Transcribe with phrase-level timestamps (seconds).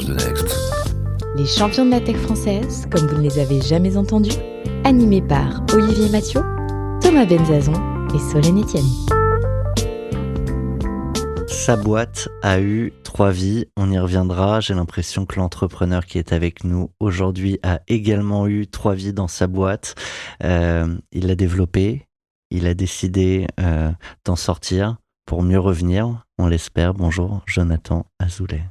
[0.00, 0.56] 40 nuances de Next.
[1.36, 4.36] Les champions de la tech française, comme vous ne les avez jamais entendus,
[4.84, 6.40] animés par Olivier Mathieu,
[7.00, 7.74] Thomas Benzazon
[8.14, 8.84] et Solène Etienne.
[11.46, 14.60] Sa boîte a eu trois vies, on y reviendra.
[14.60, 19.28] J'ai l'impression que l'entrepreneur qui est avec nous aujourd'hui a également eu trois vies dans
[19.28, 19.94] sa boîte.
[20.42, 22.06] Euh, il l'a développé,
[22.50, 23.90] il a décidé euh,
[24.24, 26.94] d'en sortir pour mieux revenir, on l'espère.
[26.94, 28.64] Bonjour Jonathan Azoulay.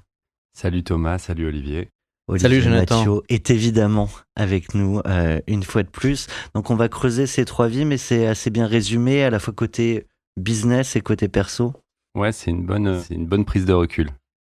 [0.61, 1.87] Salut Thomas, salut Olivier.
[2.27, 2.97] Olivier Salut, Jonathan.
[2.97, 6.27] Mathieu est évidemment avec nous euh, une fois de plus.
[6.53, 9.53] Donc on va creuser ces trois vies, mais c'est assez bien résumé à la fois
[9.53, 11.71] côté business et côté perso.
[12.13, 14.09] Ouais, c'est une bonne, c'est une bonne prise de recul.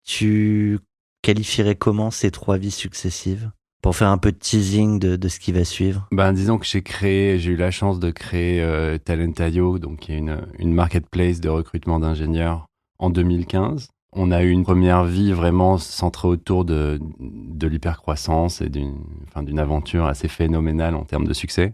[0.05, 0.77] Tu
[1.23, 3.49] qualifierais comment ces trois vies successives?
[3.81, 6.07] Pour faire un peu de teasing de, de ce qui va suivre.
[6.11, 10.11] Ben, disons que j'ai créé, j'ai eu la chance de créer euh, Talent.io, donc qui
[10.13, 12.67] est une, une marketplace de recrutement d'ingénieurs
[12.99, 13.89] en 2015.
[14.17, 18.95] On a eu une première vie vraiment centrée autour de, de l'hypercroissance et d'une,
[19.27, 21.73] enfin, aventure assez phénoménale en termes de succès.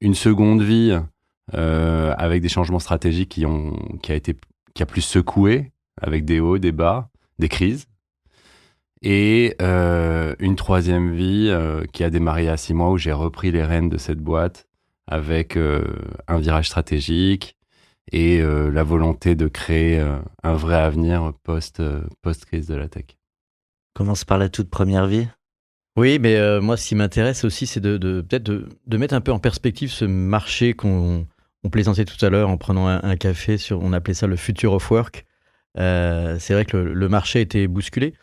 [0.00, 0.96] Une seconde vie
[1.54, 4.36] euh, avec des changements stratégiques qui ont, qui a été,
[4.74, 7.08] qui a plus secoué avec des hauts, des bas,
[7.40, 7.86] des crises.
[9.02, 13.50] Et euh, une troisième vie euh, qui a démarré a six mois où j'ai repris
[13.50, 14.68] les rênes de cette boîte
[15.08, 15.56] avec
[16.26, 17.55] un virage stratégique
[18.12, 22.88] et euh, la volonté de créer euh, un vrai avenir post, euh, post-crise de la
[22.88, 23.04] tech.
[23.94, 25.26] Commence par la toute première vie.
[25.96, 29.14] Oui, mais euh, moi, ce qui m'intéresse aussi, c'est de, de- peut-être de, de mettre
[29.14, 31.26] un peu en perspective ce marché qu'on
[31.64, 33.56] on plaisantait tout à l'heure en prenant un, un café.
[33.58, 35.24] Sur, on appelait ça le future of work.
[35.78, 38.14] Euh, c'est vrai que le, le marché était bousculé.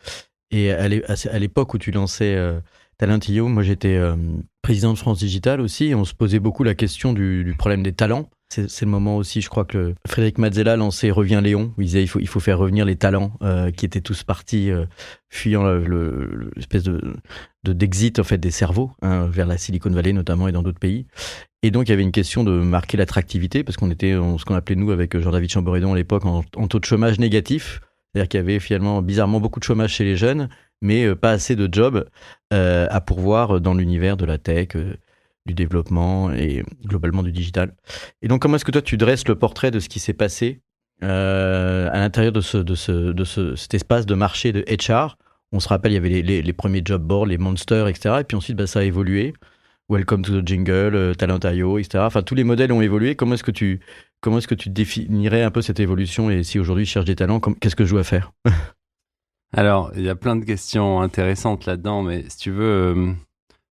[0.52, 2.60] Et à l'é- à à l'époque où tu lançais euh,
[2.96, 4.14] Talent.io, moi j'étais euh,
[4.62, 5.86] président de France Digital aussi.
[5.86, 8.30] Et on se posait beaucoup la question du, du problème des talents.
[8.68, 12.06] C'est le moment aussi, je crois que Frédéric Mazzella lançait Revient Léon, il disait il
[12.08, 14.86] faut, il faut faire revenir les talents euh, qui étaient tous partis euh,
[15.28, 17.00] fuyant le- le- le- l'espèce de
[17.64, 20.78] de- d'exit en fait des cerveaux hein, vers la Silicon Valley notamment et dans d'autres
[20.78, 21.06] pays.
[21.62, 24.44] Et donc il y avait une question de marquer l'attractivité parce qu'on était en ce
[24.44, 27.80] qu'on appelait nous avec Jean-David Chamboredon à l'époque en, taux de chômage négatif,
[28.12, 30.48] c'est-à-dire qu'il y avait finalement bizarrement beaucoup de chômage chez les jeunes,
[30.82, 32.06] mais euh, pas assez de jobs
[32.52, 34.94] euh, à pourvoir dans l'univers de la tech, euh,
[35.46, 37.74] du développement et globalement du digital.
[38.22, 40.60] Et donc comment est-ce que toi tu dresses le portrait de ce qui s'est passé
[41.02, 45.16] euh, à l'intérieur de, ce, de, ce, de ce, cet espace de marché de HR
[45.52, 48.16] on se rappelle, il y avait les, les- premiers job boards, les monsters, etc.
[48.20, 49.34] Et puis ensuite, bah, ça a évolué.
[49.88, 52.02] Welcome to the jungle, euh, Talent.io, etc.
[52.04, 53.14] Enfin, tous les modèles ont évolué.
[53.14, 53.78] Comment est-ce que tu,
[54.20, 56.28] comment est-ce que tu définirais un peu cette évolution?
[56.28, 58.32] Et si aujourd'hui je cherche des talents, qu'est-ce que je dois faire?
[59.56, 63.12] Alors, il y a plein de questions intéressantes là-dedans, mais si tu veux, euh,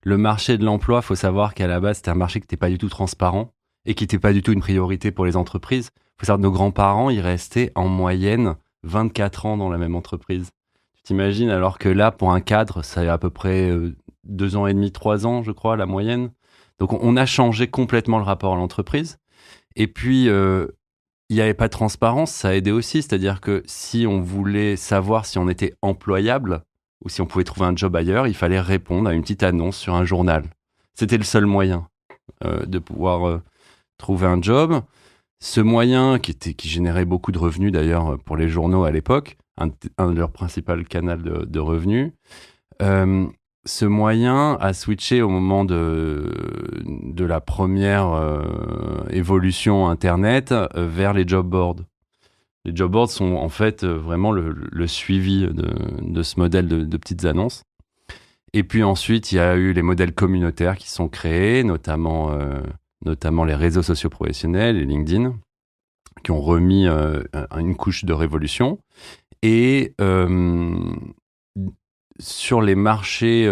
[0.03, 2.69] le marché de l'emploi, faut savoir qu'à la base, c'était un marché qui n'était pas
[2.69, 3.51] du tout transparent
[3.85, 5.89] et qui n'était pas du tout une priorité pour les entreprises.
[6.19, 10.49] faut savoir que nos grands-parents, ils restaient en moyenne 24 ans dans la même entreprise.
[10.95, 14.55] Tu t'imagines, alors que là, pour un cadre, ça a à peu près euh, deux
[14.55, 16.31] ans et demi, trois ans, je crois, la moyenne.
[16.79, 19.17] Donc, on- on a changé complètement le rapport à l'entreprise.
[19.75, 20.67] Et puis, euh,
[21.29, 23.01] il n'y avait pas de transparence, ça a aidé aussi.
[23.01, 26.63] C'est-à-dire que si on voulait savoir si on était employable
[27.03, 29.77] ou si on pouvait trouver un job ailleurs, il fallait répondre à une petite annonce
[29.77, 30.43] sur un journal.
[30.93, 31.87] C'était le seul moyen
[32.43, 33.41] euh, de pouvoir euh,
[33.97, 34.81] trouver un job.
[35.39, 39.37] Ce moyen, qui, était, qui générait beaucoup de revenus d'ailleurs pour les journaux à l'époque,
[39.57, 42.11] un, de leurs principaux canaux de, de revenus,
[42.81, 43.27] euh,
[43.65, 46.33] ce moyen a switché au moment de,
[46.83, 51.81] de la première euh, évolution Internet euh, vers les job boards.
[52.65, 57.25] Les job boards sont en fait euh, vraiment le, suivi de, ce modèle de, petites
[57.25, 57.63] annonces.
[58.53, 62.61] Et puis ensuite, il y a eu les modèles communautaires qui sont créés, notamment, euh,
[63.05, 65.33] notamment les réseaux sociaux professionnels et LinkedIn,
[66.23, 68.79] qui ont remis euh, un- une couche de révolution.
[69.41, 69.95] Et
[72.19, 73.49] sur les marchés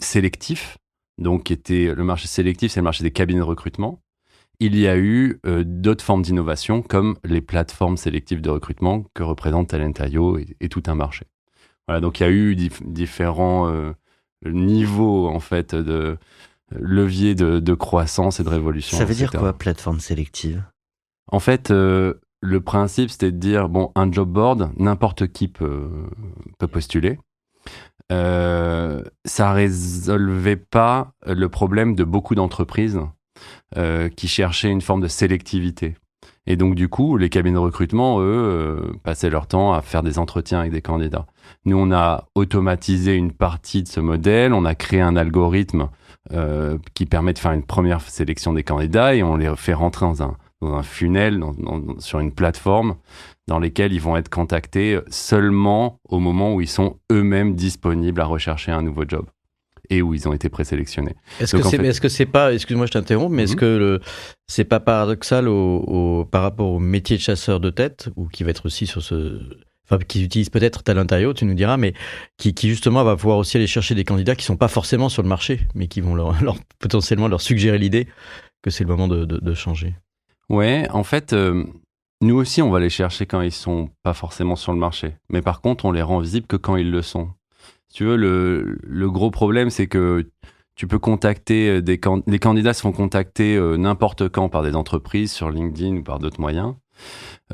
[0.00, 0.76] sélectifs,
[1.18, 4.00] donc qui était le marché sélectif, c'est le marché des cabinets de recrutement.
[4.60, 9.22] Il y a eu euh, d'autres formes d'innovation comme les plateformes sélectives de recrutement que
[9.22, 11.26] représente Talent.io et, et tout un marché.
[11.86, 13.92] Voilà, donc il y a eu dif- différents euh,
[14.44, 16.18] niveaux en fait de
[16.72, 18.98] leviers de, de croissance et de révolution.
[18.98, 20.64] Ça veut dire quoi, plateforme sélective?
[21.30, 25.88] En fait, euh, le principe, c'était de dire, bon, un job board, n'importe qui peut,
[26.58, 27.18] peut postuler.
[28.10, 33.00] Euh, ça résolvait pas le problème de beaucoup d'entreprises
[33.76, 35.96] euh, qui cherchaient une forme de sélectivité.
[36.46, 40.02] Et donc, du coup, les cabines de recrutement, eux, euh, passaient leur temps à faire
[40.02, 41.26] des entretiens avec des candidats.
[41.66, 45.90] Nous, on a automatisé une partie de ce modèle, on a créé un algorithme
[46.32, 50.06] euh, qui permet de faire une première sélection des candidats et on les fait rentrer
[50.06, 52.96] dans un, dans un funnel, dans, dans, sur une plateforme
[53.46, 58.24] dans lesquelles ils vont être contactés seulement au moment où ils sont eux-mêmes disponibles à
[58.24, 59.26] rechercher un nouveau job
[59.90, 61.14] et où ils ont été présélectionnés.
[61.40, 61.86] Est-ce que c'est, fait...
[61.86, 63.58] est-ce que c'est pas, excuse-moi, je t'interromps, mais est-ce Mhm.
[63.58, 64.00] que
[64.46, 68.44] c'est pas paradoxal au, au- par rapport au métier de chasseur de tête ou qui
[68.44, 69.40] va être aussi sur ce,
[69.84, 71.94] enfin, qui utilise peut-être Talentario, tu nous diras, mais
[72.36, 75.22] qui, qui justement va pouvoir aussi aller chercher des candidats qui sont pas forcément sur
[75.22, 78.06] le marché, mais qui vont leur, leur- potentiellement leur suggérer l'idée
[78.62, 79.94] que c'est le moment de, de- de changer?
[80.50, 81.64] Ouais, en fait, euh,
[82.20, 85.14] nous aussi, on va les chercher quand ils sont pas forcément sur le marché.
[85.30, 87.28] Mais par contre, on les rend visibles que quand ils le sont.
[87.92, 90.28] Tu veux, le, gros problème, c'est que
[90.76, 94.62] tu peux contacter euh, des can- les candidats se font contacter euh, n'importe quand par
[94.62, 96.74] des entreprises sur LinkedIn ou par d'autres moyens.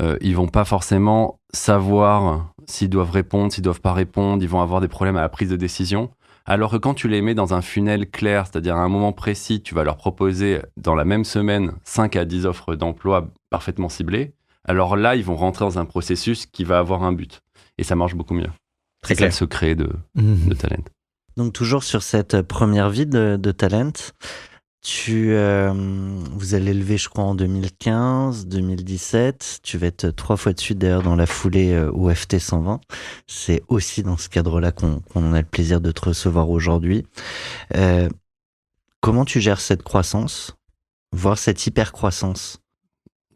[0.01, 4.43] Euh, ils vont pas forcément savoir s'ils doivent répondre, s'ils doivent pas répondre.
[4.43, 6.11] Ils vont avoir des problèmes à la prise de décision.
[6.47, 9.63] Alors que quand tu les mets dans un funnel clair, c'est-à-dire à un moment précis,
[9.63, 14.35] tu vas leur proposer dans la même semaine 5 à 10 offres d'emploi parfaitement ciblées,
[14.67, 17.43] alors là, ils vont rentrer dans un processus qui va avoir un but.
[17.79, 18.51] Et ça marche beaucoup mieux.
[19.05, 19.39] Très C'est ça le clair.
[19.39, 20.83] secret de, de Talent.
[21.37, 23.93] Donc toujours sur cette première vie de, de Talent,
[24.83, 25.73] tu, euh,
[26.33, 29.61] vous allez lever, je crois, en 2015, 2017.
[29.63, 32.81] Tu vas être trois fois de suite d'ailleurs dans la foulée euh, au FT 120.
[33.27, 35.01] C'est aussi dans ce cadre-là qu'on
[35.33, 37.07] a le plaisir de te recevoir aujourd'hui.
[37.77, 38.11] Euh,
[39.01, 40.55] comment tu gères cette croissance,
[41.13, 42.61] voire cette hyper croissance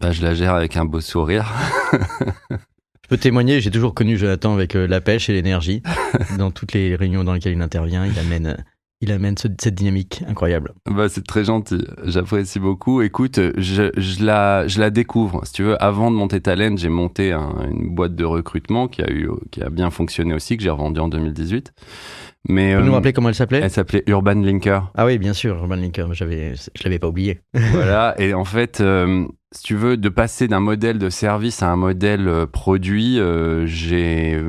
[0.00, 1.50] Bah, je la gère avec un beau sourire.
[3.08, 5.82] Je peux témoigner, j'ai toujours connu Jonathan avec euh, la pêche et l'énergie.
[6.36, 8.56] dans toutes les réunions dans lesquelles il intervient, il amène, euh,
[9.00, 10.72] il amène ce- cette dynamique incroyable.
[10.90, 11.84] Bah, c'est très gentil.
[12.04, 13.00] J'apprécie beaucoup.
[13.02, 15.44] Écoute, je, je, la, je la découvre.
[15.44, 19.02] Si tu veux, avant de monter Talent, j'ai monté un- une boîte de recrutement qui
[19.02, 21.72] a, eu, qui a bien fonctionné aussi, que j'ai revendue en 2018.
[22.48, 23.60] Mais Tu peux euh, nous rappeler comment elle s'appelait?
[23.62, 24.90] elle s'appelait Urban Linker.
[24.96, 27.40] Ah oui, bien sûr, Urban Linker, j'avais, je l'avais pas oublié.
[27.54, 28.14] voilà.
[28.20, 31.76] Et en fait, euh, si tu veux, de passer d'un modèle de service à un
[31.76, 34.40] modèle euh, produit, euh, j'ai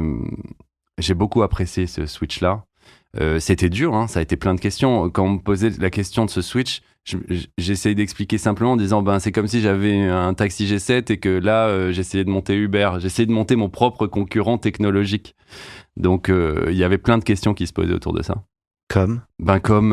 [0.97, 2.65] j'ai beaucoup apprécié ce switch-là.
[3.19, 5.09] Euh, C'était dur, hein, ça a été plein de questions.
[5.09, 8.77] Quand on me posait la question de ce switch, je- je- j'essayais d'expliquer simplement en
[8.77, 12.29] disant ben c'est comme si j'avais un taxi G7 et que là euh, j'essayais de
[12.29, 12.91] monter Uber.
[12.99, 15.35] J'essayais de monter mon propre concurrent technologique.
[15.97, 18.43] Donc euh, il y avait plein de questions qui se posaient autour de ça.
[18.89, 19.21] Comme?
[19.39, 19.91] Ben comme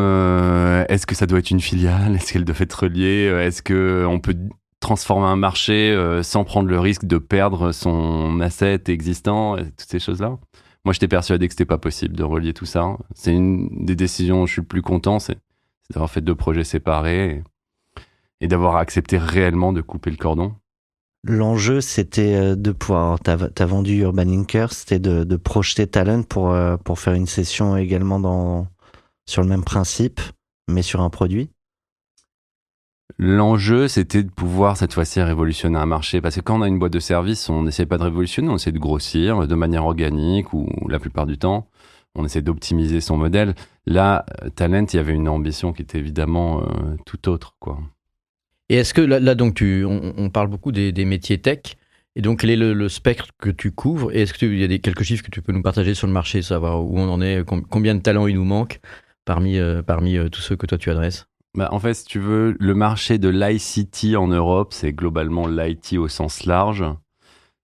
[0.88, 2.16] est-ce que ça doit être une filiale?
[2.16, 3.24] Est-ce qu'elle doit être reliée?
[3.40, 4.36] Est-ce que on peut
[4.80, 9.56] transformer un marché sans prendre le risque de perdre son asset existant?
[9.58, 10.38] Et Toutes ces choses-là.
[10.86, 12.96] Moi, j'étais persuadé que c'était pas possible de relier tout ça.
[13.12, 15.36] C'est une des décisions où je suis le plus content, c'est
[15.90, 17.42] d'avoir fait deux projets séparés
[18.40, 20.54] et, d'avoir accepté réellement de couper le cordon.
[21.24, 23.18] L'enjeu, c'était euh, de pouvoir.
[23.18, 27.26] T'as as vendu Urban Linker, c'était de, de projeter Talent pour euh, pour faire une
[27.26, 28.68] session également dans
[29.28, 30.20] sur le même principe,
[30.68, 31.50] mais sur un produit.
[33.18, 36.20] L'enjeu, c'était de pouvoir cette fois-ci révolutionner un marché.
[36.20, 38.56] Parce que quand on a une boîte de service, on n'essaie pas de révolutionner, on
[38.56, 41.68] essaie de grossir de manière organique ou la plupart du temps,
[42.16, 43.54] on essaie d'optimiser son modèle.
[43.86, 47.54] Là, euh, Talent, il y avait une ambition qui était évidemment euh, tout autre.
[47.60, 47.78] Quoi.
[48.68, 51.76] Et est-ce que là, donc, on, parle beaucoup des, métiers tech.
[52.16, 55.04] Et donc, quel est le, spectre que tu couvres Et est-ce qu'il y a quelques
[55.04, 57.64] chiffres que tu peux nous partager sur le marché, savoir où on en est, com-
[57.68, 58.80] combien de talents il nous manque
[59.24, 61.28] parmi, parmi euh, tous ceux que toi tu adresses?
[61.56, 65.94] Bah, en fait, si tu veux, le marché de l'ICT en Europe, c'est globalement l'IT
[65.98, 66.84] au sens large.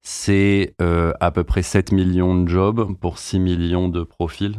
[0.03, 4.59] C'est euh, à peu près 7 millions de jobs pour 6 millions de profils.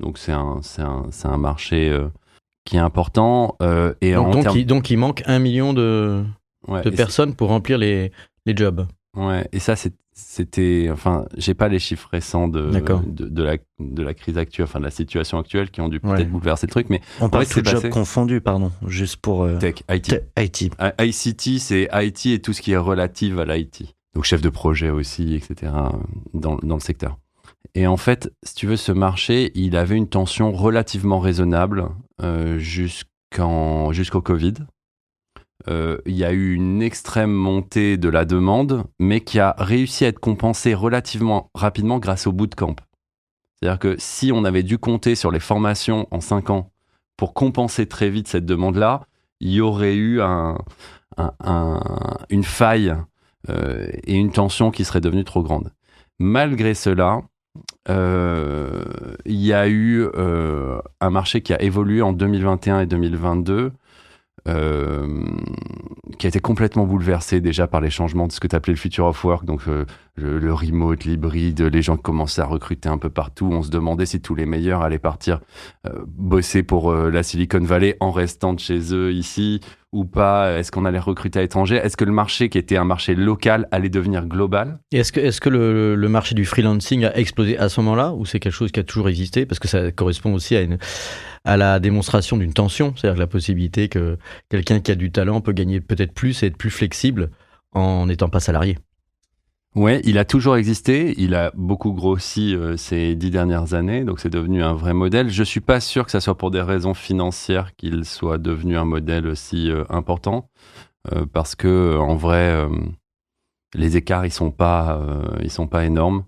[0.00, 2.08] Donc c'est un, un, un marché euh,
[2.64, 3.56] qui est important.
[3.62, 6.24] euh, et donc, en donc, il, donc, il manque un million de,
[6.66, 8.10] ouais, de personnes pour remplir les,
[8.46, 8.86] les jobs.
[9.16, 10.88] ouais, et ça, c'est- c'était.
[10.92, 14.78] Enfin, j'ai pas les chiffres récents de, de, de la, de la crise actuelle, enfin
[14.78, 16.24] de la situation actuelle qui ont dû peut-être Ouais.
[16.24, 20.20] bouleverser le truc, mais On parle tout job confondu, pardon, juste pour euh, tech, IT.
[20.38, 20.70] IT.
[21.00, 23.94] ICT, c'est IT et tout ce qui est relatif à l'IT.
[24.14, 25.72] Donc chef de projet aussi, etc.
[26.32, 27.18] dans, dans le secteur.
[27.74, 31.88] Et en fait, si tu veux, ce marché, il avait une tension relativement raisonnable
[32.22, 34.54] euh, jusqu'en, jusqu'au Covid.
[35.68, 40.04] Euh, il y a eu une extrême montée de la demande, mais qui a réussi
[40.04, 42.76] à être compensée relativement rapidement grâce au bootcamp.
[43.60, 46.70] C'est-à-dire que si on avait dû compter sur les formations en 5 ans
[47.16, 49.02] pour compenser très vite cette demande-là,
[49.40, 50.58] il y aurait eu un,
[51.16, 51.80] un- un-
[52.28, 52.94] une faille
[53.48, 55.70] euh, et une tension qui serait devenue trop grande.
[56.18, 57.22] Malgré cela,
[57.88, 58.84] euh,
[59.24, 60.06] il y a eu
[61.00, 63.72] un marché qui a évolué en 2021 et 2022
[64.46, 65.24] euh,
[66.18, 68.78] qui a été complètement bouleversé déjà par les changements de ce que tu appelais le
[68.78, 69.86] future of work, donc euh,
[70.16, 73.48] le, remote, l'hybride, les gens commençaient à recruter un peu partout.
[73.50, 75.40] On se demandait si tous les meilleurs allaient partir
[75.86, 79.60] euh, bosser pour la Silicon Valley en restant de chez eux ici
[79.94, 80.58] ou pas.
[80.58, 81.76] Est-ce qu'on allait recruter à l'étranger?
[81.76, 84.80] Est-ce que le marché qui était un marché local allait devenir global?
[84.92, 88.40] Est-ce que, est que le, marché du freelancing a explosé à ce moment-là ou c'est
[88.40, 89.46] quelque chose qui a toujours existé?
[89.46, 90.64] Parce que ça correspond aussi à
[91.46, 94.16] à la démonstration d'une tension, c'est-à-dire la possibilité que
[94.48, 97.30] quelqu'un qui a du talent peut gagner peut-être plus et être plus flexible
[97.72, 98.78] en n'étant pas salarié.
[99.74, 101.14] Ouais, il a toujours existé.
[101.18, 105.30] Il a beaucoup grossi euh, ces dix dernières années, donc c'est devenu un vrai modèle.
[105.30, 108.84] Je suis pas sûr que ça soit pour des raisons financières qu'il soit devenu un
[108.84, 110.48] modèle aussi euh, important,
[111.12, 112.56] euh, parce que en vrai,
[113.74, 115.02] les écarts ils sont pas,
[115.42, 116.24] ils sont pas énormes.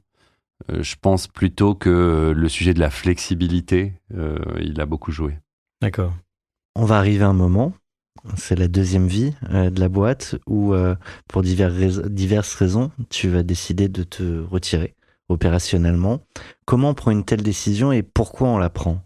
[0.69, 5.39] Je pense plutôt que le sujet de la flexibilité, euh, il a beaucoup joué.
[5.81, 6.13] D'accord.
[6.75, 7.73] On va arriver à un moment,
[8.37, 10.75] c'est la deuxième vie euh, de la boîte, où
[11.29, 14.95] pour diverses, raisons, tu vas décider de te retirer
[15.29, 16.21] opérationnellement.
[16.65, 19.03] Comment on prend une telle décision et pourquoi on la prend?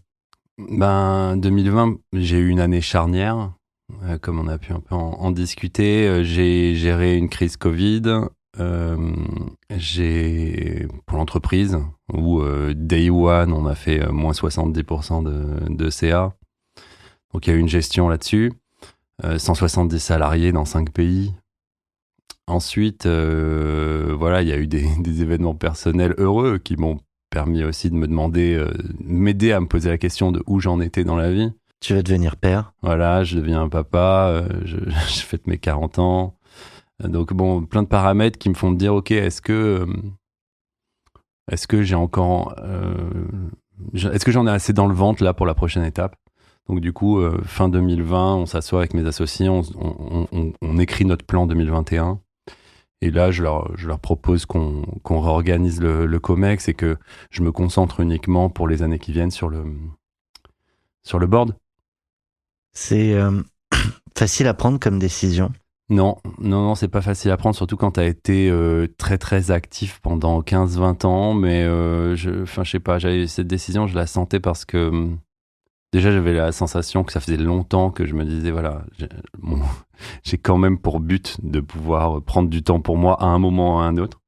[0.57, 3.53] Ben 2020, j'ai eu une année charnière.
[4.21, 8.97] comme on a pu un peu en, discuter, j'ai géré une crise Covid, euh,
[9.69, 11.77] j'ai pour l'entreprise
[12.13, 16.33] où euh, day one on a fait euh, moins 70% de, de, CA.
[17.33, 18.51] Donc il y a eu une gestion là-dessus.
[19.37, 21.33] 170 salariés dans 5 pays.
[22.47, 26.99] Ensuite, voilà, il y a eu des, des, événements personnels heureux qui m'ont
[27.29, 28.65] permis aussi de me demander,
[28.99, 31.51] m'aider à me poser la question de où j'en étais dans la vie.
[31.79, 32.73] Tu vas devenir père.
[32.81, 36.35] Voilà, je deviens un papa, je, je fête mes 40 ans.
[37.07, 39.85] Donc bon, plein de paramètres qui me font me dire, ok, est-ce que euh,
[41.51, 43.27] est-ce que j'ai encore, euh,
[43.93, 46.15] est-ce que j'en ai assez dans le ventre là pour la prochaine étape?
[46.71, 50.77] Donc du coup, euh, fin 2020, on s'assoit avec mes associés, on, on, on, on,
[50.77, 52.21] écrit notre plan 2021.
[53.01, 56.95] Et là, je leur, je leur propose qu'on réorganise le, le, COMEX et que
[57.29, 59.65] je me concentre uniquement pour les années qui viennent sur le,
[61.03, 61.57] sur le board.
[62.71, 63.17] C'est
[64.17, 65.51] facile à prendre comme décision?
[65.89, 69.17] Non, non, non, c'est pas facile à prendre, surtout quand tu as été euh, très
[69.17, 71.33] très actif pendant 15-20 ans.
[71.33, 72.97] Mais euh, je, je sais pas,
[73.27, 75.19] cette décision, je la sentais parce que hum,
[75.91, 78.83] déjà j'avais la sensation que ça faisait longtemps que je me disais voilà,
[80.23, 83.77] j'ai quand même pour but de pouvoir prendre du temps pour moi à un moment
[83.77, 84.21] ou à un autre.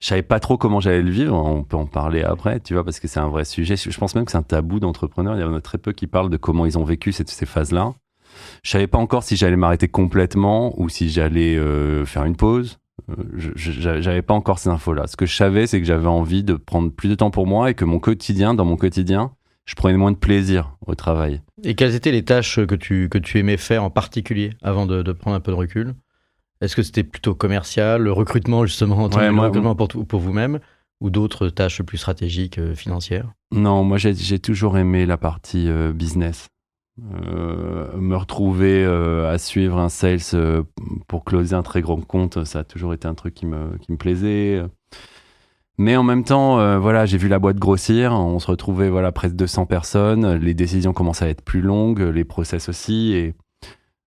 [0.00, 2.84] Je savais pas trop comment j'allais le vivre, on peut en parler après, tu vois,
[2.84, 3.76] parce que c'est un vrai sujet.
[3.76, 5.34] Je pense même que c'est un tabou d'entrepreneur.
[5.34, 7.46] Il y en a très peu qui parlent de comment ils ont vécu ces, ces
[7.46, 7.94] phases-là.
[8.62, 12.78] Je savais pas encore si j'allais m'arrêter complètement ou si j'allais euh, faire une pause.
[13.10, 15.06] Euh, j'avais pas encore ces infos-là.
[15.06, 17.70] Ce que je savais, c'est que j'avais envie de prendre plus de temps pour moi
[17.70, 19.32] et que mon quotidien, dans mon quotidien,
[19.64, 21.40] je prenais moins de plaisir au travail.
[21.62, 25.02] Et quelles étaient les tâches que tu, que tu aimais faire en particulier avant de,
[25.02, 25.94] de prendre un peu de recul?
[26.60, 30.60] Est-ce que c'était plutôt commercial, le recrutement justement, en ouais, moi, recrutement pour, pour vous-même
[31.00, 33.32] ou d'autres tâches plus stratégiques, euh, financières?
[33.52, 36.46] Non, moi j'ai toujours aimé la partie euh, business.
[37.12, 40.64] Euh, me retrouver à suivre un sales
[41.08, 43.90] pour closer un très grand compte, ça a toujours été un truc qui me, qui
[43.90, 44.62] me plaisait.
[45.76, 48.12] Mais en même temps, euh, voilà, j'ai vu la boîte grossir.
[48.12, 50.34] On se retrouvait voilà presque 200 personnes.
[50.34, 53.34] Les décisions commençaient à être plus longues, les process aussi, et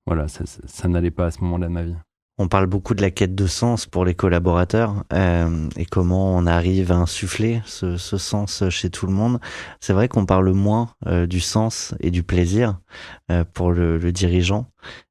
[0.07, 1.97] voilà, ça, n'allait pas à ce moment-là de ma vie.
[2.37, 6.47] On parle beaucoup de la quête de sens pour les collaborateurs euh, et comment on
[6.47, 9.39] arrive à insuffler ce, sens chez tout le monde.
[9.81, 12.81] C'est vrai qu'on parle moins euh, du sens et du plaisir
[13.55, 14.67] pour le, dirigeant.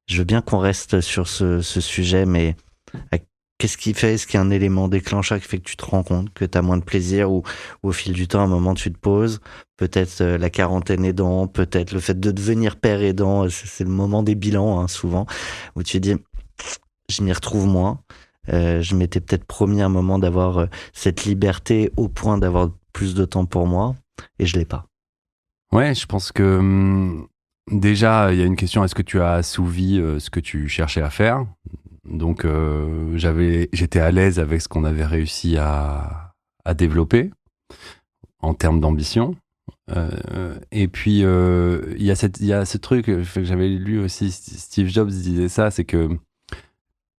[0.06, 2.56] Je veux bien qu'on reste sur ce sujet, mais
[3.64, 5.86] qu'est-ce qui fait Est-ce qu'il y a un élément déclencheur qui fait que tu te
[5.86, 7.44] rends compte que tu as moins de plaisir ou,
[7.82, 9.40] au fil du temps, à un moment, tu te poses
[9.78, 14.22] Peut-être euh, la quarantaine aidant, peut-être le fait de devenir père aidant, c'est le moment
[14.22, 15.24] des bilans hein, souvent,
[15.76, 16.14] où tu dis
[17.08, 18.00] je m'y retrouve moins.
[18.52, 23.14] Euh, je m'étais peut-être promis un moment d'avoir euh, cette liberté au point d'avoir plus
[23.14, 23.94] de temps pour moi
[24.38, 24.84] et je l'ai pas.
[25.72, 27.26] Ouais, je pense que hum,
[27.70, 30.68] déjà il y a une question est-ce que tu as assouvi euh, ce que tu
[30.68, 31.46] cherchais à faire?
[32.06, 33.16] Donc euh,
[33.72, 36.34] j'étais à l'aise avec ce qu'on avait réussi à,
[36.64, 37.30] à développer
[38.40, 39.36] en termes d'ambition.
[39.90, 44.00] Euh, et puis il y a cette, il y a ce truc que j'avais lu
[44.00, 44.30] aussi.
[44.30, 46.08] Steve Jobs disait ça, c'est que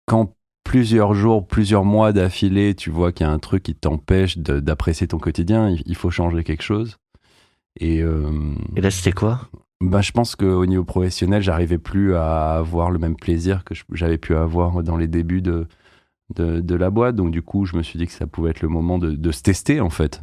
[0.06, 0.34] quand
[0.65, 5.08] plusieurs jours, plusieurs mois d'affilée, tu vois qu'il y a un truc qui t'empêche d'apprécier
[5.08, 6.98] ton quotidien, il, faut changer quelque chose.
[7.80, 9.48] Et, euh, Et là, c'était quoi?
[9.82, 14.17] Bah, Je pense qu'au niveau professionnel, j'arrivais plus à avoir le même plaisir que j'avais
[14.17, 15.67] pu avoir dans les débuts de,
[16.36, 17.15] de, la boîte.
[17.15, 19.32] Donc du coup, je me suis dit que ça pouvait être le moment de, de
[19.32, 20.22] se tester en fait.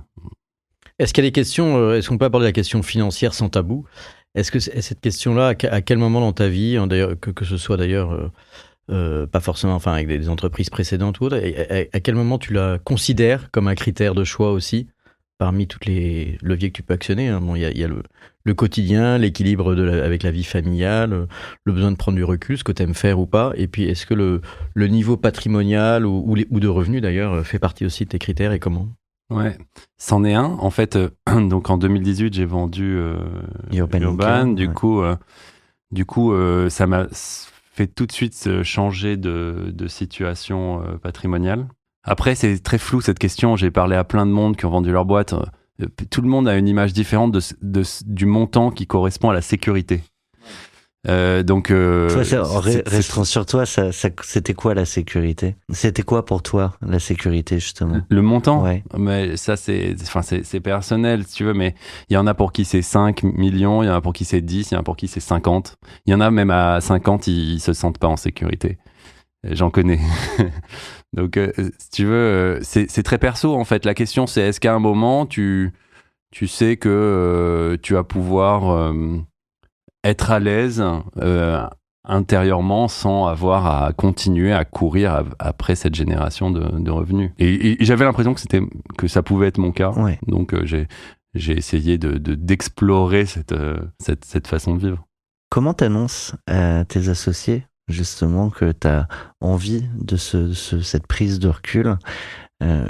[0.98, 3.48] Est-ce qu'il y a des questions, euh, est-ce qu'on peut aborder la question financière sans
[3.48, 3.86] tabou?
[4.34, 7.44] Est-ce que cette question-là, à que- à quel moment dans ta vie, hein, que, que
[7.44, 8.30] ce soit d'ailleurs euh,
[8.90, 12.78] euh, pas forcément enfin, avec des, entreprises précédentes ou autres, à, quel moment tu la
[12.78, 14.88] considères comme un critère de choix aussi
[15.38, 17.40] parmi tous les leviers que tu peux actionner hein?
[17.40, 17.88] Bon, y y a
[18.44, 19.72] le quotidien, l'équilibre
[20.02, 21.26] avec la vie familiale, euh,
[21.64, 23.84] le besoin de prendre du recul, ce que tu aimes faire ou pas, et puis
[23.84, 24.40] est-ce que le,
[24.74, 28.10] le niveau patrimonial ou, ou les- ou de revenus d'ailleurs euh, fait partie aussi de
[28.10, 28.88] tes critères et comment?
[29.30, 29.56] Ouais,
[29.96, 30.44] c'en est un.
[30.60, 31.08] En fait, euh,
[31.48, 33.16] donc en 2018, j'ai vendu euh,
[33.72, 34.40] Urban Urban.
[34.40, 34.74] Icon, Du ouais.
[34.74, 35.16] coup, euh,
[35.90, 37.06] du coup, euh, ça m'a
[37.74, 41.66] fait tout de suite euh, changer de, de situation euh, patrimoniale.
[42.04, 43.56] Après, c'est très flou cette question.
[43.56, 45.34] J'ai parlé à plein de monde qui ont vendu leur boîte.
[45.82, 49.34] Euh, Tout le monde a une image différente de, de du montant qui correspond à
[49.34, 50.02] la sécurité.
[51.08, 55.56] Euh, donc, euh, Toi, ça- sur toi, ça, ça- c'était quoi la sécurité?
[55.72, 58.02] C'était quoi pour toi la sécurité justement?
[58.08, 58.62] Le montant?
[58.62, 58.84] Ouais.
[58.96, 61.74] Mais ça, c'est enfin, c'est personnel, si tu veux, mais
[62.08, 64.24] il y en a pour qui c'est 5 millions, il y en a pour qui
[64.24, 65.76] c'est 10, il y en a pour qui c'est 50.
[66.06, 68.78] Il y en a même à 50, ils, ils se sentent pas en sécurité.
[69.42, 69.98] J'en connais.
[71.14, 73.84] Donc, euh, si tu veux, euh, c'est très perso, en fait.
[73.84, 75.72] La question, c'est est-ce qu'à un moment, tu,
[76.30, 78.94] tu sais que euh, tu vas pouvoir
[80.04, 80.82] être à l'aise
[82.04, 87.30] intérieurement sans avoir à continuer à courir après cette génération de, de revenus?
[87.38, 88.62] Et, et j'avais l'impression que c'était
[88.98, 89.90] que ça pouvait être mon cas.
[89.92, 90.18] Ouais.
[90.26, 90.88] Donc j'ai
[91.34, 93.54] j'ai essayé de de- d'explorer cette,
[94.00, 95.06] cette cette façon de vivre.
[95.50, 97.66] Comment t'annonces à tes associés?
[97.92, 99.06] Justement que tu as
[99.40, 101.96] envie de ce, ce- cette prise de recul
[102.62, 102.88] Euh,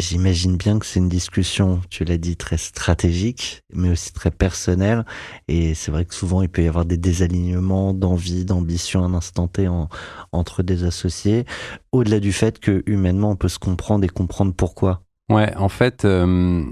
[0.00, 5.04] J'imagine bien que c'est une discussion, tu l'as dit, très stratégique, mais aussi très personnelle.
[5.48, 9.14] Et c'est vrai que souvent, il peut y avoir des désalignements d'envie, d'ambition à un
[9.14, 9.88] instant T en-
[10.30, 11.46] entre des associés,
[11.90, 15.02] au-delà du fait que humainement, on peut se comprendre et comprendre pourquoi.
[15.30, 16.64] Ouais, en fait, euh,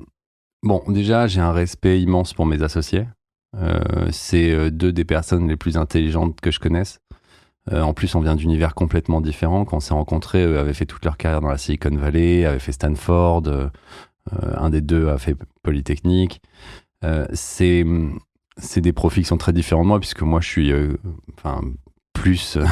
[0.62, 3.08] bon, déjà, j'ai un respect immense pour mes associés.
[3.56, 7.00] Euh, c'est deux des personnes les plus intelligentes que je connaisse.
[7.72, 9.64] Euh, en plus, on vient d'univers complètement différents.
[9.64, 12.58] Quand on s'est rencontrés, eux avaient fait toute leur carrière dans la Silicon Valley, avaient
[12.60, 13.42] fait Stanford.
[13.48, 13.68] euh,
[14.32, 16.40] euh, un des deux a fait Polytechnique.
[17.04, 17.84] Euh, c'est
[18.58, 20.96] c'est des profils qui sont très différents de moi, puisque moi, je suis euh,
[21.36, 21.60] enfin
[22.12, 22.58] plus.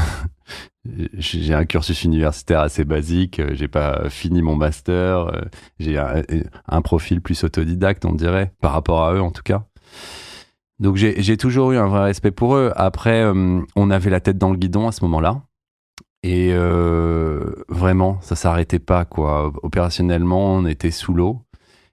[1.14, 3.40] j'ai un cursus universitaire assez basique.
[3.40, 5.26] euh, J'ai pas fini mon master.
[5.34, 5.42] euh,
[5.78, 9.64] J'ai un profil plus autodidacte, on dirait, par rapport à eux en tout cas.
[10.84, 12.70] Donc j'ai toujours eu un vrai respect pour eux.
[12.76, 15.40] Après, euh, on avait la tête dans le guidon à ce moment-là.
[16.22, 19.50] Et euh, vraiment, ça s'arrêtait pas, quoi.
[19.62, 21.40] Opérationnellement, on était sous l'eau.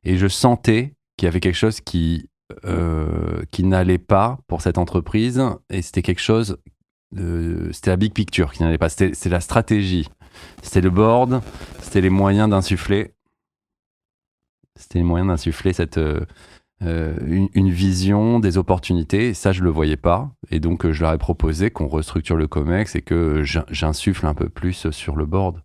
[0.03, 2.29] Et je sentais qu'il y avait quelque chose qui,
[2.65, 5.41] euh, qui n'allait pas pour cette entreprise.
[5.69, 6.57] Et c'était quelque chose,
[7.15, 8.89] c'était la big picture qui n'allait pas.
[8.89, 10.09] C'était la stratégie.
[10.63, 11.41] C'était le board,
[11.81, 13.13] c'était les moyens d'insuffler.
[14.77, 15.97] C'était les moyens d'insuffler cette,
[16.83, 19.33] euh, une, une vision des opportunités.
[19.33, 20.31] Ça, je le voyais pas.
[20.49, 24.25] Et donc, euh, je leur ai proposé qu'on restructure le COMEX et que j'in- j'insuffle
[24.25, 25.61] un peu plus sur le board.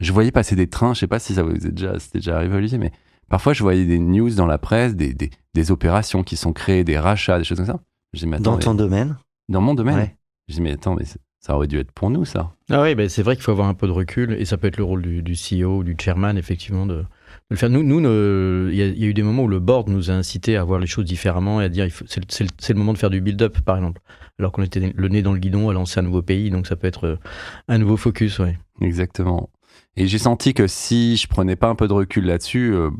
[0.00, 2.36] Je voyais passer des trains, je sais pas si ça vous est déjà, c'était déjà
[2.36, 2.92] arrivé, Olivier, mais
[3.28, 6.84] parfois je voyais des news dans la presse, des, des, des opérations qui sont créées,
[6.84, 7.80] des rachats, des choses comme ça.
[8.12, 9.16] Je dis, mais attends, Dans mais- ton domaine
[9.48, 9.96] dans mon domaine.
[9.96, 10.14] Ouais.
[10.46, 11.04] Je dis, mais attends, mais
[11.40, 12.52] ça aurait dû être pour nous, ça.
[12.70, 14.68] Ah oui, ben c'est vrai qu'il faut avoir un peu de recul et ça peut
[14.68, 17.04] être le rôle du, du CEO ou du chairman, effectivement, de, de
[17.50, 17.70] le faire.
[17.70, 20.14] Nous, il y, a- il y a eu des moments où le board nous a
[20.14, 23.20] incité à voir les choses différemment et à dire c'est le- moment de faire du
[23.20, 24.00] build-up, par exemple.
[24.38, 26.76] Alors qu'on était le nez dans le guidon à lancer un nouveau pays, donc ça
[26.76, 27.16] peut être euh,
[27.68, 28.58] un nouveau focus, ouais.
[28.80, 29.50] Exactement.
[29.96, 32.90] Et j'ai senti que si je prenais pas un peu de recul là-dessus, euh,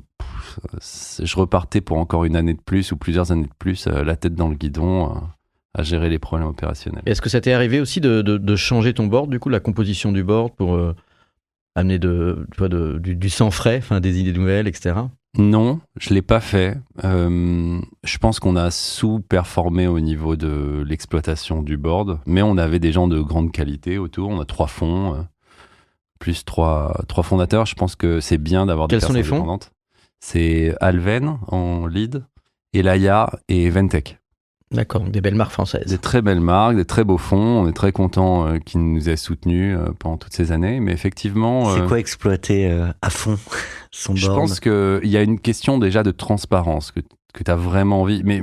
[1.22, 4.16] je repartais pour encore une année de plus ou plusieurs années de plus, euh, la
[4.16, 5.18] tête dans le guidon, euh,
[5.74, 7.02] à gérer les problèmes opérationnels.
[7.06, 9.61] Est-ce que ça t'est arrivé aussi de, de- de changer ton board, du coup, la
[9.61, 10.94] composition du board pour euh,
[11.78, 14.94] amener de, de- du, du sang frais, enfin, des idées nouvelles, etc.
[15.36, 16.76] Non, je l'ai pas fait.
[17.04, 22.78] Euh, je pense qu'on a sous-performé au niveau de l'exploitation du board, mais on avait
[22.80, 24.30] des gens de grande qualité autour.
[24.30, 25.22] On a trois fonds, euh,
[26.18, 27.66] plus trois, trois fondateurs.
[27.66, 29.58] Je pense que c'est bien d'avoir des Quels sont personnes les fonds?
[30.20, 32.24] C'est Alven en lead,
[32.72, 34.17] Elaya et Ventec.
[34.70, 35.87] D'accord, des belles marques françaises.
[35.87, 37.62] Des très belles marques, des très beaux fonds.
[37.64, 40.78] On est très content euh, qu'ils nous aient soutenus euh, pendant toutes ces années.
[40.81, 43.38] Mais effectivement, C'est euh, quoi exploiter euh, à fond
[43.90, 47.00] son je pense qu'il y a une question déjà de transparence que,
[47.33, 48.42] que tu as vraiment envie, mais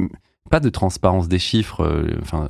[0.50, 1.84] pas de transparence des chiffres.
[1.84, 2.50] euh, Enfin,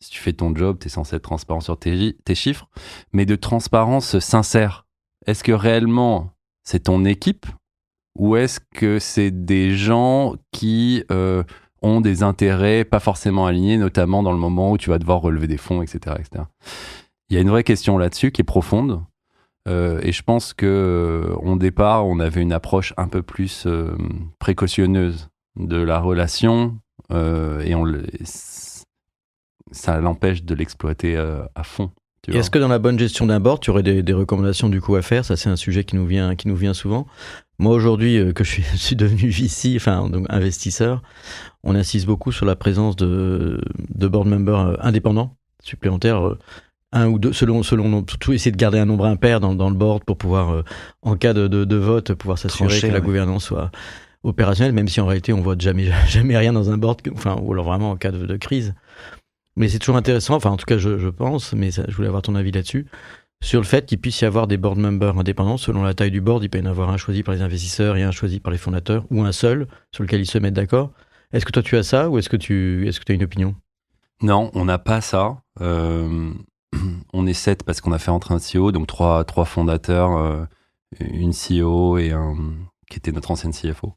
[0.00, 2.68] si tu fais ton job, tu es censé être transparent sur tes, tes chiffres,
[3.12, 4.86] mais de transparence sincère.
[5.26, 6.32] Est-ce que réellement
[6.64, 7.46] c'est ton équipe
[8.18, 11.42] ou est-ce que c'est des gens qui euh,
[11.82, 15.46] ont des intérêts pas forcément alignés, notamment dans le moment où tu vas devoir relever
[15.46, 16.16] des fonds, etc.
[16.18, 16.44] etc.
[17.28, 19.02] Il y a une vraie question là-dessus qui est profonde.
[19.68, 23.66] Euh, et je pense que euh, au départ, on avait une approche un peu plus
[23.66, 23.96] euh,
[24.38, 26.78] précautionneuse de la relation
[27.12, 27.74] et
[29.72, 31.90] ça l'empêche de l'exploiter à fond.
[32.38, 34.94] Est-ce que dans la bonne gestion d'un board, tu aurais des, des recommandations du coup
[34.96, 35.24] à faire?
[35.24, 37.06] Ça, c'est un sujet qui nous vient, qui nous vient souvent.
[37.58, 41.02] Moi, aujourd'hui, euh, que je suis, je suis devenu VC, enfin donc investisseur,
[41.64, 43.60] on insiste beaucoup sur la présence de,
[43.94, 46.38] de board members euh, indépendants, supplémentaires, euh,
[46.92, 49.76] un ou deux, selon, selon tout, essayer de garder un nombre impair dans, dans le
[49.76, 50.64] board pour pouvoir, euh,
[51.02, 53.70] en cas de, de, de vote, pouvoir s'assurer que la gouvernance soit
[54.24, 57.36] opérationnelle, même si en réalité on vote jamais, jamais rien dans un board, que- enfin,
[57.40, 58.74] ou alors vraiment en cas de, de crise.
[59.56, 62.34] Mais c'est toujours intéressant, enfin en tout cas je, pense, mais je voulais avoir ton
[62.34, 62.86] avis là-dessus,
[63.42, 65.56] sur le fait qu'il puisse y avoir des board members indépendants.
[65.56, 67.96] Selon la taille du board, il peut y en avoir un choisi par les investisseurs
[67.96, 70.92] et un choisi par les fondateurs, ou un seul sur lequel ils se mettent d'accord.
[71.32, 73.24] Est-ce que toi tu as ça, ou est-ce que tu est-ce que tu as une
[73.24, 73.54] opinion?
[74.22, 75.42] Non, on n'a pas ça.
[75.60, 76.32] Euh,
[77.12, 80.44] on est sept parce qu'on a fait entrer un CEO, donc trois, trois fondateurs, euh,
[81.00, 82.36] une CEO et un
[82.90, 83.94] qui était notre ancienne CFO.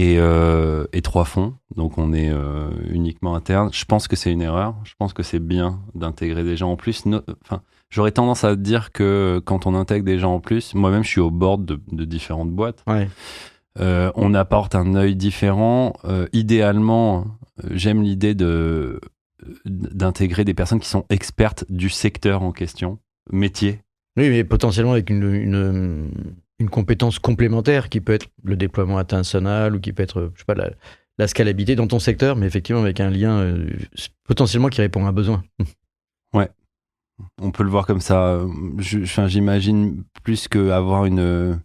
[0.00, 3.68] Et, euh, et trois fonds, donc on est euh, uniquement interne.
[3.72, 4.76] Je pense que c'est une erreur.
[4.84, 7.04] Je pense que c'est bien d'intégrer des gens en plus.
[7.04, 11.02] No- Enfin, j'aurais tendance à dire que quand on intègre des gens en plus, moi-même
[11.02, 12.84] je suis au board de, de différentes boîtes.
[12.86, 13.08] Ouais.
[13.80, 15.94] Euh, on apporte un œil différent.
[16.32, 17.26] Idéalement,
[17.70, 19.00] j'aime l'idée de
[19.64, 22.98] d'intégrer des personnes qui sont expertes du secteur en question,
[23.32, 23.80] métier.
[24.16, 26.10] Oui, mais potentiellement avec une, une,
[26.58, 30.44] une compétence complémentaire qui peut être le déploiement international ou qui peut être, je sais
[30.44, 30.70] pas, la,
[31.18, 33.68] la scalabilité dans ton secteur, mais effectivement avec un lien euh,
[34.24, 35.42] potentiellement qui répond à un besoin.
[37.40, 38.40] On peut le voir comme ça.
[38.78, 41.56] J'imagine plus qu'avoir une euh,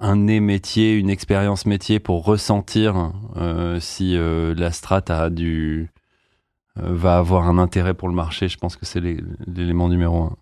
[0.00, 5.90] un nez métier, une expérience métier pour ressentir euh, si la strat a du
[6.76, 8.48] va avoir un intérêt pour le marché.
[8.48, 10.36] Je pense que c'est l'é- l'élément numéro un.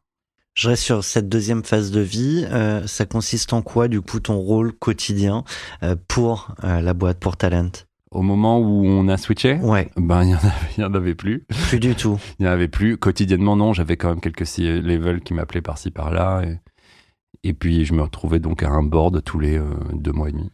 [0.61, 2.46] Je reste sur cette deuxième phase de vie.
[2.51, 5.42] Euh, ça consiste en quoi, du coup, ton rôle quotidien
[5.83, 7.70] euh, pour euh, la boîte, pour Talent?
[8.11, 10.92] Au moment où on a switché, Ouais, ben il y en avait, il y en
[10.92, 11.46] avait plus.
[11.70, 12.18] plus du tout.
[12.38, 12.99] Il n'y en avait plus.
[12.99, 13.73] Quotidiennement, non.
[13.73, 16.42] J'avais quand même quelques levels qui m'appelaient par-ci par-là.
[16.42, 16.59] Et,
[17.42, 19.59] et puis, je me retrouvais donc à un board tous les
[19.94, 20.51] deux mois et demi.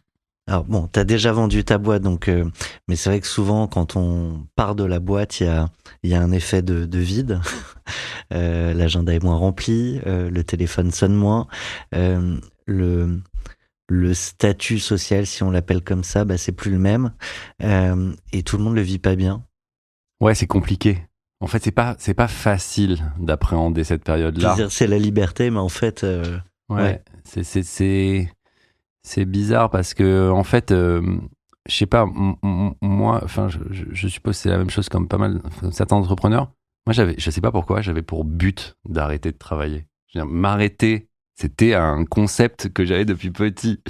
[0.49, 2.45] Alors bon, t'as déjà vendu ta boîte, donc, euh,
[2.87, 5.69] mais c'est vrai que souvent, quand on part de la boîte, il y a,
[6.03, 7.39] il y a un effet de, de vide.
[8.33, 11.47] Euh, L'agenda est moins rempli, euh, le téléphone sonne moins,
[11.93, 13.21] le
[13.87, 17.13] le statut social, si on l'appelle comme ça, bah, c'est plus le même,
[17.61, 19.45] et tout le monde le vit pas bien.
[20.19, 21.07] Ouais, c'est compliqué.
[21.39, 24.57] En fait, c'est pas, c'est pas facile d'appréhender cette période-là.
[24.69, 26.05] C'est la liberté, mais en fait,
[26.69, 26.75] Ouais.
[26.83, 27.01] ouais.
[27.23, 28.29] C'est,
[29.07, 31.01] c'est, bizarre parce que, en fait, euh,
[31.67, 32.05] je sais pas,
[32.81, 35.41] moi, enfin, je, je- suppose c'est la même chose comme pas mal,
[35.71, 36.51] certains entrepreneurs.
[36.85, 39.87] Moi, j'avais, je sais pas pourquoi, j'avais pour but d'arrêter de travailler.
[40.15, 43.81] M'arrêter, c'était un concept que j'avais depuis petit.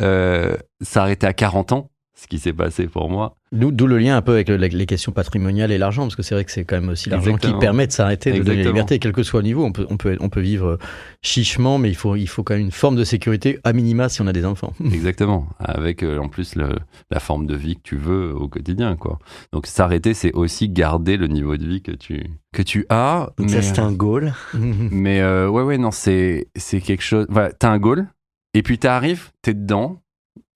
[0.00, 3.36] Euh, s'arrêter à 40 ans, ce qui s'est passé pour moi.
[3.52, 6.34] D'où le lien un peu avec le- les questions patrimoniales et l'argent, parce que c'est
[6.34, 8.98] vrai que c'est quand même aussi l'argent qui permet de s'arrêter, de donner la liberté,
[8.98, 9.64] quel que soit le niveau.
[9.64, 10.78] On peut, on peut, on peut vivre
[11.22, 14.20] chichement, mais il faut, il faut quand même une forme de sécurité à minima si
[14.22, 14.72] on a des enfants.
[14.92, 15.46] Exactement.
[15.58, 16.76] Avec euh, en plus le-
[17.10, 19.18] la forme de vie que tu veux au quotidien, quoi.
[19.52, 22.24] Donc s'arrêter, c'est aussi garder le niveau de vie que tu
[22.54, 23.30] que tu as.
[23.36, 24.32] donc ça mais- c'est un goal.
[24.54, 27.26] Mais euh, ouais, ouais, non, c'est c'est quelque chose.
[27.28, 28.08] Voilà, t'as un goal,
[28.54, 30.00] et puis t'arrives, t'es dedans,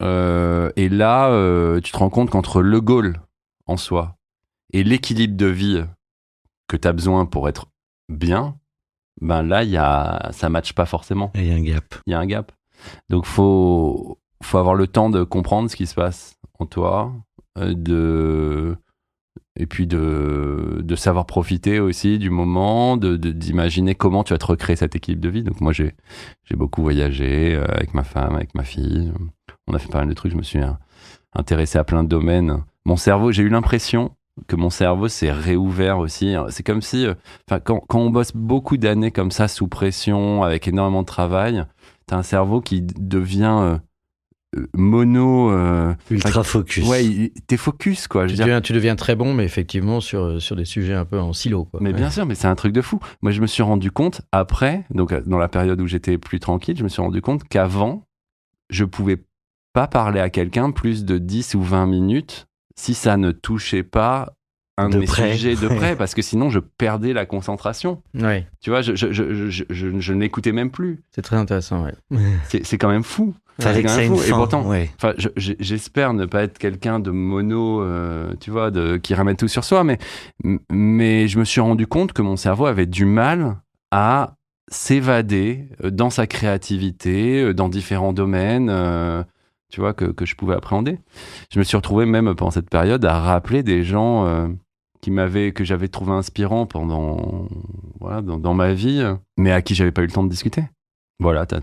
[0.02, 3.20] euh, et là, euh, tu te rends compte qu'entre le goal
[3.66, 4.16] en soi
[4.72, 5.84] et l'équilibre de vie
[6.68, 7.66] que t'as besoin pour être
[8.08, 8.56] bien,
[9.20, 11.30] ben là, il y a, ça matche pas forcément.
[11.34, 11.94] Il y a un gap.
[12.06, 12.52] Il y a un gap.
[13.10, 17.12] Donc faut faut avoir le temps de comprendre ce qui se passe en toi,
[17.58, 18.76] euh, de
[19.56, 24.38] et puis de, de savoir profiter aussi du moment, de de- d'imaginer comment tu vas
[24.38, 25.42] te recréer cet équilibre de vie.
[25.42, 25.94] Donc moi j'ai
[26.44, 29.12] j'ai beaucoup voyagé euh, avec ma femme, avec ma fille.
[29.70, 30.32] On a fait pas mal de trucs.
[30.32, 30.70] Je me suis euh,
[31.34, 32.62] intéressé à plein de domaines.
[32.84, 34.12] Mon cerveau, j'ai eu l'impression
[34.46, 36.34] que mon cerveau s'est réouvert aussi.
[36.48, 37.14] C'est comme si, euh,
[37.48, 41.64] enfin, quand, quand on bosse beaucoup d'années comme ça sous pression, avec énormément de travail,
[42.06, 43.78] t'as un cerveau qui devient euh,
[44.56, 45.50] euh, mono.
[45.52, 46.88] euh, Ultra focus.
[46.88, 48.22] ouais, t'es focus quoi.
[48.26, 50.94] Je tu, veux dire, deviens, tu deviens très bon, mais effectivement sur, sur des sujets
[50.94, 51.66] un peu en silo.
[51.66, 51.80] Quoi.
[51.82, 51.96] Mais Ouais.
[51.96, 52.98] bien sûr, mais c'est un truc de fou.
[53.22, 56.76] Moi, je me suis rendu compte après, donc dans la période où j'étais plus tranquille,
[56.78, 58.04] je me suis rendu compte qu'avant,
[58.70, 59.18] je pouvais
[59.72, 64.32] pas parler à quelqu'un plus de 10 ou 20 minutes si ça ne touchait pas
[64.78, 65.32] un de, De mes près.
[65.32, 68.02] sujets de près, parce que sinon, je perdais la concentration.
[68.14, 71.02] Ouais, Tu vois, je, je, je, je, ne l'écoutais même plus.
[71.14, 71.84] c'est très intéressant.
[71.84, 71.94] Ouais.
[72.48, 73.34] C'est c'est quand même fou.
[73.58, 74.16] Quand ça ait même fou.
[74.16, 74.26] fin.
[74.28, 74.90] Et pourtant, ouais.
[75.36, 79.64] J'espère ne pas être quelqu'un de mono, euh, tu vois, de, qui ramène tout sur
[79.64, 79.98] soi, mais,
[80.70, 83.58] mais je me suis rendu compte que mon cerveau avait du mal
[83.90, 84.34] à
[84.70, 89.22] s'évader euh, dans sa créativité, euh, dans différents domaines, euh,
[89.70, 90.98] tu vois, que, que, je pouvais appréhender.
[91.52, 94.48] Je me suis retrouvé même pendant cette période à rappeler des gens euh,
[95.00, 97.48] qui m'avaient, que j'avais trouvé inspirants pendant,
[98.00, 99.02] dans, ma vie,
[99.38, 100.64] mais à qui j'avais pas eu le temps de discuter.
[101.20, 101.54] Voilà, tu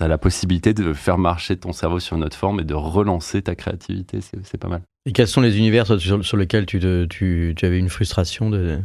[0.00, 3.42] as, la possibilité de faire marcher ton cerveau sur une autre forme et de relancer
[3.42, 4.82] ta créativité, c'est pas mal.
[5.06, 8.80] Et quels sont les univers sur, sur lesquels tu, tu, tu, avais une frustration que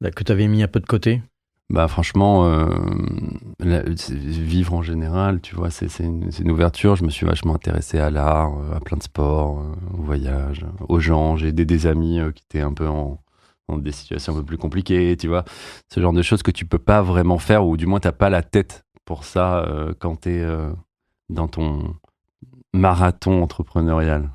[0.00, 1.22] tu avais mis un peu de côté?
[1.68, 2.68] Bah franchement, euh,
[3.58, 6.94] la, vivre en général, tu vois, c'est une, une, ouverture.
[6.94, 9.64] Je me suis vachement intéressé à l'art, à plein de sports,
[9.98, 11.36] au voyage, aux gens.
[11.36, 13.20] J'ai aidé des amis euh, qui étaient un peu en,
[13.68, 15.44] en, des situations un peu plus compliquées, tu vois.
[15.92, 18.30] Ce genre de choses que tu peux pas vraiment faire, ou du moins t'as pas
[18.30, 20.70] la tête pour ça euh, quand tu es euh,
[21.30, 21.96] dans ton
[22.72, 24.30] marathon entrepreneurial.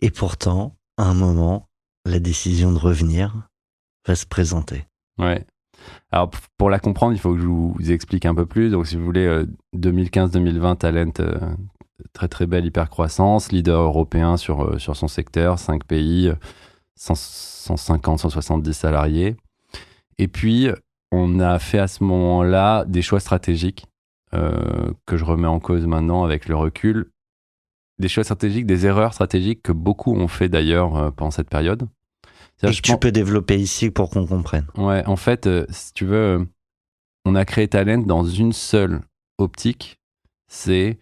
[0.00, 1.68] Et pourtant, à un moment,
[2.04, 3.48] la décision de revenir
[4.06, 4.86] va se présenter.
[5.18, 5.44] Ouais.
[6.10, 8.70] Alors, pour la comprendre, il faut que je vous explique un peu plus.
[8.70, 11.38] Donc, si vous voulez, euh, 2015-2020, Talent, euh,
[12.12, 16.32] très très belle hypercroissance, leader européen sur, euh, sur son secteur, 5 pays,
[16.96, 19.36] 150, 170 salariés.
[20.18, 20.68] Et puis,
[21.10, 23.86] on a fait à ce moment-là des choix stratégiques
[24.34, 27.10] euh, que je remets en cause maintenant avec le recul.
[27.98, 31.86] Des choix stratégiques, des erreurs stratégiques que beaucoup ont fait d'ailleurs euh, pendant cette période.
[32.62, 34.66] Et que tu peux développer ici pour qu'on comprenne.
[34.76, 36.44] Ouais, en fait, euh, si tu veux, euh,
[37.24, 39.00] on a créé Talent dans une seule
[39.38, 39.98] optique,
[40.48, 40.98] c'est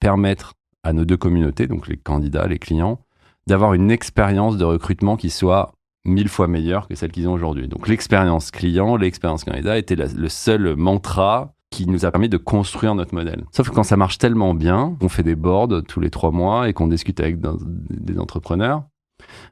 [0.00, 3.00] permettre à nos deux communautés, donc les candidats, les clients,
[3.46, 5.72] d'avoir une expérience de recrutement qui soit
[6.04, 7.68] mille fois meilleure que celle qu'ils ont aujourd'hui.
[7.68, 12.36] Donc l'expérience client, l'expérience candidat était la, le seul mantra qui nous a permis de
[12.36, 13.44] construire notre modèle.
[13.50, 16.68] Sauf que quand ça marche tellement bien, qu'on fait des boards tous les trois mois
[16.68, 18.84] et qu'on discute avec des entrepreneurs,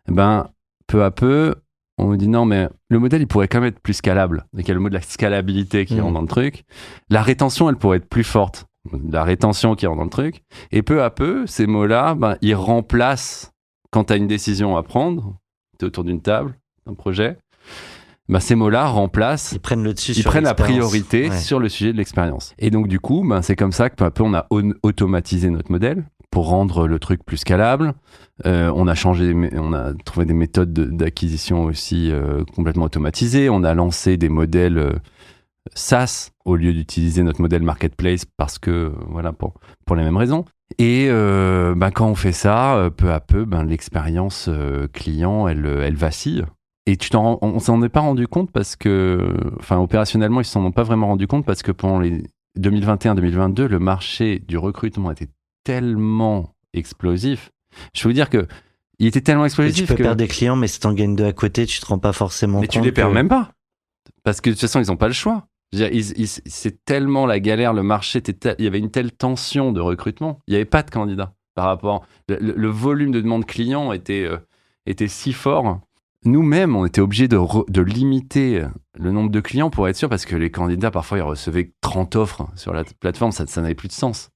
[0.09, 0.49] eh ben
[0.87, 1.55] peu à peu,
[1.99, 4.47] on nous dit non, mais le modèle, il pourrait quand même être plus scalable.
[4.57, 6.01] Et qu'il y a le mot de la scalabilité qui mmh.
[6.01, 6.65] rentre dans le truc.
[7.11, 8.67] La rétention, elle pourrait être plus forte.
[9.09, 10.43] La rétention qui rentre dans le truc.
[10.73, 13.53] Et peu à peu, ces mots-là, ben, ils remplacent,
[13.91, 15.37] quand tu as une décision à prendre,
[15.79, 17.39] tu es autour d'une table, d'un projet,
[18.29, 19.53] ben, ces mots-là remplacent.
[19.53, 21.37] Ils prennent le dessus Ils prennent la priorité ouais.
[21.37, 22.55] sur le sujet de l'expérience.
[22.59, 24.47] Et donc, du coup, ben, c'est comme ça que peu à peu, on a
[24.83, 27.93] automatisé notre modèle pour rendre le truc plus scalable.
[28.47, 33.51] Euh, on a changé, on a trouvé des méthodes d'acquisition aussi euh, complètement automatisées.
[33.51, 34.93] On a lancé des modèles euh,
[35.75, 40.47] SaaS au lieu d'utiliser notre modèle marketplace parce que voilà pour pour les mêmes raisons.
[40.79, 44.49] Et ben, quand on fait ça, peu à peu, ben, l'expérience
[44.95, 46.45] client, elle elle vacille.
[46.87, 50.65] Et tu t'en, on s'en est pas rendu compte parce que, enfin, opérationnellement, ils s'en
[50.65, 52.25] ont pas vraiment rendu compte parce que pendant les
[52.59, 55.29] 2021-2022, le marché du recrutement était
[55.65, 57.51] tellement explosif.
[57.95, 58.47] Je veux vous dire que
[58.99, 61.17] il était tellement explosif mais tu peux que perdre des clients, mais si t'en gagnes
[61.17, 62.75] deux à côté, tu te rends pas forcément mais compte.
[62.75, 63.15] tu les perds que...
[63.15, 63.51] même pas,
[64.23, 65.47] parce que de toute façon, ils ont pas le choix.
[65.73, 70.39] C'est tellement la galère, le marché, était il y avait une telle tension de recrutement,
[70.47, 72.07] il n'y avait pas de candidats par rapport.
[72.29, 74.37] Le, volume de demandes clients était euh,
[74.87, 75.81] était si fort.
[76.25, 80.25] Nous-mêmes, on était obligés de, de, limiter le nombre de clients pour être sûr, parce
[80.25, 83.89] que les candidats, parfois, ils recevaient 30 offres sur la plateforme, ça, ça n'avait plus
[83.89, 84.31] de sens.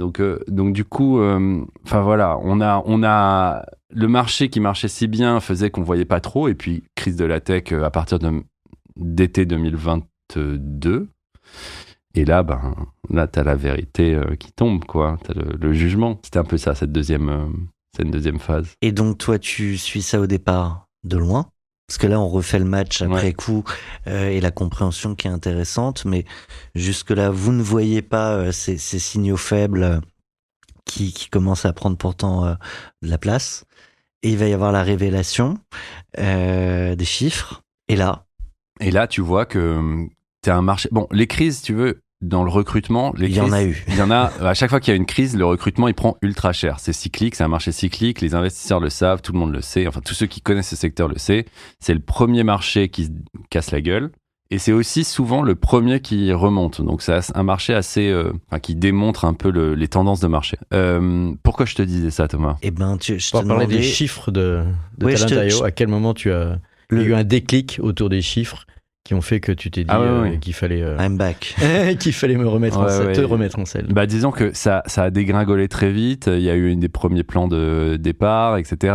[0.00, 5.06] Donc, euh, donc du coup, enfin euh, voilà, on a, le marché qui marchait si
[5.06, 8.18] bien faisait qu'on voyait pas trop, et puis crise de la tech euh, à partir
[8.96, 11.08] d'été 2022.
[12.14, 12.74] Et là, ben,
[13.10, 15.18] là, t'as la vérité qui tombe, quoi.
[15.22, 16.18] T'as le, jugement.
[16.24, 17.52] C'était un peu ça, cette deuxième,
[17.94, 18.72] cette deuxième phase.
[18.80, 21.46] Et donc, toi, tu suis ça au départ de loin
[21.90, 23.32] parce que là, on refait le match après Ouais.
[23.32, 23.64] coup
[24.06, 26.04] euh, et la compréhension qui est intéressante.
[26.04, 26.24] Mais
[26.76, 30.00] jusque-là, vous ne voyez pas euh, ces, ces signaux faibles euh,
[30.84, 32.54] qui, qui commencent à prendre pourtant euh,
[33.02, 33.64] de la place.
[34.22, 35.58] Et il va y avoir la révélation
[36.16, 37.62] des chiffres.
[37.88, 38.24] Et là,
[38.78, 40.06] Et là, tu vois que
[40.44, 40.88] tu as un marché.
[40.92, 43.84] Bon, les crises, tu veux, dans le recrutement, les il y en a eu.
[43.88, 45.94] Il y en a, à chaque fois qu'il y a une crise, le recrutement, il
[45.94, 46.78] prend ultra cher.
[46.78, 49.86] C'est cyclique, c'est un marché cyclique, les investisseurs le savent, tout le monde le sait,
[49.86, 51.44] enfin tous ceux qui connaissent ce secteur le savent.
[51.78, 53.10] C'est le premier marché qui se
[53.50, 54.10] casse la gueule.
[54.52, 56.82] Et c'est aussi souvent le premier qui remonte.
[56.82, 60.26] Donc c'est un marché assez, euh, enfin, qui démontre un peu le- les tendances de
[60.26, 60.56] marché.
[60.74, 62.56] Euh, pourquoi je te disais ça, Thomas?
[62.62, 64.64] Eh ben, tu, je te Pour parler des demandais- chiffres de,
[64.98, 66.58] de te- Talent.io, je- à quel moment tu as
[66.90, 68.66] eu un déclic autour des chiffres?
[69.10, 70.38] Qui ont fait que tu t'es dit Ah ouais, euh, ouais.
[70.38, 71.56] qu'il fallait euh, I'm back.
[71.98, 73.12] qu'il fallait me remettre en Ouais, ouais.
[73.12, 73.88] te remettre en selle.
[73.88, 76.28] Bah, disons que ça, ça a dégringolé très vite.
[76.32, 78.94] Il y a eu une des premiers plans de départ, etc.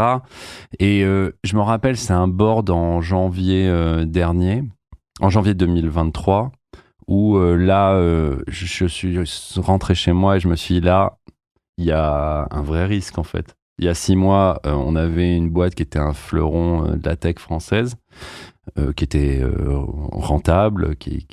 [0.80, 4.64] Et euh, je me rappelle, c'est un board en janvier euh, dernier,
[5.20, 6.54] en janvier 2023,
[7.10, 9.20] où euh, là, euh, je, je suis
[9.58, 11.18] rentré chez moi et je me suis dit, là,
[11.78, 13.58] il y a un vrai risque en fait.
[13.80, 16.96] Il y a six mois, euh, on avait une boîte qui était un fleuron euh,
[16.96, 17.98] de la tech française,
[18.96, 19.78] qui était euh,
[20.12, 21.28] rentable, qui,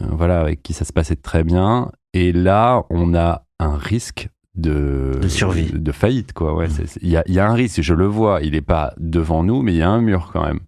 [0.00, 1.90] euh, voilà, avec qui ça se passait très bien.
[2.12, 5.70] Et là, on a un risque de, De survie.
[5.72, 6.54] de, faillite, quoi.
[6.54, 8.40] Ouais, c'est- il y a, il y a un risque, je le vois.
[8.42, 10.60] Il n'est pas devant nous, mais il y a un mur quand même.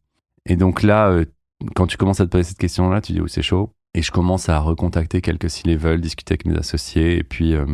[0.47, 1.25] Et donc là, euh,
[1.75, 3.71] quand tu commences à te poser cette question-là, tu dis, oh, c'est chaud.
[3.95, 7.17] Et je commence à recontacter quelques C-level, discuter avec mes associés.
[7.19, 7.65] Et puis, euh,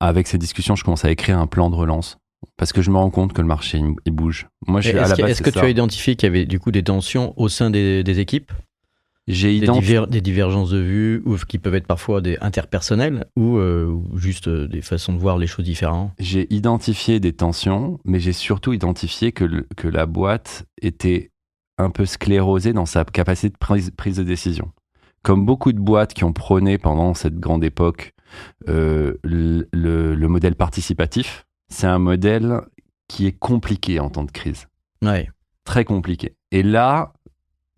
[0.00, 2.18] avec ces discussions, je commence à écrire un plan de relance.
[2.56, 4.48] Parce que je me rends compte que le marché, il, bouge.
[4.66, 6.46] Moi, je à Est-ce la que, base, est-ce que tu as identifié qu'il y avait
[6.46, 8.52] du coup des tensions au sein des, des équipes?
[9.28, 9.94] J'ai des, identifié.
[9.98, 14.48] diver- des divergences de vues ou qui peuvent être parfois des interpersonnelles ou, euh, juste
[14.48, 16.12] euh, des façons de voir les choses différentes?
[16.18, 21.30] J'ai identifié des tensions, mais j'ai surtout identifié que, le- que la boîte était
[21.78, 24.72] un peu sclérosée dans sa capacité de prise, prise de décision.
[25.22, 28.12] Comme beaucoup de boîtes qui ont prôné pendant cette grande époque
[28.68, 32.60] euh, le, le- le modèle participatif, c'est un modèle
[33.08, 34.66] qui est compliqué en temps de crise.
[35.02, 35.28] Ouais.
[35.64, 36.34] Très compliqué.
[36.52, 37.12] Et là,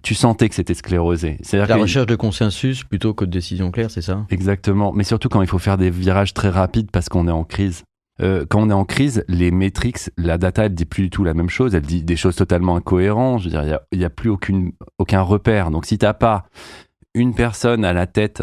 [0.02, 1.38] tu sentais que c'était sclérosé.
[1.42, 4.26] C'est-à-dire La que- recherche de consensus plutôt que de décision claire, c'est ça?
[4.30, 7.44] Exactement, mais surtout quand il faut faire des virages très rapides parce qu'on est en
[7.44, 7.84] crise.
[8.20, 11.24] Euh, quand on est en crise, les métriques, la data, elle dit plus du tout
[11.24, 13.40] la même chose, elle dit des choses totalement incohérentes.
[13.40, 15.70] Je veux dire, il a- n'y a, plus aucune, aucun repère.
[15.70, 16.44] Donc si t'as pas
[17.14, 18.42] une personne à la tête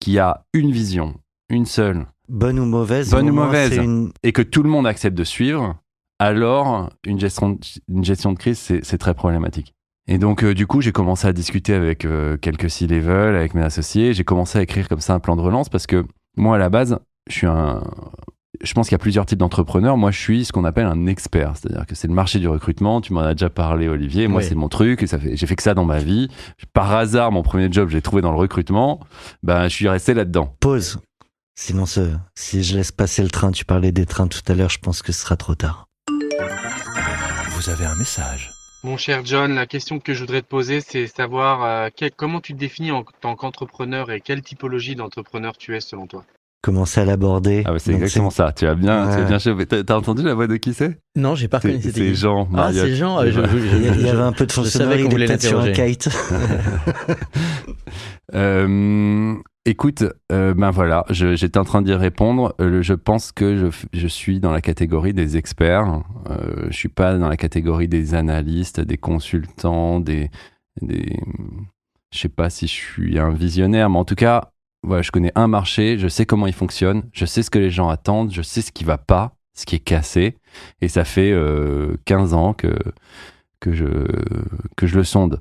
[0.00, 1.14] qui a une vision,
[1.48, 3.70] une seule, Bonne ou mauvaise Bonne au ou moins, mauvaise.
[3.74, 5.76] c'est une- et que tout le monde accepte de suivre,
[6.18, 9.74] alors une gestion, une gestion de crise, c'est c'est très problématique.
[10.08, 13.62] Et donc, euh, du coup, j'ai commencé à discuter avec euh, quelques C-level, avec mes
[13.62, 14.12] associés.
[14.14, 16.04] J'ai commencé à écrire comme ça un plan de relance parce que
[16.36, 17.82] moi, à la base, je suis un.
[18.62, 19.96] Je pense qu'il y a plusieurs types d'entrepreneurs.
[19.96, 21.52] Moi, je suis ce qu'on appelle un expert.
[21.56, 23.00] C'est-à-dire que c'est le marché du recrutement.
[23.00, 24.28] Tu m'en as déjà parlé, Olivier.
[24.28, 24.46] Moi, Oui.
[24.46, 25.02] c'est mon truc.
[25.02, 26.28] Et ça fait, j'ai fait que ça dans ma vie.
[26.74, 29.00] Par hasard, mon premier job, j'ai trouvé dans le recrutement.
[29.42, 30.54] Ben, je suis resté là-dedans.
[30.60, 30.98] Pause.
[31.62, 34.70] Sinon, ce- si je laisse passer le train, tu parlais des trains tout à l'heure,
[34.70, 35.88] je pense que ce sera trop tard.
[37.50, 38.50] Vous avez un message.
[38.82, 42.40] Mon cher John, la question que je voudrais te poser, c'est savoir euh, quel- comment
[42.40, 46.24] tu te définis en tant qu'entrepreneur et quelle typologie d'entrepreneur tu es selon toi?
[46.62, 47.62] Commencer à l'aborder?
[47.66, 48.52] Ah, ouais, c'est exactement ça.
[48.52, 49.24] Tu as bien, tu as Ouais.
[49.26, 49.66] bien chauffé.
[49.66, 50.98] T'as, entendu la voix de qui c'est?
[51.14, 51.82] Non, j'ai pas C'est, reconnu.
[51.84, 53.18] c'était c'est Jean Ah, c'est Jean.
[53.20, 54.56] euh, je- je- Il y, je- avait un peu de je
[55.04, 56.08] qu'on il peut-être sur un kite.
[58.32, 59.34] Euh,
[59.70, 62.54] écoute, euh, ben voilà, j'étais en train d'y répondre.
[62.60, 66.02] Euh, je pense que je, suis dans la catégorie des experts.
[66.28, 70.30] Euh, je suis pas dans la catégorie des analystes, des consultants, des,
[70.82, 71.18] des.
[72.12, 74.52] Je sais pas si je suis un visionnaire, mais en tout cas,
[74.82, 77.70] voilà, je connais un marché, je sais comment il fonctionne, je sais ce que les
[77.70, 80.36] gens attendent, je sais ce qui va pas, ce qui est cassé,
[80.80, 82.74] et ça fait euh, 15 ans que
[83.60, 83.86] que je
[84.76, 85.40] que je le sonde.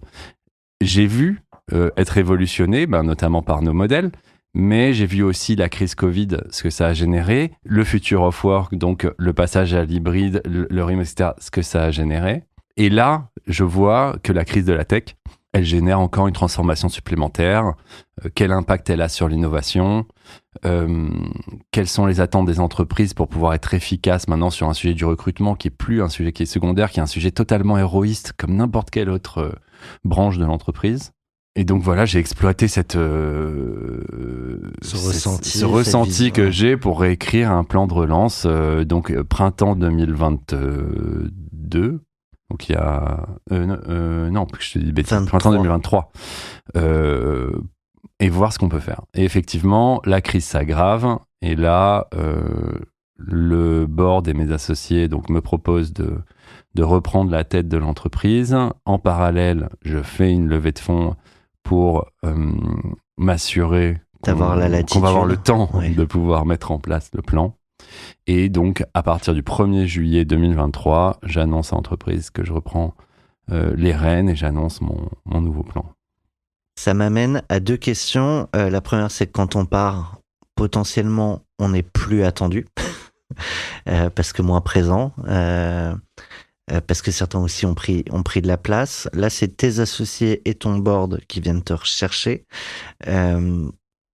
[0.82, 1.42] J'ai vu
[1.74, 4.12] euh, être évolutionné, ben, notamment par nos modèles.
[4.54, 8.44] Mais j'ai vu aussi la crise Covid, ce que ça a généré, le future of
[8.44, 12.44] work, donc le passage à l'hybride, le, le remote, etc., ce que ça a généré.
[12.76, 15.16] Et là, je vois que la crise de la tech,
[15.52, 17.74] elle génère encore une transformation supplémentaire.
[18.24, 20.06] Euh, quel impact elle a sur l'innovation?
[20.66, 21.10] Euh,
[21.72, 25.06] Quelles sont les attentes des entreprises pour pouvoir être efficaces maintenant sur un sujet du
[25.06, 28.34] recrutement qui est plus un sujet qui est secondaire, qui est un sujet totalement héroïste
[28.38, 29.56] comme n'importe quelle autre
[30.04, 31.12] branche de l'entreprise?
[31.60, 34.02] Et donc voilà, j'ai exploité cette, euh,
[34.82, 38.44] Ce ce- ressenti, ce que j'ai pour réécrire un plan de relance.
[38.46, 42.00] euh, donc euh, printemps 2022.
[42.50, 45.26] Donc il y a euh, non, je te dis 23.
[45.28, 46.14] printemps 2023.
[46.78, 47.52] Euh,
[48.22, 49.02] et voir ce qu'on peut faire.
[49.14, 51.18] Et effectivement, la crise s'aggrave.
[51.42, 52.08] Et là,
[53.18, 56.14] le board et mes associés donc me proposent de
[56.76, 58.56] de reprendre la tête de l'entreprise.
[58.86, 61.16] En parallèle, je fais une levée de fonds
[61.64, 62.52] pour euh,
[63.18, 64.46] m'assurer qu'on la va
[65.10, 67.56] avoir le temps de pouvoir mettre en place le plan.
[68.28, 72.94] Et donc, à partir du 1er juillet 2023, j'annonce à l'entreprise que je reprends
[73.52, 75.86] euh, les rênes et j'annonce mon, mon nouveau plan.
[76.78, 78.48] Ça m'amène à deux questions.
[78.56, 80.20] Euh, la première, c'est que quand on part,
[80.56, 82.66] potentiellement, on n'est plus attendu.
[83.88, 85.14] Euh, parce que moins présent.
[86.72, 89.10] Euh, parce que certains aussi ont pris, ont pris de la place.
[89.14, 92.46] Là, c'est tes associés et ton board qui viennent te rechercher.
[93.08, 93.70] Euh,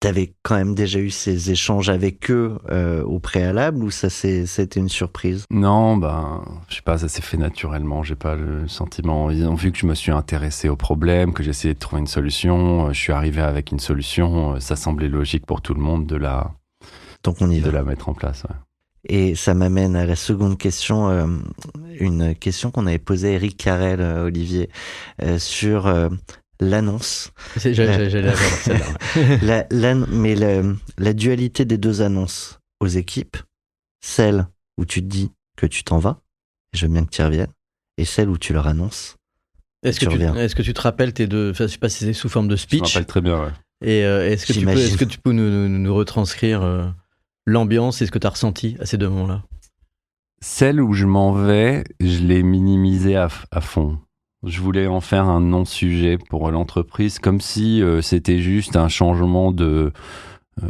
[0.02, 4.80] T'avais quand même déjà eu ces échanges avec eux euh, au préalable ou ça c'était
[4.80, 5.44] une surprise?
[5.50, 8.02] Non, ben, je sais pas, ça s'est fait naturellement.
[8.02, 9.30] J'ai pas le sentiment.
[9.30, 12.06] Ils ont vu que je me suis intéressé au problème, que j'essayais de trouver une
[12.06, 12.86] solution.
[12.86, 14.58] Euh, Je suis arrivé avec une solution.
[14.58, 16.50] Ça semblait logique pour tout le monde de la,
[17.22, 17.72] Donc on y de va.
[17.72, 18.44] la mettre en place.
[18.44, 18.56] ouais.
[19.08, 21.26] Et ça m'amène à la seconde question, euh,
[21.98, 24.68] une question qu'on avait posée à Eric Carrel, euh, Olivier,
[25.22, 26.08] euh, sur euh,
[26.60, 27.32] l'annonce.
[29.42, 33.36] La, la- mais la dualité des deux annonces aux équipes,
[34.02, 34.46] celle
[34.78, 36.20] où tu te dis que tu t'en vas,
[36.74, 37.52] et je veux bien que tu y reviennes,
[37.98, 39.16] et celle où tu leur annonces.
[39.82, 41.50] Est-ce que, Tu que te rappelles tes deux.
[41.52, 42.82] Enfin, je sais pas si c'est sous forme de Je me speech.
[42.92, 43.40] rappelle très bien.
[43.44, 43.50] ouais.
[43.82, 44.84] Et euh, est-ce que, tu peux, J'imagine.
[44.84, 46.86] est-ce que tu peux nous, nous- nous retranscrire euh,
[47.46, 49.44] l'ambiance et ce que tu as ressenti à ces deux moments-là?
[50.42, 53.98] Celle où je m'en vais, je l'ai minimisée à, fond.
[54.46, 59.52] Je voulais en faire un non-sujet pour l'entreprise, comme si euh, c'était juste un changement
[59.52, 59.92] de
[60.62, 60.66] euh,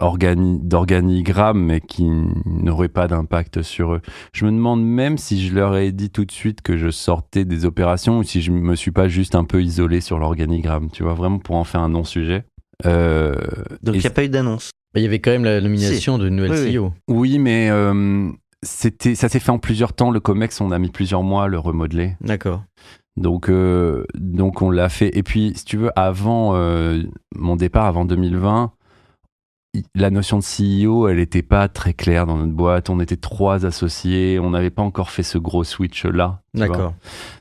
[0.00, 2.06] organi- d'organigramme, mais qui
[2.46, 4.00] n'aurait pas d'impact sur eux.
[4.32, 7.44] Je me demande même si je leur ai dit tout de suite que je sortais
[7.44, 11.02] des opérations ou si je me suis pas juste un peu isolé sur l'organigramme, tu
[11.02, 12.44] vois, vraiment pour en faire un non-sujet.
[12.86, 13.34] Euh,
[13.82, 14.70] Donc il n'y a pas eu d'annonce?
[14.94, 16.74] Bah, Il y avait quand même la nomination d'une nouvelle Oui.
[16.76, 16.92] CEO.
[17.08, 18.30] Oui, mais euh,
[18.62, 20.10] c'était, ça s'est fait en plusieurs temps.
[20.10, 22.16] Le COMEX, on a mis plusieurs mois à le remodeler.
[22.20, 22.62] D'accord.
[23.16, 25.16] Donc, euh, donc on l'a fait.
[25.16, 27.02] Et puis, si tu veux, avant euh,
[27.36, 28.72] mon départ, avant 2020,
[29.74, 32.90] i- la notion de CEO, elle n'était pas très claire dans notre boîte.
[32.90, 34.38] On était trois associés.
[34.40, 36.40] On n'avait pas encore fait ce gros switch-là.
[36.54, 36.94] D'accord.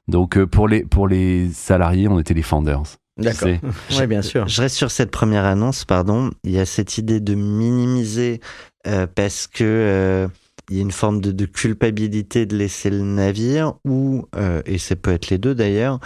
[0.07, 2.83] Donc, euh, pour, les, pour les salariés, on était les founders.
[3.17, 3.49] D'accord.
[3.97, 4.47] Ouais, bien sûr.
[4.47, 6.31] Je reste sur cette première annonce, pardon.
[6.43, 8.39] Il y a cette idée de minimiser
[8.87, 10.27] euh, parce que euh,
[10.69, 14.77] il y a une forme de, de culpabilité de laisser le navire, ou euh, et
[14.77, 15.99] ça peut être les deux d'ailleurs,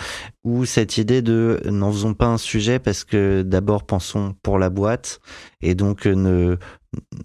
[0.44, 4.70] ou cette idée de n'en faisons pas un sujet parce que d'abord pensons pour la
[4.70, 5.20] boîte
[5.62, 6.58] et donc euh, ne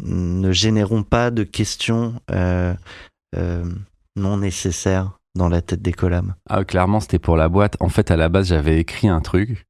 [0.03, 2.75] ne générons pas de questions euh,
[3.37, 3.65] euh,
[4.17, 6.35] non nécessaires dans la tête des collabs.
[6.51, 7.77] Ah, clairement, c'était pour la boîte.
[7.81, 9.65] En fait, à la base, j'avais écrit un truc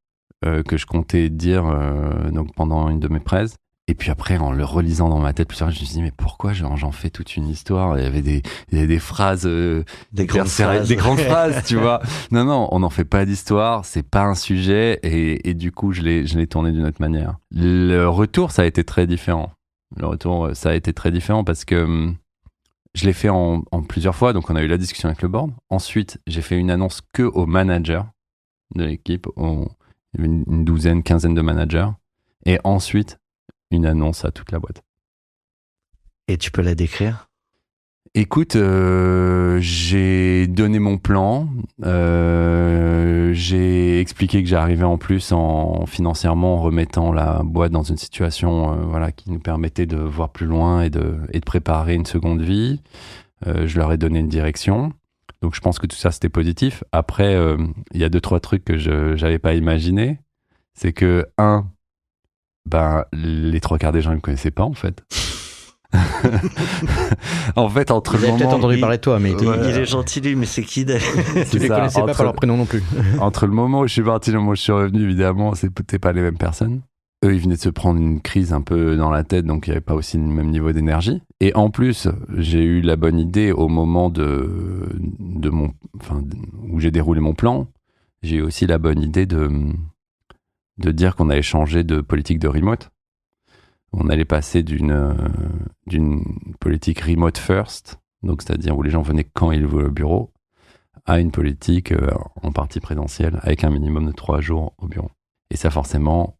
[0.62, 3.56] que je comptais dire euh, donc pendant une de mes prêses.
[3.88, 6.02] Et puis après, en le relisant dans ma tête plusieurs fois, je me suis dit,
[6.02, 7.98] mais pourquoi j'en fais toute une histoire?
[7.98, 8.40] Il y avait des,
[8.70, 9.82] il y avait des phrases, euh,
[10.12, 10.88] Des grandes phrases.
[10.88, 12.00] des grandes phrases, tu vois.
[12.30, 15.92] Non, non, on n'en fait pas d'histoire, c'est pas un sujet, et, et du coup,
[15.92, 17.36] je l'ai, tourné d'une autre manière.
[17.50, 19.50] Le retour, ça a été très différent.
[19.96, 22.14] Le retour, euh, ça a été très différent parce que hum,
[22.94, 25.28] je l'ai fait en, en plusieurs fois, donc on a eu la discussion avec le
[25.28, 25.50] board.
[25.70, 28.02] Ensuite, j'ai fait une annonce que aux managers
[28.76, 29.68] de l'équipe, au-
[30.14, 31.90] il y avait une, une douzaine, quinzaine de managers,
[32.46, 33.18] et ensuite
[33.70, 34.82] une annonce à toute la boîte.
[36.28, 37.28] Et tu peux la décrire?
[38.14, 41.48] Écoute, euh, j'ai donné mon plan,
[41.82, 47.96] euh, j'ai expliqué que j'arrivais en plus en financièrement en remettant la boîte dans une
[47.96, 51.94] situation euh, voilà qui nous permettait de voir plus loin et de, et de préparer
[51.94, 52.82] une seconde vie.
[53.46, 54.92] Euh, je leur ai donné une direction.
[55.42, 56.84] Donc je pense que tout ça c'était positif.
[56.92, 57.56] Après, euh,
[57.92, 60.20] il y a deux trois trucs que je n'avais pas imaginé.
[60.74, 61.66] C'est que un,
[62.64, 65.04] ben les trois quarts des gens ne me connaissaient pas en fait.
[67.56, 69.84] en fait, entre Vous le peut-être moment entendu il- parler de toi, mais Il, est
[69.84, 71.02] gentil lui, mais c'est qui d'ailleurs
[71.50, 72.82] tu les ça, connaissais pas entre- par leur prénom non plus.
[73.20, 75.54] entre le moment où je suis parti et le moment où je suis revenu, évidemment,
[75.54, 76.80] c'était pas les mêmes personnes.
[77.24, 79.70] Eux, ils venaient de se prendre une crise un peu dans la tête, donc il
[79.70, 81.22] n'y avait pas aussi le même niveau d'énergie.
[81.40, 84.12] Et en plus, j'ai eu la bonne idée au moment
[86.68, 87.68] où j'ai déroulé mon plan.
[88.22, 89.50] J'ai eu aussi la bonne idée de,
[90.78, 92.90] de dire qu'on allait changer de politique de remote.
[93.92, 95.14] On allait passer d'une
[95.86, 96.24] d'une
[96.60, 100.32] politique remote first, donc c'est-à-dire où les gens venaient quand ils voulaient au bureau,
[101.04, 102.10] à une politique euh,
[102.42, 105.10] en partie présentielle avec un minimum de trois jours au bureau.
[105.50, 106.36] Et ça, forcément,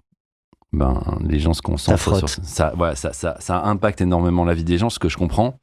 [0.73, 2.73] ben, les gens se concentrent Ça sur ça.
[2.77, 5.59] Voilà, ça, ça, ça impacte énormément la vie des gens, ce que je comprends.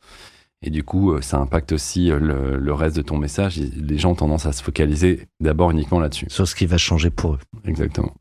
[0.61, 3.57] Et du coup, euh, ça impacte aussi euh, le, le reste de ton message.
[3.57, 6.27] Les gens ont tendance à se focaliser d'abord uniquement là-dessus.
[6.29, 7.39] Sur ce qui va changer pour eux.
[7.65, 8.13] Exactement.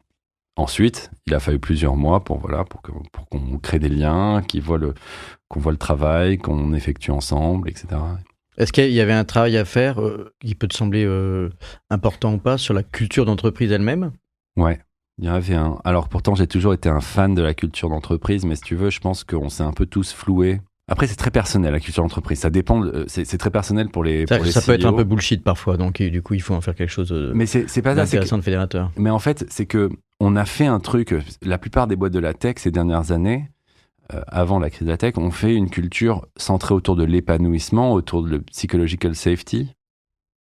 [0.59, 4.95] Ensuite, il a fallu plusieurs mois pour voilà pour qu'on crée des liens, le
[5.49, 7.86] qu'on voit le travail, qu'on effectue ensemble, etc.
[8.57, 11.49] Est-ce qu'il y avait un travail à faire euh, qui peut te sembler euh,
[11.91, 14.11] important ou pas sur la culture d'entreprise elle-même?
[14.57, 14.80] Ouais,
[15.19, 15.79] il y en avait un.
[15.85, 18.91] Alors pourtant, j'ai toujours été un fan de la culture d'entreprise, mais si tu veux,
[18.91, 20.61] je pense qu'on s'est un peu tous floués.
[20.91, 22.39] Après, c'est très personnel la culture d'entreprise.
[22.39, 22.81] Ça dépend.
[22.81, 24.27] de- C'est très personnel pour les.
[24.27, 24.97] Ça, pour les ça peut être un CEO.
[24.97, 27.45] peu bullshit parfois, donc et du coup il faut en faire quelque chose de- Mais
[27.47, 28.91] c'est pas que- d'intéressant de fédérateur.
[28.97, 29.91] Mais en fait, c'est que
[30.21, 31.14] on a fait un truc.
[31.43, 33.51] La plupart des boîtes de la tech ces dernières années,
[34.14, 37.93] euh, avant la crise de la tech, ont fait une culture centrée autour de l'épanouissement,
[37.93, 39.75] autour de le psychological safety.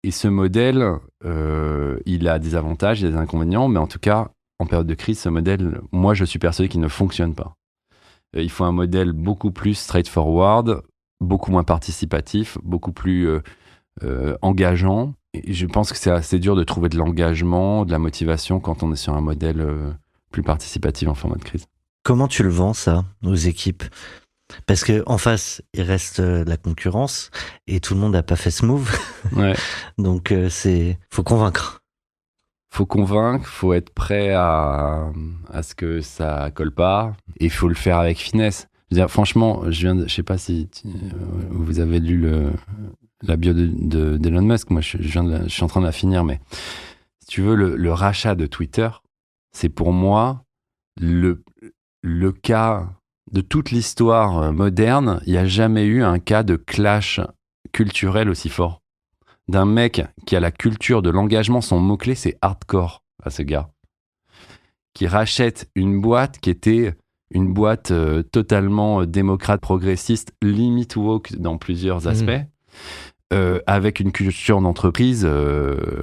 [0.04, 0.86] Et ce modèle,
[1.26, 4.88] euh, il a des avantages, il a des inconvénients, mais en tout cas, en période
[4.88, 7.56] de crise, ce modèle, moi, je suis persuadé qu'il ne fonctionne pas.
[8.36, 10.82] Euh, Il faut un modèle beaucoup plus straightforward,
[11.22, 13.42] beaucoup moins participatif, beaucoup plus euh,
[14.04, 15.14] euh, engageant.
[15.34, 18.84] Et je pense que c'est assez dur de trouver de l'engagement, de la motivation quand
[18.84, 19.92] on est sur un modèle euh,
[20.32, 21.66] plus participatif en format de crise.
[22.04, 23.84] Comment tu le vends ça aux équipes?
[24.68, 27.32] Parce que en face, il reste la concurrence
[27.66, 28.96] et tout le monde n'a pas fait ce move.
[29.36, 29.56] Ouais.
[29.98, 31.82] Donc c'est faut convaincre.
[32.76, 35.08] Faut convaincre, faut être prêt à,
[35.50, 38.68] à ce que ça colle pas, et faut le faire avec finesse.
[39.08, 40.90] Franchement, je viens je sais pas si euh,
[41.52, 42.30] vous avez lu
[43.24, 44.70] la bio de, de- d'Elon Musk.
[44.70, 44.98] Moi, je
[45.48, 46.40] suis en train de la finir, mais
[47.22, 48.90] si tu veux, le, le rachat de Twitter,
[49.52, 50.44] c'est pour moi
[51.00, 51.44] le,
[52.02, 52.90] le cas
[53.32, 57.20] de toute l'histoire euh, moderne, il n'y a jamais eu un cas de clash
[57.72, 58.82] culturel aussi fort.
[59.48, 63.70] D'un mec qui a la culture de l'engagement, son mot-clé, c'est hardcore à ce gars.
[64.94, 66.96] Qui rachète une boîte qui était
[67.32, 72.32] une boîte euh, totalement euh, démocrate, progressiste, limite woke dans plusieurs aspects,
[73.34, 76.02] euh, avec une culture d'entreprise euh,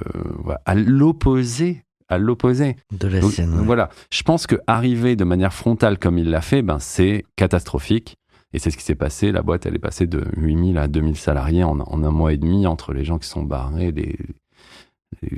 [0.65, 1.83] à l'opposé.
[2.09, 2.75] À l'opposé.
[2.91, 3.45] De la Donc, ouais.
[3.47, 3.89] Voilà.
[4.11, 8.17] Je pense que arriver de manière frontale comme il l'a fait, ben, c'est catastrophique.
[8.53, 9.31] Et c'est ce qui s'est passé.
[9.31, 12.67] La boîte, elle est passée de 8000 à 2000 salariés en, un mois et demi
[12.67, 14.17] entre les gens qui sont barrés, les,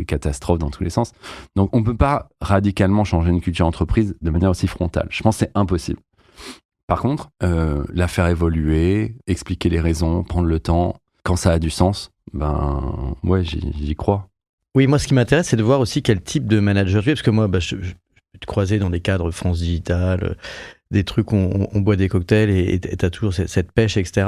[0.06, 1.12] catastrophes dans tous les sens.
[1.56, 5.08] Donc, on ne peut pas radicalement changer une culture entreprise de manière aussi frontale.
[5.10, 6.00] Je pense que c'est impossible.
[6.88, 11.60] Par contre, euh, la faire évoluer, expliquer les raisons, prendre le temps, quand ça a
[11.60, 14.30] du sens, ben ouais, j'y crois.
[14.76, 17.14] Oui, moi, ce qui m'intéresse, c'est de voir aussi quel type de manager tu es,
[17.14, 17.92] parce que moi, bah, je, je
[18.34, 20.34] peux te croiser dans des cadres France Digital, euh,
[20.96, 24.28] des trucs on, boit des cocktails et tu as toujours cette, pêche, etc.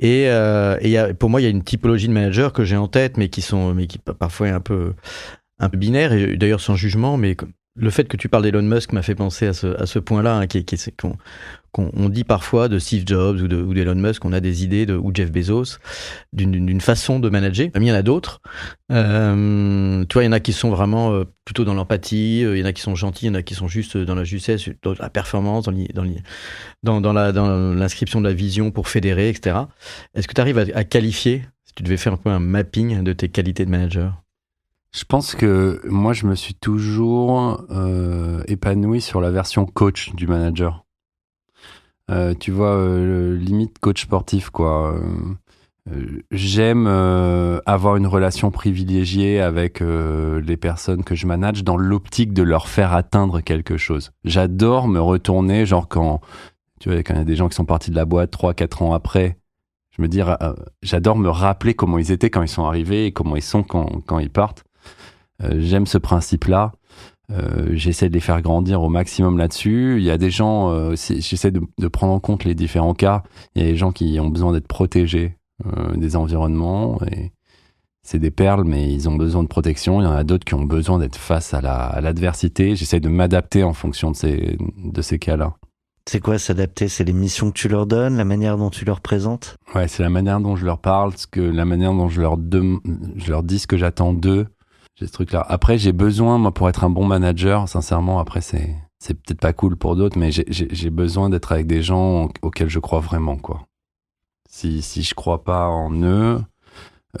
[0.00, 2.64] Et, euh, et y a, pour moi, il y a une typologie de managers que
[2.64, 4.94] j'ai en tête, mais qui sont, mais qui pa- parfois est un peu,
[5.60, 7.36] un peu binaire, et d'ailleurs sans jugement, mais
[7.76, 10.36] le fait que tu parles d'Elon Musk m'a fait penser à ce, à ce point-là,
[10.36, 10.64] hein, qui,
[11.00, 11.16] qu'on
[11.72, 14.62] qu'on on dit parfois de Steve Jobs ou de- ou d'Elon Musk, on a des
[14.62, 15.78] idées de ou Jeff Bezos
[16.32, 17.68] d'une façon de manager.
[17.74, 18.40] Mais il y en a d'autres.
[18.90, 22.56] Euh, tu vois, il y en a qui sont vraiment euh, plutôt dans l'empathie, euh,
[22.56, 24.14] il y en a qui sont gentils, il y en a qui sont juste dans
[24.14, 25.72] la justesse, dans la performance, dans
[26.82, 29.56] l'inscription de la vision pour fédérer, etc.
[30.14, 33.12] Est-ce que tu arrives à, qualifier, si tu devais faire un peu un mapping de
[33.12, 34.22] tes qualités de manager?
[34.94, 40.26] Je pense que moi, je me suis toujours euh, épanoui sur la version coach du
[40.26, 40.81] manager.
[42.10, 44.94] Euh, tu vois, euh, limite coach sportif, quoi.
[44.94, 52.44] Euh, J'aime avoir une relation privilégiée avec les personnes que je manage dans l'optique de
[52.44, 54.12] leur faire atteindre quelque chose.
[54.22, 56.20] J'adore me retourner, genre quand,
[56.78, 58.84] tu vois, quand il y a des gens qui sont partis de la boîte 3-4
[58.84, 59.38] ans après,
[59.90, 60.20] je me dis,
[60.82, 64.04] j'adore me rappeler comment ils étaient quand ils sont arrivés et comment ils sont quand,
[64.06, 64.62] quand ils partent.
[65.40, 66.74] J'aime ce principe-là.
[67.32, 69.96] Euh, j'essaie de les faire grandir au maximum là-dessus.
[69.98, 73.22] Il y a des gens, euh, j'essaie de, de prendre en compte les différents cas.
[73.54, 77.32] Il y a des gens qui ont besoin d'être protégés euh, des environnements et
[78.02, 80.00] c'est des perles, mais ils ont besoin de protection.
[80.00, 82.74] Il y en a d'autres qui ont besoin d'être face à la- l'adversité.
[82.76, 85.54] J'essaie de m'adapter en fonction de ces, de ces cas-là.
[86.08, 86.88] C'est quoi s'adapter?
[86.88, 89.54] C'est les missions que tu leur donnes, la manière dont tu leur présentes?
[89.76, 92.36] Ouais, c'est la manière dont je leur parle, ce que, la manière dont je leur,
[92.38, 92.80] dem-
[93.16, 94.48] je leur dis ce que j'attends d'eux.
[95.48, 98.76] Après, j'ai besoin, moi, pour être un bon manager, sincèrement, après, c'est,
[99.06, 103.00] peut-être pas cool pour d'autres, mais j'ai besoin d'être avec des gens auxquels je crois
[103.00, 103.66] vraiment, quoi.
[104.48, 106.42] Si, si je crois pas en eux,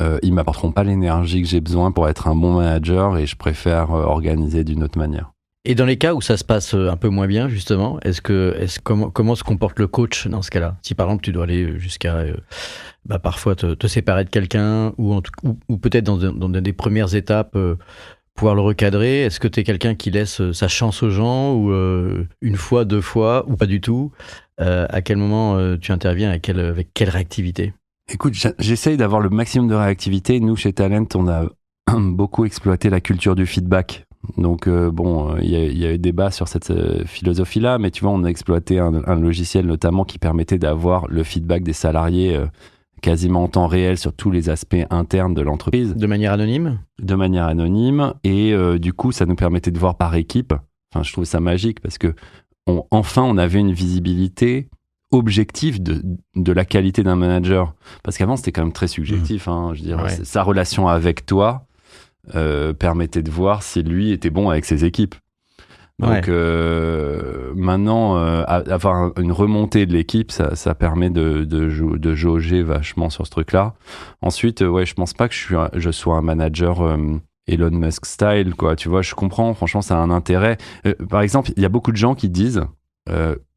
[0.00, 3.36] euh, ils m'apporteront pas l'énergie que j'ai besoin pour être un bon manager et je
[3.36, 5.32] préfère euh, organiser d'une autre manière.
[5.64, 8.20] Et dans les cas où ça se passe euh, un peu moins bien, justement, est-ce
[8.20, 10.76] que, est-ce comment, se comporte le coach dans ce cas-là?
[10.82, 12.34] Si par exemple tu dois aller jusqu'à, euh,
[13.06, 17.54] bah, parfois te, séparer de quelqu'un, ou, ou, ou peut-être dans, dans des premières étapes
[17.54, 17.76] euh,
[18.34, 21.70] pouvoir le recadrer, est-ce que tu es quelqu'un qui laisse sa chance aux gens, ou
[22.40, 24.10] une fois, deux fois, ou pas du tout?
[24.56, 27.74] À quel moment tu interviens, quelle, avec quelle réactivité?
[28.10, 30.40] Écoute, j'essaye d'avoir le maximum de réactivité.
[30.40, 31.44] Nous, chez Talent, on a
[31.94, 34.06] beaucoup exploité la culture du feedback.
[34.38, 37.78] Donc, euh, bon, il y, a- il y a eu débat sur cette euh, philosophie-là,
[37.78, 41.62] mais tu vois, on a exploité un, un logiciel notamment qui permettait d'avoir le feedback
[41.64, 42.46] des salariés euh,
[43.00, 45.96] quasiment en temps réel sur tous les aspects internes de l'entreprise.
[45.96, 46.78] De manière anonyme?
[47.00, 48.14] De manière anonyme.
[48.22, 50.54] Et du coup ça nous permettait de voir par équipe.
[50.94, 52.14] Enfin je trouve ça magique parce que
[52.68, 54.68] on- enfin on avait une visibilité
[55.10, 56.00] objective de,
[56.36, 57.74] de la qualité d'un manager.
[58.04, 60.08] Parce qu'avant c'était quand même très subjectif hein, je veux dire Ouais.
[60.22, 61.66] sa relation avec toi
[62.34, 65.14] euh, permettait de voir si lui était bon avec ses équipes
[65.98, 66.22] donc Ouais.
[66.28, 71.68] euh, maintenant euh, a- avoir un- une remontée de l'équipe ça, ça permet de, de,
[71.68, 73.74] jau- de jauger vachement sur ce truc là
[74.22, 76.96] Ensuite, ouais, je pense pas que je, suis un- je sois un manager
[77.48, 78.76] Elon Musk style, quoi.
[78.76, 80.58] Tu vois, je comprends, franchement, ça a un intérêt.
[81.10, 82.62] Par exemple, il y a beaucoup de gens qui disent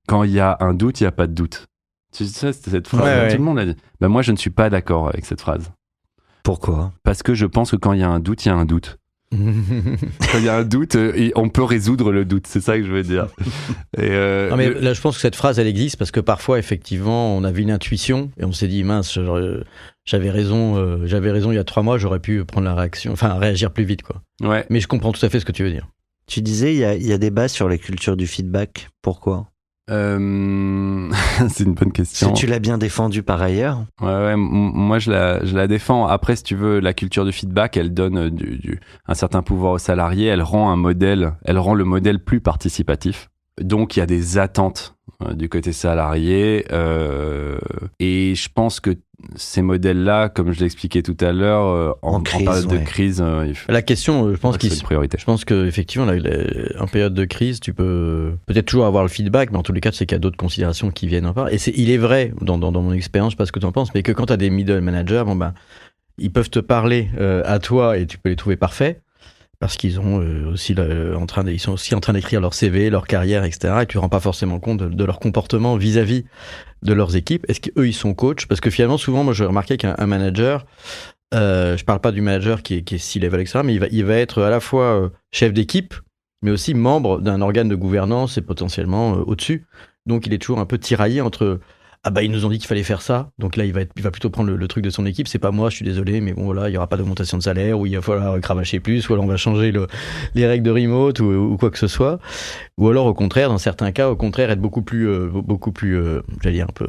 [0.07, 1.67] quand il y a un doute, il n'y a pas de doute.
[2.11, 3.27] Tu sais, c'est cette phrase, Ouais, ouais.
[3.31, 3.75] tout le monde l'a dit.
[4.01, 5.71] Ben, moi, je ne suis pas d'accord avec cette phrase.
[6.45, 6.93] Pourquoi?
[7.03, 8.63] Parce que je pense que quand il y a un doute, il y a un
[8.65, 8.97] doute.
[9.31, 12.77] Quand il y a un doute, euh, et on peut résoudre le doute, c'est ça
[12.77, 13.27] que je veux dire.
[13.97, 16.19] Et, euh, Non, mais le- là, je pense que cette phrase, elle existe parce que
[16.21, 19.17] parfois, effectivement, on avait une intuition et on s'est dit, mince,
[20.05, 23.11] j'avais raison, euh, j'avais raison il y a trois mois, j'aurais pu prendre la réaction,
[23.11, 24.21] enfin, réagir plus vite, quoi.
[24.41, 24.65] ouais.
[24.69, 25.87] Mais je comprends tout à fait ce que tu veux dire.
[26.27, 28.89] Tu disais, il y a, il y a débat sur la culture du feedback.
[29.01, 29.47] Pourquoi?
[29.91, 31.11] Euh,
[31.49, 32.31] c'est une bonne question.
[32.33, 33.85] que tu l'as bien défendu par ailleurs.
[34.01, 36.07] Ouais, ouais, moi je la, je la défends.
[36.07, 39.41] Après, si tu veux, la culture du feedback, elle donne euh, du, du- un certain
[39.43, 43.29] pouvoir aux salariés, elle rend un modèle, elle rend le modèle plus participatif.
[43.61, 44.94] Donc il y a des attentes
[45.33, 46.65] du côté salarié.
[46.71, 47.57] Euh,
[47.99, 48.91] et je pense que
[49.35, 52.77] ces modèles-là, comme je l'expliquais tout à l'heure, euh, en, En en crise, période de
[52.77, 54.69] crise, euh, il faut La question, euh, je pense qu'il.
[54.73, 59.09] Je pense que effectivement, la- en période de crise, tu peux peut-être toujours avoir le
[59.09, 61.33] feedback, mais en tous les cas, c'est qu'il y a d'autres considérations qui viennent en
[61.33, 61.49] part.
[61.51, 63.59] Et c'est, il est vrai, dans, dans, dans mon expérience, je sais pas ce que
[63.59, 65.53] tu en penses, mais que quand tu as des middle managers, bon ben,
[66.17, 69.01] ils peuvent te parler euh, à toi et tu peux les trouver parfaits
[69.59, 70.55] parce qu'ils euh,
[71.47, 73.73] ils sont aussi en train d'écrire leur CV, leur carrière, etc.
[73.81, 76.25] Et tu ne rends pas forcément compte de, leur comportement vis-à-vis
[76.83, 77.45] de leurs équipes.
[77.49, 80.65] Est-ce qu'eux ils sont coachs Parce que finalement, souvent, moi, je remarquais qu'un un manager,
[81.33, 84.15] euh, je parle pas du manager qui est, qui est C-level, etc., mais il va,
[84.15, 85.93] être à la fois euh, chef d'équipe,
[86.41, 89.65] mais aussi membre d'un organe de gouvernance et potentiellement euh, au-dessus.
[90.05, 91.59] Donc, il est toujours un peu tiraillé entre
[92.07, 93.91] ah bah ils nous ont dit qu'il fallait faire ça, donc là il va être,
[93.95, 95.27] il va plutôt prendre le, truc de son équipe.
[95.27, 97.43] C'est pas moi, je suis désolé, mais bon voilà, il y aura pas d'augmentation de
[97.43, 99.87] salaire, ou il va falloir cravacher plus, ou alors on va changer le,
[100.35, 102.19] les règles de remote ou, ou quoi que ce soit.
[102.77, 105.97] Ou alors au contraire, dans certains cas, au contraire être beaucoup plus, euh, beaucoup plus,
[105.97, 106.87] euh, j'allais dire un peu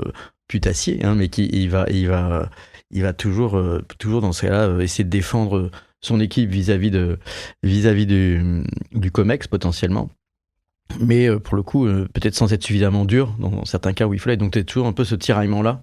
[0.48, 2.50] putassier, hein, mais qui il va, il va,
[2.90, 6.90] il va toujours, euh, toujours dans ce cas-là euh, essayer de défendre son équipe vis-à-vis
[6.90, 7.18] de,
[7.62, 8.62] vis-à-vis du,
[8.92, 10.10] du Comex potentiellement.
[11.00, 14.14] Mais euh, pour le coup, euh, peut-être sans être suffisamment dur dans certains cas où
[14.14, 14.36] il fallait.
[14.36, 15.82] Donc, tu toujours un peu ce tiraillement-là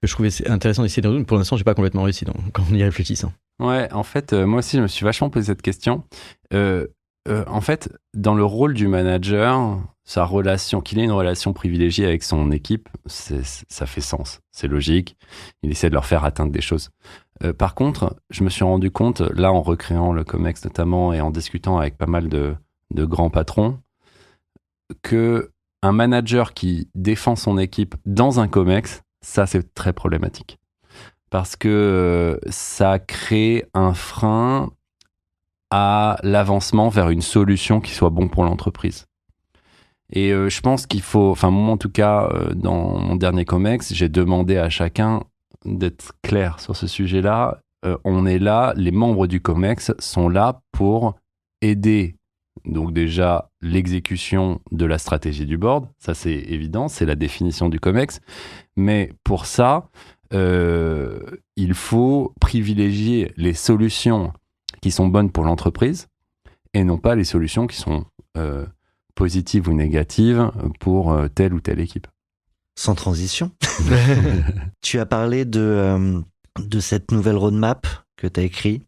[0.00, 1.26] que je trouvais intéressant d'essayer de résoudre.
[1.26, 3.32] Pour l'instant, j'ai pas complètement réussi donc, quand on y réfléchissant.
[3.60, 6.04] Ouais, en fait, euh, moi aussi, je me suis vachement posé cette question.
[7.36, 12.22] En fait, dans le rôle du manager, sa relation, qu'il ait une relation privilégiée avec
[12.22, 14.40] son équipe, ça fait sens.
[14.52, 15.16] C'est logique.
[15.62, 16.90] Il essaie de leur faire atteindre des choses.
[17.56, 21.30] Par contre, je me suis rendu compte, là, en recréant le COMEX notamment et en
[21.30, 22.56] discutant avec pas mal de
[22.92, 23.78] grands patrons,
[25.02, 25.50] que
[25.82, 30.58] un manager qui défend son équipe dans un COMEX, ça, c'est très problématique
[31.34, 34.70] parce que euh, ça crée un frein
[35.72, 39.06] à l'avancement vers une solution qui soit bon pour l'entreprise.
[40.12, 43.44] Et euh, je pense qu'il faut, enfin moi en tout cas, euh, dans mon dernier
[43.44, 45.24] COMEX, j'ai demandé à chacun
[45.64, 47.58] d'être clair sur ce sujet-là.
[48.04, 51.16] On est là, les membres du COMEX sont là pour
[51.62, 52.14] aider
[52.64, 57.80] donc déjà l'exécution de la stratégie du board, ça c'est évident, c'est la définition du
[57.80, 58.20] COMEX.
[58.76, 59.88] Mais pour ça,
[60.32, 61.20] euh,
[61.56, 64.32] il faut privilégier les solutions
[64.80, 66.08] qui sont bonnes pour l'entreprise
[66.74, 68.04] et non pas les solutions qui sont
[68.36, 68.66] euh,
[69.14, 70.50] positives ou négatives
[70.80, 72.06] pour euh, telle ou telle équipe.
[72.76, 73.52] Sans transition.
[74.82, 76.20] tu as parlé de, euh,
[76.58, 77.86] de cette nouvelle roadmap
[78.16, 78.82] que tu as écrit.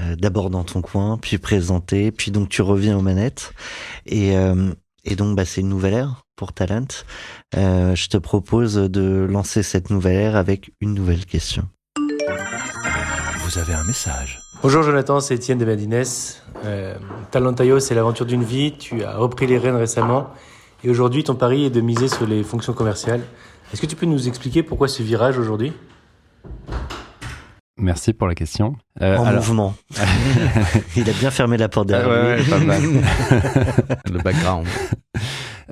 [0.00, 3.52] Euh, D'abord dans ton coin, puis présenté, puis donc tu reviens aux manettes.
[4.06, 4.72] Et, euh,
[5.04, 6.86] et donc bah, c'est une nouvelle ère pour Talent.
[7.56, 11.68] Euh, je te propose de lancer cette nouvelle ère avec une nouvelle question.
[13.44, 14.40] Vous avez un message.
[14.62, 16.04] Bonjour Jonathan, c'est Étienne de Madines.
[16.64, 16.94] Euh,
[17.30, 18.72] Talentayo, c'est l'aventure d'une vie.
[18.72, 20.28] Tu as repris les rênes récemment.
[20.84, 23.22] Et aujourd'hui, ton pari est de miser sur les fonctions commerciales.
[23.72, 25.72] Est-ce que tu peux nous expliquer pourquoi ce virage aujourd'hui?
[27.80, 28.76] Merci pour la question.
[29.00, 29.74] Euh, en alors- mouvement.
[30.96, 32.50] Il a bien fermé la porte Ah derrière ouais, lui.
[32.52, 32.82] ouais, pas mal.
[34.12, 34.66] Le background.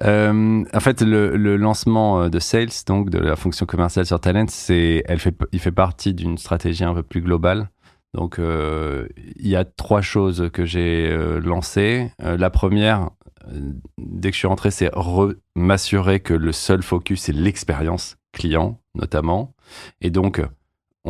[0.05, 4.21] Euh, en fait, le, le lancement euh, de sales, donc de la fonction commerciale sur
[4.21, 7.69] Talent, c'est, elle fait, il fait partie d'une stratégie un peu plus globale.
[8.15, 9.07] Donc, euh,
[9.37, 12.11] il y a trois choses que j'ai euh, lancées.
[12.23, 13.11] Euh, la première,
[13.53, 18.17] euh, dès que je suis rentré, c'est re- m'assurer que le seul focus c'est l'expérience
[18.33, 19.53] client, notamment.
[20.01, 20.41] Et donc,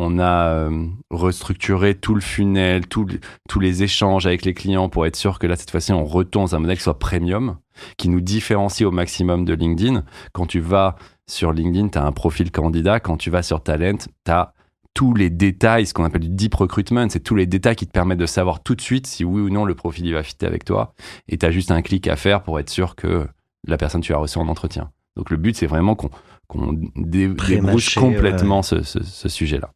[0.01, 4.89] on a euh, restructuré tout le funnel, tout le- tous les échanges avec les clients
[4.89, 7.57] pour être sûr que là, cette fois-ci, on retourne dans un modèle qui soit premium
[7.97, 10.03] qui nous différencie au maximum de LinkedIn.
[10.33, 10.95] Quand tu vas
[11.27, 12.99] sur LinkedIn, tu as un profil candidat.
[12.99, 14.53] Quand tu vas sur Talent, tu as
[14.95, 17.91] tous les détails, ce qu'on appelle du deep recruitment, c'est tous les détails qui te
[17.91, 20.45] permettent de savoir tout de suite si oui ou non le profil il va fitter
[20.45, 20.93] avec toi.
[21.29, 23.27] Et tu as juste un clic à faire pour être sûr que
[23.67, 24.89] la personne tu as reçue en entretien.
[25.15, 27.27] Donc le but, c'est vraiment qu'on dé-
[27.61, 29.69] débrouche complètement ce, ce- ce sujet-là.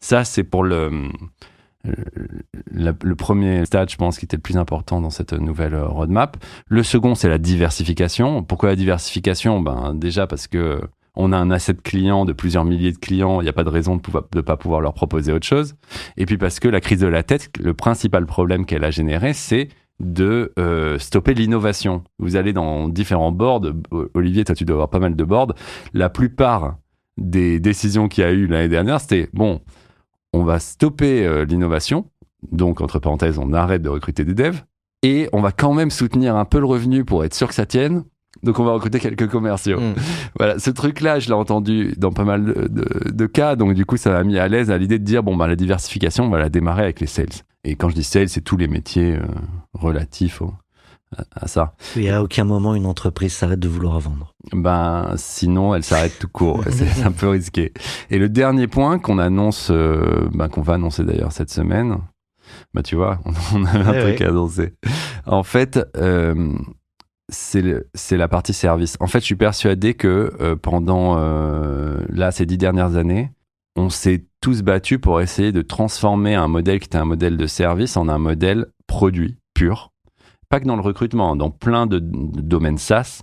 [0.00, 1.10] Ça, c'est pour le,
[1.84, 6.36] le, premier stade, je pense, qui était le plus important dans cette nouvelle roadmap.
[6.68, 8.42] Le second, c'est la diversification.
[8.42, 9.60] Pourquoi la diversification?
[9.60, 10.80] Ben, Déjà parce que
[11.16, 13.68] on a un asset client de plusieurs milliers de clients, il n'y a pas de
[13.68, 14.02] raison de
[14.34, 15.74] ne pas pouvoir leur proposer autre chose.
[16.16, 19.32] Et puis parce que la crise de la tête, le principal problème qu'elle a généré,
[19.32, 22.04] c'est de euh, stopper l'innovation.
[22.18, 23.62] Vous allez dans différents boards.
[24.14, 25.52] Olivier, toi, tu dois avoir pas mal de boards.
[25.92, 26.76] La plupart
[27.20, 29.60] des décisions qu'il y a eu l'année dernière, c'était bon,
[30.32, 32.06] on va stopper euh, l'innovation.
[32.50, 34.62] Donc, entre parenthèses, on arrête de recruter des devs.
[35.02, 37.66] Et on va quand même soutenir un peu le revenu pour être sûr que ça
[37.66, 38.04] tienne.
[38.42, 39.80] Donc, on va recruter quelques commerciaux.
[39.80, 39.94] Mm.
[40.38, 43.56] Voilà, ce truc-là, je l'ai entendu dans pas mal de, de- de cas.
[43.56, 45.56] Donc, du coup, ça m'a mis à l'aise à l'idée de dire bon, bah, la
[45.56, 47.28] diversification, on va la démarrer avec les sales.
[47.64, 49.22] Et quand je dis sales, c'est tous les métiers euh,
[49.74, 50.54] relatifs au-
[51.34, 51.74] à, ça.
[51.96, 54.34] Et à aucun moment une entreprise s'arrête de vouloir vendre.
[54.52, 56.62] Ben, sinon, elle s'arrête tout court.
[56.70, 57.72] C'est un peu risqué.
[58.10, 61.98] Et le dernier point qu'on annonce, euh, ben, qu'on va annoncer d'ailleurs cette semaine,
[62.74, 63.20] bah tu vois,
[63.54, 64.26] on avait un Ouais, truc ouais.
[64.26, 64.74] à annoncer.
[65.26, 66.52] En fait, euh,
[67.28, 68.96] c'est la partie service.
[69.00, 71.16] En fait, je suis persuadé que euh, pendant
[72.08, 73.30] là ces dix dernières années,
[73.76, 77.46] on s'est tous battus pour essayer de transformer un modèle qui était un modèle de
[77.46, 79.92] service en un modèle produit pur.
[80.50, 83.22] Pas que dans le recrutement, dans plein de, domaines SaaS.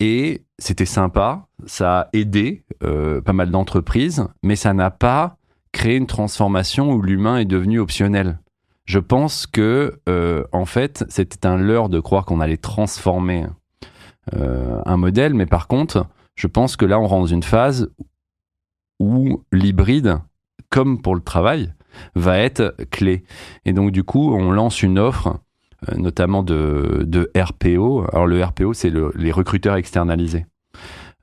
[0.00, 5.38] Et c'était sympa, ça a aidé euh, pas mal d'entreprises, mais ça n'a pas
[5.72, 8.40] créé une transformation où l'humain est devenu optionnel.
[8.86, 13.46] Je pense que, euh, en fait, c'était un leurre de croire qu'on allait transformer
[14.34, 17.90] euh, un modèle, mais par contre, je pense que là, on rentre dans une phase
[18.98, 20.18] où l'hybride,
[20.70, 21.72] comme pour le travail,
[22.14, 23.24] va être clé.
[23.64, 25.38] Et donc, du coup, on lance une offre,
[25.96, 28.06] notamment de, de RPO.
[28.12, 30.46] Alors, le RPO, c'est le- les recruteurs externalisés.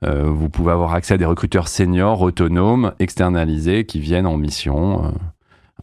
[0.04, 5.06] Euh, vous pouvez avoir accès à des recruteurs seniors, autonomes, externalisés, qui viennent en mission
[5.06, 5.08] euh,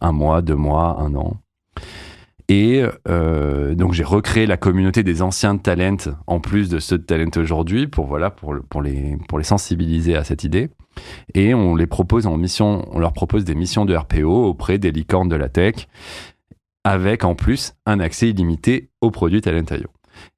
[0.00, 1.36] un mois, deux mois, un an.
[2.48, 5.96] Et euh, donc j'ai recréé la communauté des anciens de talent
[6.26, 10.16] en plus de ceux de talent aujourd'hui pour voilà pour, pour les pour les sensibiliser
[10.16, 10.68] à cette idée.
[11.34, 14.90] Et on les propose en mission, on leur propose des missions de RPO auprès des
[14.90, 15.88] licornes de la tech,
[16.84, 19.88] avec en plus un accès illimité aux produits Talent.io.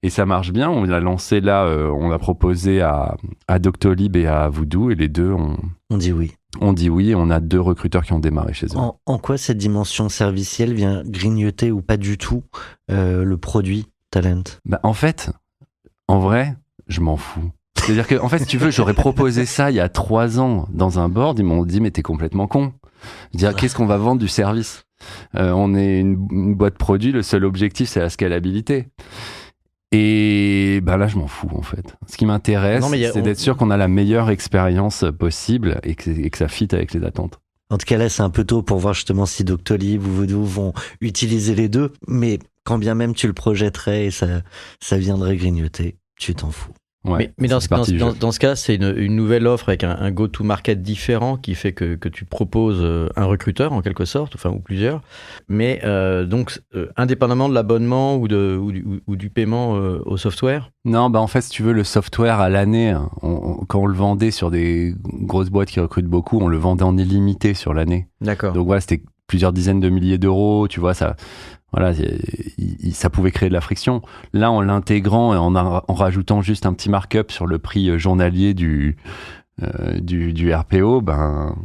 [0.02, 0.70] Et ça marche bien.
[0.70, 3.16] On l'a lancé là, euh, on l'a proposé à,
[3.48, 5.56] à Doctolib et à Voodoo, et les deux ont,
[5.90, 6.32] On dit oui.
[6.60, 7.14] ont dit oui.
[7.14, 8.76] On a deux recruteurs qui ont démarré chez eux.
[8.76, 12.44] En, en quoi cette dimension servicielle vient grignoter ou pas du tout
[12.90, 14.44] euh, le produit talent?
[14.64, 15.32] Bah, en fait,
[16.06, 16.54] en vrai,
[16.86, 17.50] je m'en fous.
[17.76, 20.68] C'est-à-dire que, en fait, si tu veux, j'aurais proposé ça il y a trois ans
[20.72, 21.38] dans un board.
[21.38, 22.72] Ils m'ont dit, mais t'es complètement con.
[23.32, 24.83] Je dis, ah, qu'est-ce qu'on va vendre du service?
[25.36, 27.12] Euh, On est une, une boîte produit.
[27.12, 28.88] Le seul objectif, c'est la scalabilité.
[29.92, 31.94] Et ben là, je m'en fous en fait.
[32.08, 36.10] Ce qui m'intéresse, c'est on- d'être sûr qu'on a la meilleure expérience possible et que,
[36.10, 37.38] et que ça fit avec les attentes.
[37.70, 40.42] En tout cas, là, c'est un peu tôt pour voir justement si Doctolib ou Voodoo
[40.42, 41.92] vont utiliser les deux.
[42.08, 44.26] Mais quand bien même tu le projetterais et ça,
[44.80, 46.72] ça viendrait grignoter, tu t'en fous.
[47.04, 48.16] Ouais, mais mais dans, ce, dans, partie du dans- jeu.
[48.18, 51.72] dans ce cas, c'est une, une nouvelle offre avec un, un go-to-market différent qui fait
[51.72, 55.02] que, que tu proposes euh, un recruteur en quelque sorte, enfin ou plusieurs.
[55.48, 60.00] Mais euh, donc, euh, indépendamment de l'abonnement ou, de, ou, du, ou du paiement euh,
[60.06, 60.70] au software?
[60.86, 63.10] Non, bah en fait, si tu veux, le software à l'année, hein,
[63.68, 66.96] quand on le vendait sur des grosses boîtes qui recrutent beaucoup, on le vendait en
[66.96, 68.08] illimité sur l'année.
[68.22, 68.54] D'accord.
[68.54, 71.16] Donc voilà, c'était plusieurs dizaines de milliers d'euros, tu vois, ça,
[71.76, 74.00] voilà, il- il- ça pouvait créer de la friction.
[74.32, 77.90] Là, en l'intégrant et en, a- en rajoutant juste un petit markup sur le prix
[77.90, 78.96] euh, journalier du,
[79.62, 81.56] euh, du, du RPO, ben,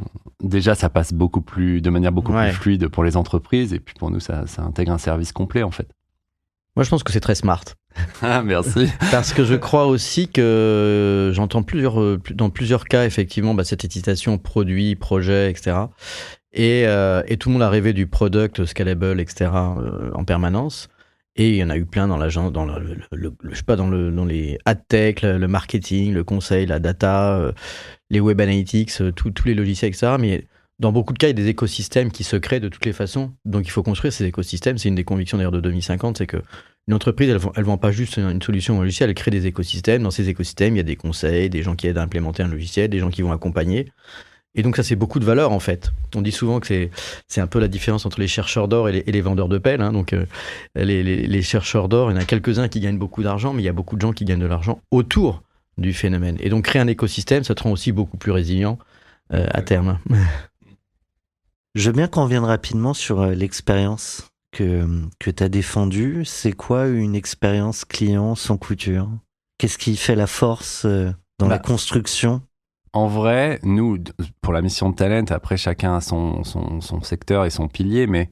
[0.44, 2.50] déjà, ça passe beaucoup plus, de manière beaucoup Ouais.
[2.50, 5.64] plus fluide pour les entreprises et puis pour nous, ça, ça intègre un service complet,
[5.64, 5.88] en fait.
[6.76, 7.64] Moi, je pense que c'est très smart.
[8.22, 8.88] Ah, merci.
[9.12, 13.64] Parce que je crois aussi que j'entends plusieurs, euh, plus- dans plusieurs cas, effectivement, bah,
[13.64, 15.76] cette hésitation produit, projet, etc.
[16.54, 19.52] Et, euh, et tout le monde a rêvé du product scalable, etc.
[19.78, 20.90] euh, en permanence.
[21.36, 23.88] Et il y en a eu plein dans l'agence, dans le, je sais pas, dans,
[23.88, 27.52] dans les ad tech, le, marketing, le conseil, la data, euh,
[28.10, 30.16] les web analytics, tout- tous les logiciels, etc.
[30.20, 30.48] Mais
[30.80, 32.94] dans beaucoup de cas, il y a des écosystèmes qui se créent de toutes les
[32.94, 33.34] façons.
[33.46, 34.78] Donc il faut construire ces écosystèmes.
[34.78, 36.38] C'est une des convictions d'ailleurs de 2050, c'est que
[36.88, 40.02] une entreprise, elle elle vend pas juste une solution un logiciel, elle crée des écosystèmes.
[40.04, 42.48] Dans ces écosystèmes, il y a des conseils, des gens qui aident à implémenter un
[42.48, 43.92] logiciel, des gens qui vont accompagner.
[44.56, 45.92] Et donc ça, c'est beaucoup de valeur en fait.
[46.16, 46.90] On dit souvent que
[47.28, 49.58] c'est un peu la différence entre les chercheurs d'or et les, et les vendeurs de
[49.60, 49.82] pelles.
[49.82, 49.94] hein.
[49.94, 50.26] Donc euh,
[50.76, 53.62] les, les- les chercheurs d'or, il y en a quelques-uns qui gagnent beaucoup d'argent, mais
[53.62, 55.44] il y a beaucoup de gens qui gagnent de l'argent autour
[55.78, 56.36] du phénomène.
[56.40, 58.80] Et donc créer un écosystème, ça te rend aussi beaucoup plus résilient
[59.34, 60.00] euh, à terme.
[61.76, 64.86] Je veux bien qu'on revienne rapidement sur euh, l'expérience que,
[65.20, 66.24] que tu as défendue.
[66.26, 69.08] C'est quoi une expérience client sans couture?
[69.60, 72.42] Qu'est-ce qui fait la force dans la Bah, construction?
[72.94, 73.98] En vrai, nous,
[74.42, 78.32] pour la mission de talent, après chacun a son, son, secteur et son pilier, mais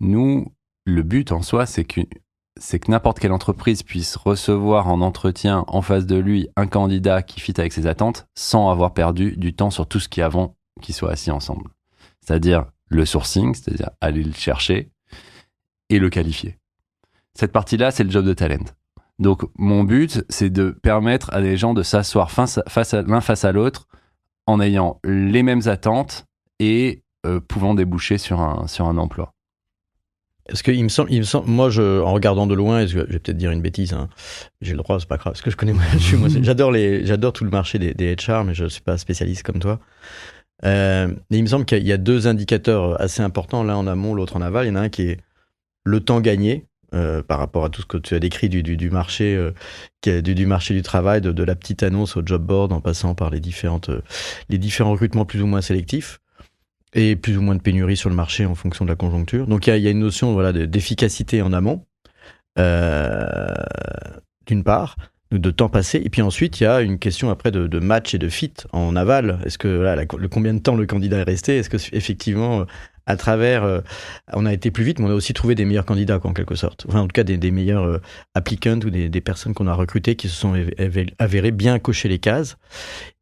[0.00, 0.52] nous,
[0.84, 2.02] le but en soi, c'est que,
[2.60, 7.22] c'est que n'importe quelle entreprise puisse recevoir en entretien en face de lui un candidat
[7.22, 10.54] qui fit avec ses attentes sans avoir perdu du temps sur tout ce qui avant
[10.82, 11.70] qu'ils soient assis ensemble.
[12.20, 14.90] C'est-à-dire le sourcing, c'est-à-dire aller le chercher
[15.88, 16.58] et le qualifier.
[17.34, 18.64] Cette partie-là, c'est le job de talent.
[19.18, 23.44] Donc, mon but, c'est de permettre à des gens de s'asseoir face à- l'un face
[23.44, 23.86] à l'autre
[24.46, 26.26] en ayant les mêmes attentes
[26.60, 29.32] et euh, pouvant déboucher sur un, sur un emploi.
[30.46, 32.98] Parce que il me semble, il me semble, moi, en regardant de loin, et je,
[32.98, 34.10] vais peut-être dire une bêtise, hein,
[34.60, 35.72] j'ai le droit, c'est pas grave, parce que je connais,
[36.42, 39.80] j'adore j'adore tout le marché des, des HR, mais je suis pas spécialiste comme toi.
[40.64, 44.14] Euh, mais il me semble qu'il y a deux indicateurs assez importants, l'un en amont,
[44.14, 44.66] l'autre en aval.
[44.66, 45.20] Il y en a un qui est
[45.84, 48.86] le temps gagné euh, par rapport à tout ce que tu as décrit du, euh,
[48.90, 54.00] marché du travail, de, la petite annonce au job board, en passant par euh,
[54.48, 56.20] les différents recrutements plus ou moins sélectifs
[56.92, 59.48] et plus ou moins de pénurie sur le marché en fonction de la conjoncture.
[59.48, 61.84] Donc il y a, une notion voilà de- d'efficacité en amont,
[64.46, 64.94] d'une part,
[65.32, 68.18] de, temps passé, et puis ensuite il y a une question après de, match et
[68.18, 69.40] de fit en aval.
[69.44, 69.68] Est-ce que
[70.16, 71.56] le combien de temps le candidat est resté?
[71.56, 72.66] Est-ce que effectivement
[73.06, 73.80] à travers, euh,
[74.32, 76.34] on a été plus vite, mais on a aussi trouvé des meilleurs candidats, quoi, en
[76.34, 76.86] quelque sorte.
[76.88, 78.00] Enfin, en tout cas, des, meilleurs euh,
[78.34, 80.54] applicants ou des, personnes qu'on a recrutées qui se sont
[81.18, 82.56] avérées bien cocher les cases.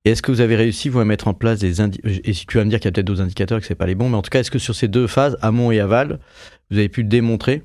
[0.04, 2.56] Est-ce que vous avez réussi, vous, à mettre en place des indi- Et si tu
[2.56, 4.08] vas me dire qu'il y a peut-être d'autres indicateurs et que c'est pas les bons,
[4.08, 6.18] mais en tout cas, est-ce que sur ces deux phases, amont et aval,
[6.70, 7.62] vous avez pu démontrer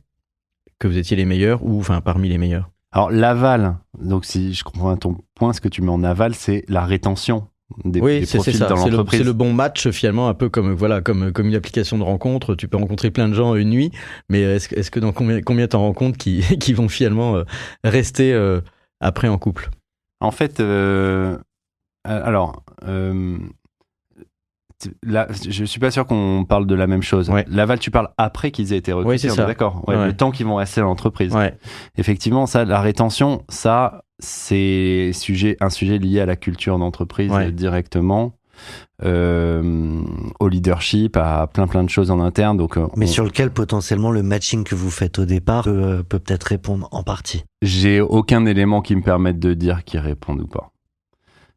[0.79, 2.69] que vous étiez les meilleurs ou, enfin, parmi les meilleurs?
[2.91, 6.63] Alors l'aval, donc si je comprends ton point, ce que tu mets en aval, c'est
[6.67, 7.47] la rétention
[7.83, 8.75] des, Oui, c'est ça.
[9.11, 12.55] C'est le, bon match finalement, un peu comme voilà, comme comme une application de rencontre.
[12.55, 13.91] Tu peux rencontrer plein de gens une nuit,
[14.29, 17.43] mais est-ce que dans combien combien t'en rencontres qui qui vont finalement euh,
[17.83, 18.61] rester euh,
[18.99, 19.69] après en couple?
[20.19, 21.37] En fait, euh,
[22.03, 23.37] alors, euh,
[25.03, 27.29] là, je suis pas sûr qu'on parle de la même chose.
[27.29, 27.45] Ouais.
[27.49, 29.11] L'aval, tu parles après qu'ils aient été recrutés.
[29.11, 29.45] Oui, c'est ça.
[29.45, 29.83] D'accord.
[29.87, 30.05] Ouais, Ouais.
[30.07, 31.35] Le temps qu'ils vont rester dans l'entreprise.
[31.97, 38.33] Effectivement, ça, la rétention, ça, c'est sujet, un sujet lié à la culture d'entreprise directement.
[39.03, 40.01] euh,
[40.39, 42.57] au leadership, à plein plein de choses en interne.
[42.57, 45.69] Donc, euh, Mais on- sur lequel potentiellement le matching que vous faites au départ peut,
[45.83, 47.43] euh, peut peut-être répondre en partie?
[47.61, 50.71] j'ai aucun élément qui me permette de dire qu'ils répondent ou pas.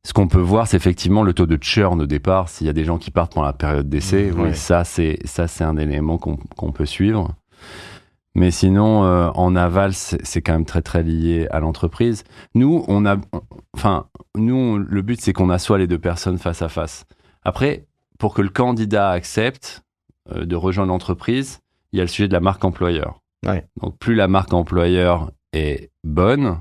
[0.07, 2.49] Ce qu'on peut voir, c'est effectivement le taux de churn au départ.
[2.49, 5.19] S'il y a des gens qui partent pendant la période d'essai, Mmh, oui, ça c'est
[5.27, 7.35] ça c'est un élément qu'on peut suivre.
[8.35, 12.23] Mais sinon, euh, en aval, c'est quand même très très lié à l'entreprise.
[12.55, 13.17] Nous, on a,
[13.75, 17.05] enfin, nous, on- le but c'est qu'on assoit les deux personnes face à face.
[17.43, 17.87] Après,
[18.19, 19.83] pour que le candidat accepte
[20.33, 21.61] euh, de rejoindre l'entreprise,
[21.93, 23.21] il y a le sujet de la marque employeur.
[23.45, 23.67] Ouais.
[23.83, 26.61] Donc, plus la marque employeur est bonne,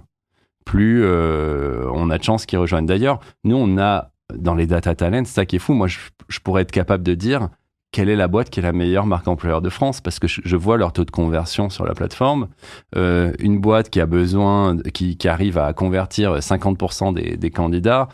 [0.70, 2.86] plus euh, on a de chances qu'ils rejoignent.
[2.86, 5.74] D'ailleurs, nous, on a dans les data talents, c'est ça qui est fou.
[5.74, 5.98] Moi, je,
[6.28, 7.50] je pourrais être capable de dire
[7.92, 10.42] quelle est la boîte qui est la meilleure marque employeur de France parce que je,
[10.46, 12.50] je vois leur taux de conversion sur la plateforme.
[12.96, 18.08] Euh, une boîte qui a besoin, qui, qui arrive à convertir 50% des, des candidats,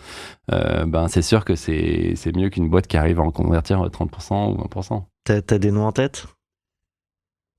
[0.54, 4.54] euh, ben c'est sûr que c'est mieux qu'une boîte qui arrive à en convertir 30%
[4.54, 5.04] ou 20%.
[5.26, 6.26] T'as t'as des noms en tête?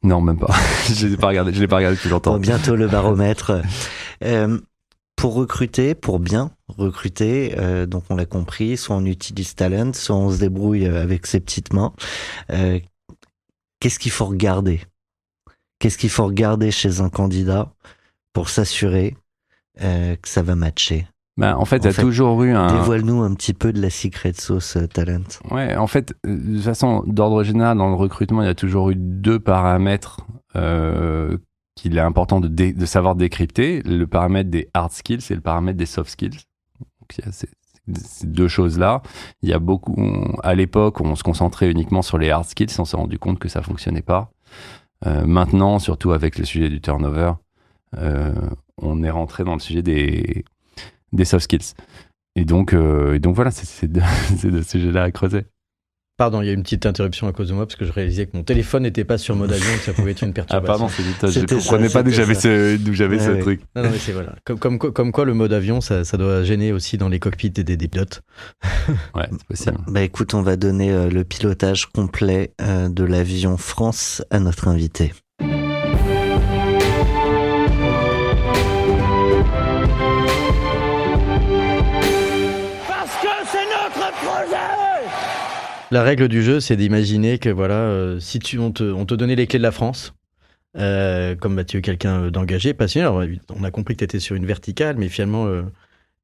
[0.03, 0.55] Non, même pas.
[0.89, 1.53] je l'ai pas regardé.
[1.53, 2.33] Je l'ai pas regardé depuis longtemps.
[2.33, 3.61] Bon, bientôt le baromètre.
[4.25, 4.59] Euh,
[5.17, 10.15] pour recruter, pour bien recruter, euh, donc on l'a compris, soit on utilise Talent, soit
[10.15, 11.93] on se débrouille euh, avec ses petites mains.
[12.51, 12.79] Euh,
[13.81, 14.81] Qu'est-ce qu'il faut regarder?
[15.79, 17.73] Qu'est-ce qu'il faut regarder chez un candidat
[18.33, 19.17] pour s'assurer
[19.83, 21.07] euh, que ça va matcher?
[21.37, 22.79] Ben, en fait, il y En a fait, toujours eu un.
[22.79, 25.25] Dévoile-nous un petit peu de la secret sauce Talent.
[25.51, 28.89] Ouais, en fait, de toute façon, d'ordre général, dans le recrutement, il y a toujours
[28.91, 31.37] eu deux paramètres euh,
[31.77, 35.79] qu'il est important de, de savoir décrypter le paramètre des hard skills et le paramètre
[35.79, 36.31] des soft skills.
[36.81, 37.49] Donc, il y a ces,
[37.95, 39.03] ces deux choses-là.
[39.43, 39.95] Il y a beaucoup.
[40.43, 43.49] à l'époque, on se concentrait uniquement sur les hard skills, on s'est rendu compte que
[43.49, 44.33] ça fonctionnait pas.
[45.07, 47.33] Euh, maintenant, surtout avec le sujet du turnover,
[47.99, 48.35] euh,
[48.79, 50.45] on est rentré dans le sujet des,
[51.13, 51.75] des soft skills.
[52.35, 54.03] Et donc, euh, et donc voilà, c'est c'est deux,
[54.51, 55.45] deux sujets-là à creuser.
[56.19, 58.25] Pardon, il y a une petite interruption à cause de moi parce que je réalisais
[58.25, 60.61] que mon téléphone n'était pas sur mode avion et que ça pouvait être une Ah
[60.61, 60.67] perturbation.
[60.67, 61.03] pardon, c'est.
[61.27, 63.39] Je C'était comprenais pas d'où j'avais ce, d'où j'avais Ouais, ce ouais.
[63.41, 63.61] truc.
[63.77, 64.35] Non, non, mais c'est voilà.
[64.45, 67.19] Comme, comme, quoi- comme quoi le mode avion, ça, ça doit gêner aussi dans les
[67.19, 68.23] cockpits des, des, des pilotes.
[69.15, 69.77] Ouais, c'est possible.
[69.89, 74.69] Bah écoute, on va donner euh, le pilotage complet euh, de l'avion France à notre
[74.69, 75.13] invité.
[85.93, 89.15] La règle du jeu, c'est d'imaginer que voilà, euh, si tu, on, te, on te
[89.15, 90.15] donnait les clés de la France,
[90.77, 93.23] euh, comme bah, tu es quelqu'un d'engagé, passionné, alors,
[93.55, 95.63] on a compris que tu étais sur une verticale, mais finalement, euh,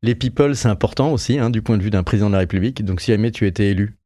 [0.02, 2.84] les people, c'est important aussi, hein, du point de vue d'un président de la République.
[2.84, 3.96] Donc si jamais tu étais élu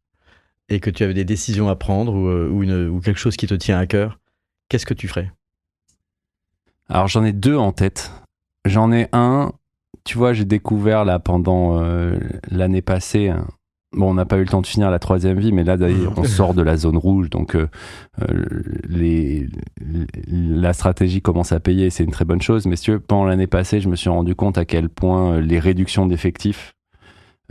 [0.69, 3.79] et que tu avais des décisions à prendre ou, euh, quelque chose qui te tient
[3.79, 4.19] à cœur,
[4.69, 5.33] qu'est-ce que tu ferais?
[6.91, 8.13] Alors j'en ai deux en tête.
[8.67, 9.53] J'en ai un,
[10.05, 11.81] tu vois, j'ai découvert là pendant
[12.51, 13.29] l'année passée.
[13.29, 13.47] hein.
[13.97, 16.13] Bon, on n'a pas eu le temps de finir la troisième vie, mais là d'ailleurs,
[16.19, 17.67] on sort de la zone rouge, donc euh,
[18.23, 18.45] euh,
[18.89, 19.49] les,
[20.29, 22.67] la stratégie commence à payer, c'est une très bonne chose.
[22.67, 25.33] Mais si tu veux, pendant l'année passée, je me suis rendu compte à quel point
[25.33, 26.75] euh, les réductions d'effectifs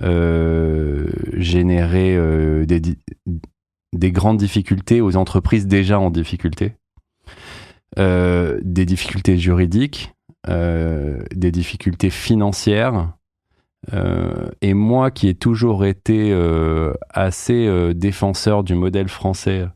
[0.02, 6.74] euh, généraient euh, des, grandes difficultés aux entreprises déjà en difficulté,
[7.98, 10.14] des difficultés juridiques,
[10.48, 13.14] des difficultés financières.
[13.94, 19.68] Euh, et moi qui ai toujours été euh, assez euh, défenseur du modèle français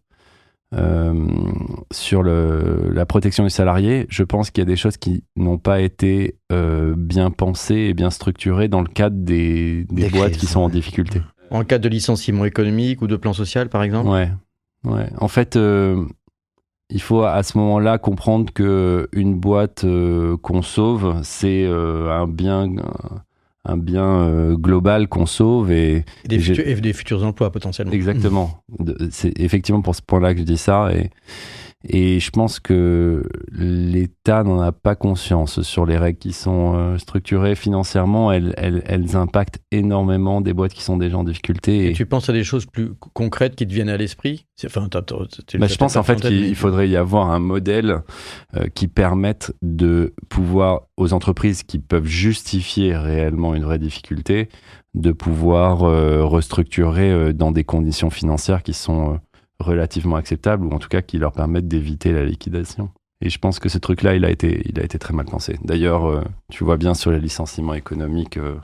[1.92, 5.58] sur le, la protection du salarié, je pense qu'il y a des choses qui n'ont
[5.58, 10.38] pas été bien pensées et bien structurées dans le cadre des, des Des boîtes crises,
[10.38, 11.24] qui sont en difficulté.
[11.50, 14.10] En cas de licenciement économique ou de plan social, par exemple?
[14.10, 14.30] Ouais,
[14.84, 15.10] ouais.
[15.18, 19.88] En fait, il faut à ce moment-là comprendre que une boîte
[20.44, 22.68] qu'on sauve, c'est un bien,
[23.66, 27.92] un bien euh, global qu'on sauve et et des, futurs, et des futurs emplois potentiellement.
[27.94, 28.64] Exactement.
[28.80, 30.90] De- C'est effectivement pour ce point-là que je dis ça.
[30.94, 31.10] Et,
[31.88, 36.98] et je pense que l'État n'en a pas conscience sur les règles qui sont euh,
[36.98, 38.34] structurées financièrement.
[38.34, 41.78] Elles, elles, elles impactent énormément des boîtes qui sont déjà en difficulté.
[41.86, 44.46] Et Et, tu penses à des choses plus co- concrètes qui te viennent à l'esprit?
[44.66, 48.02] Enfin, bah, je pense en fait qu'il faudrait y avoir un modèle
[48.58, 54.50] euh, qui permette de pouvoir, aux entreprises qui peuvent justifier réellement une vraie difficulté,
[54.96, 59.20] de pouvoir euh, restructurer euh, dans des conditions financières qui sont
[59.60, 62.90] relativement acceptables ou en tout cas qui leur permettent d'éviter la liquidation.
[63.22, 65.58] Et je pense que ce truc-là, il a été, il a été très mal pensé.
[65.64, 68.56] D'ailleurs, euh, tu vois bien sur les licenciements économiques, euh,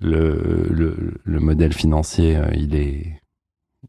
[0.00, 3.20] le, le, le modèle financier, euh, il est,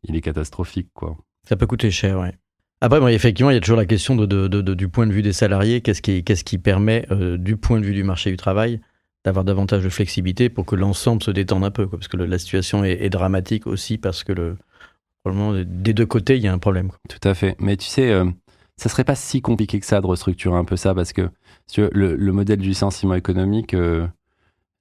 [0.03, 1.17] il est catastrophique, quoi.
[1.47, 2.33] Ça peut coûter cher, ouais.
[2.81, 5.81] Après, bon, effectivement, il y a toujours la question du point de vue des salariés.
[5.81, 7.05] Qu'est-ce qui, qui permet,
[7.37, 8.81] du point de vue du marché du travail,
[9.23, 12.83] d'avoir davantage de flexibilité pour que l'ensemble se détende un peu Parce que la situation
[12.83, 14.57] est dramatique aussi parce que le,
[15.23, 16.91] probablement des deux côtés, il y a un problème.
[17.09, 17.55] Tout à fait.
[17.59, 18.25] Mais tu sais, euh,
[18.81, 21.29] ça serait pas si compliqué que ça de restructurer un peu ça parce que
[21.77, 24.07] le, le modèle du licenciement économique, euh,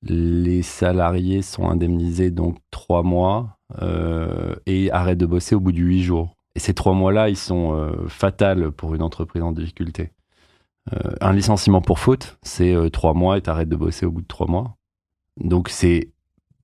[0.02, 5.78] les salariés sont indemnisés donc trois mois euh, et arrêtent de bosser au bout de
[5.78, 6.34] huit jours.
[6.54, 10.12] Et ces trois mois-là, ils sont euh, fatals pour une entreprise en difficulté.
[11.20, 14.48] Un licenciement pour faute, c'est trois mois et t'arrêtes de bosser au bout de trois
[14.48, 14.76] mois.
[15.36, 16.10] Donc c'est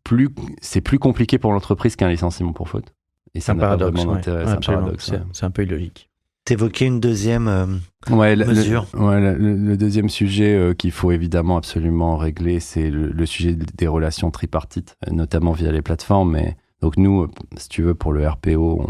[0.03, 2.96] plus, c'est plus compliqué pour l'entreprise qu'un licenciement pour faute.
[3.35, 3.97] Et C'est ça un n'a pas paradoxe.
[3.99, 4.17] vraiment ouais.
[4.19, 5.05] d'intérêt, Ouais, c'est un paradoxe.
[5.07, 5.23] C'est ouais.
[5.33, 6.11] c'est un peu illogique.
[6.45, 7.49] T'évoquais une deuxième.
[7.49, 7.67] euh,
[8.09, 8.87] Ouais, mesure.
[8.95, 13.27] le- ouais, le- le deuxième sujet euh, qu'il faut évidemment absolument régler, c'est le, le
[13.27, 16.31] sujet des relations tripartites, euh, notamment via les plateformes.
[16.33, 18.87] Mais donc nous, si tu veux, pour le RPO,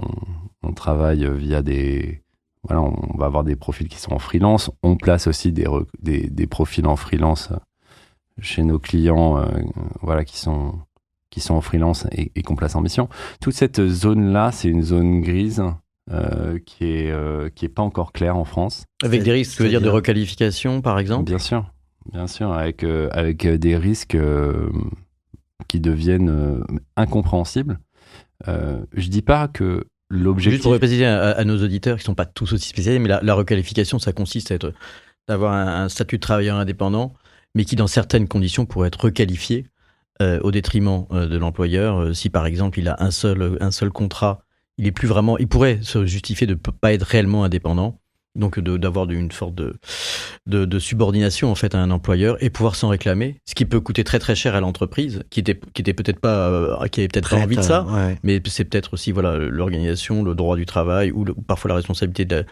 [0.62, 2.22] on, on travaille via des,
[2.62, 4.70] voilà, on va avoir des profils qui sont en freelance.
[4.82, 5.64] On place aussi des,
[6.02, 7.50] des, des profils en freelance
[8.42, 9.46] chez nos clients, euh,
[10.02, 10.74] voilà, qui sont
[11.36, 13.10] qui sont en freelance et, et qu'on place en mission.
[13.42, 15.62] Toute cette zone-là, c'est une zone grise
[16.10, 18.84] euh, qui est euh, qui est pas encore claire en France.
[19.02, 21.24] Avec des risques, tu veux dire, de requalification, par exemple?
[21.24, 21.70] Bien sûr,
[22.10, 24.16] bien sûr, avec, euh, avec des risques
[25.68, 26.62] qui deviennent
[26.96, 27.80] incompréhensibles.
[28.46, 30.62] Je dis pas que Juste l'objectif.
[30.62, 33.20] pour préciser à, à nos auditeurs qui ne sont pas tous aussi spécialisés, mais la,
[33.22, 34.72] la requalification, ça consiste à être
[35.28, 37.12] d'avoir un, un statut de travailleur indépendant,
[37.54, 39.66] mais qui, dans certaines conditions, pourrait être requalifié
[40.22, 41.98] euh, au détriment euh, de l'employeur.
[42.00, 44.40] Euh, si, par exemple, il a un seul, un seul contrat,
[44.78, 47.98] il est plus vraiment, il pourrait se justifier de ne pas être réellement indépendant,
[48.34, 49.74] donc d'avoir une sorte de,
[50.46, 53.80] de, de subordination en fait à un employeur et pouvoir s'en réclamer, ce qui peut
[53.80, 57.08] coûter très très cher à l'entreprise, qui était, qui était peut-être pas, euh, qui avait
[57.08, 57.84] peut-être pas envie de ça.
[57.84, 58.18] ouais.
[58.22, 61.76] Mais c'est peut-être aussi voilà l'organisation, le droit du travail ou, le- ou parfois la
[61.76, 62.44] responsabilité de,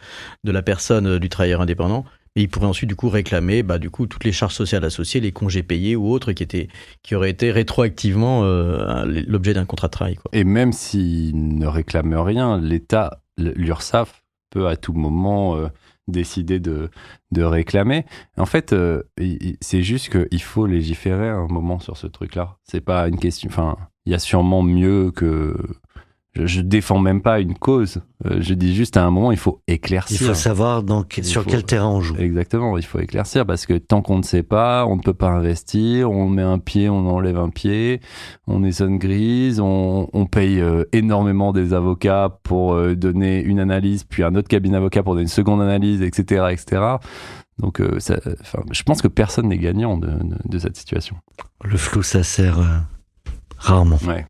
[0.44, 2.06] de la personne, euh, du travailleur indépendant.
[2.36, 5.20] Et il pourrait ensuite du coup réclamer bah, du coup toutes les charges sociales associées,
[5.20, 10.18] les congés payés ou autres qui auraient été rétroactivement euh, l'objet d'un contrat de travail.
[10.32, 15.68] Et même s'il ne réclame rien, l'État, l'URSSAF, peut à tout moment euh,
[16.08, 16.90] décider de,
[17.32, 18.04] de réclamer.
[18.36, 19.02] En fait, euh,
[19.60, 22.56] c'est juste qu'il faut légiférer un moment sur ce truc-là.
[22.62, 23.48] C'est pas une question.
[23.50, 23.76] Enfin,
[24.06, 25.56] il y a sûrement mieux que.
[26.36, 28.00] Je, je défends même pas une cause.
[28.26, 30.20] Euh, je dis juste à un moment, il faut éclaircir.
[30.20, 32.16] Il faut savoir donc sur faut- quel terrain on joue.
[32.16, 35.28] Exactement, il faut éclaircir parce que tant qu'on ne sait pas, on ne peut pas
[35.28, 38.00] investir, on met un pied, on enlève un pied,
[38.48, 43.60] on est zone grise, on, on paye euh, énormément des avocats pour euh, donner une
[43.60, 46.46] analyse, puis un autre cabinet d'avocats pour donner une seconde analyse, etc.
[46.50, 46.82] etc.
[47.60, 51.14] Donc euh, ça, enfin, je pense que personne n'est gagnant de, de- de cette situation.
[51.62, 52.64] Le flou, ça sert euh,
[53.56, 53.98] rarement.
[54.06, 54.26] Ouais.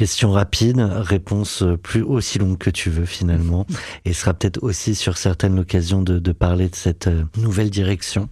[0.00, 3.66] Question rapide, réponse euh, plus aussi longue que tu veux finalement,
[4.06, 7.68] et ce sera peut-être aussi sur certaines l'occasion de, de parler de cette euh, nouvelle
[7.68, 8.30] direction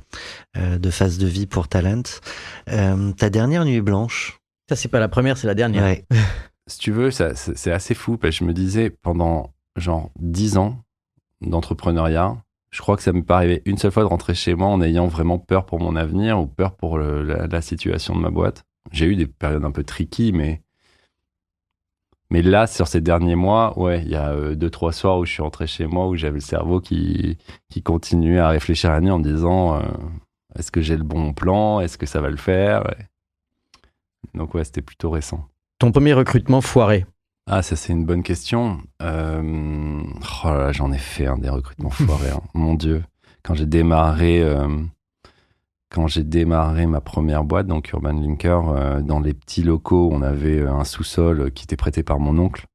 [0.57, 2.05] euh, de phase de vie pour Talent.
[2.71, 4.39] Euh, ta dernière nuit blanche,
[4.71, 5.83] Ça c'est pas la première, c'est la dernière.
[5.83, 6.07] ouais.
[6.69, 10.11] Si tu veux, ça- c'est c'est assez fou parce que je me disais pendant genre
[10.21, 10.83] 10 ans
[11.43, 12.37] d'entrepreneuriat,
[12.71, 14.81] je crois que ça m'est pas arrivé une seule fois de rentrer chez moi en
[14.81, 18.31] ayant vraiment peur pour mon avenir ou peur pour le- la, la situation de ma
[18.31, 18.65] boîte.
[18.91, 20.63] J'ai eu des périodes un peu tricky, mais
[22.31, 25.25] mais là, sur ces derniers mois, ouais, il y a euh, deux trois soirs où
[25.25, 27.39] je suis rentré chez moi où j'avais le cerveau qui
[27.71, 29.83] qui continuait à réfléchir à la nuit en me disant euh,
[30.59, 31.81] Est-ce que j'ai le bon plan?
[31.81, 32.85] Est-ce que ça va le faire?
[34.35, 35.49] Donc ouais, c'était plutôt récent.
[35.79, 37.07] Ton premier recrutement foiré?
[37.51, 38.79] Ah, ça c'est une bonne question.
[39.01, 40.03] Euh,
[40.45, 42.31] oh là là, j'en ai fait hein, des recrutements foirés.
[42.31, 42.43] hein.
[42.55, 43.03] Mon Dieu,
[43.43, 44.69] quand j'ai démarré, euh,
[45.91, 50.23] quand j'ai démarré ma première boîte, donc Urban Linker, euh, dans les petits locaux, on
[50.23, 52.67] avait euh, un sous-sol euh, qui était prêté par mon oncle.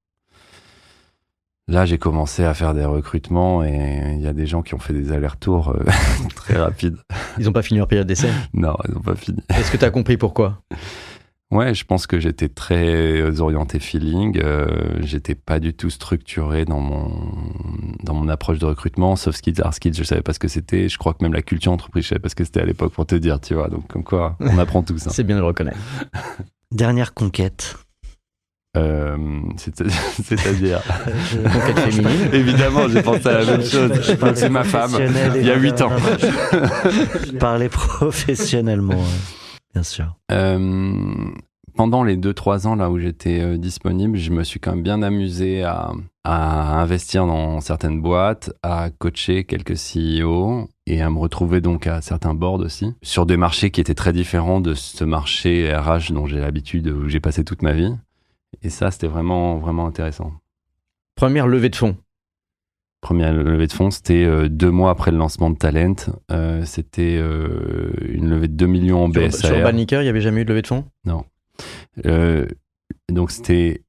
[1.70, 4.80] Là, j'ai commencé à faire des recrutements et il y a des gens qui ont
[4.80, 5.86] fait des allers-retours euh,
[6.36, 6.98] très rapides.
[7.38, 8.30] Ils n'ont pas fini leur période d'essai?
[8.54, 9.40] Non, ils n'ont pas fini.
[9.48, 10.62] Est-ce que tu as compris pourquoi?
[11.54, 12.88] Ouais, je pense que j'étais très
[13.22, 14.40] euh, orienté feeling.
[14.44, 14.66] Euh,
[15.02, 17.12] j'étais pas du tout structuré dans mon
[18.04, 19.16] dans mon approche de recrutement.
[19.16, 20.90] Soft skills, hard skills, je savais pas ce que c'était.
[20.90, 22.94] Je crois que même la culture entreprise, je savais pas ce que c'était à l'époque
[22.94, 23.68] pour te dire, tu vois.
[23.70, 25.10] Donc comme quoi, on apprend tout ça.
[25.12, 25.78] C'est bien de le reconnaître.
[26.72, 27.78] Dernière conquête.
[28.76, 29.16] Euh,
[29.58, 29.84] c'est-
[30.24, 30.82] C'est-à-dire,
[31.44, 32.30] Conquête féminine.
[32.34, 33.92] évidemment, j'ai pensé à la même chose.
[34.34, 34.98] C'est ma femme.
[35.36, 35.92] Il y a huit ans.
[35.96, 36.80] évidemment.
[37.28, 39.43] Je parlais professionnellement, ouais.
[39.74, 40.16] Bien sûr.
[40.32, 41.32] Euh,
[41.76, 45.02] pendant les 2-3 ans là où j'étais euh, disponible, je me suis quand même bien
[45.02, 45.92] amusé à,
[46.24, 52.02] à investir dans certaines boîtes, à coacher quelques CEO et à me retrouver donc à
[52.02, 56.28] certains boards aussi, sur des marchés qui étaient très différents de ce marché RH dont
[56.28, 57.94] j'ai l'habitude, où j'ai passé toute ma vie.
[58.62, 60.34] Et ça, c'était vraiment, vraiment intéressant.
[61.16, 61.98] Première levée de fonds.
[63.04, 65.94] Première levée de fonds, c'était euh, deux mois après le lancement de Talent.
[66.32, 69.52] Euh, c'était euh, une levée de 2 millions en Sur, BSAR.
[69.52, 70.86] sur Banniker, il n'y avait jamais eu de levée de fonds?
[72.06, 72.48] Euh,
[73.12, 73.84] donc c'était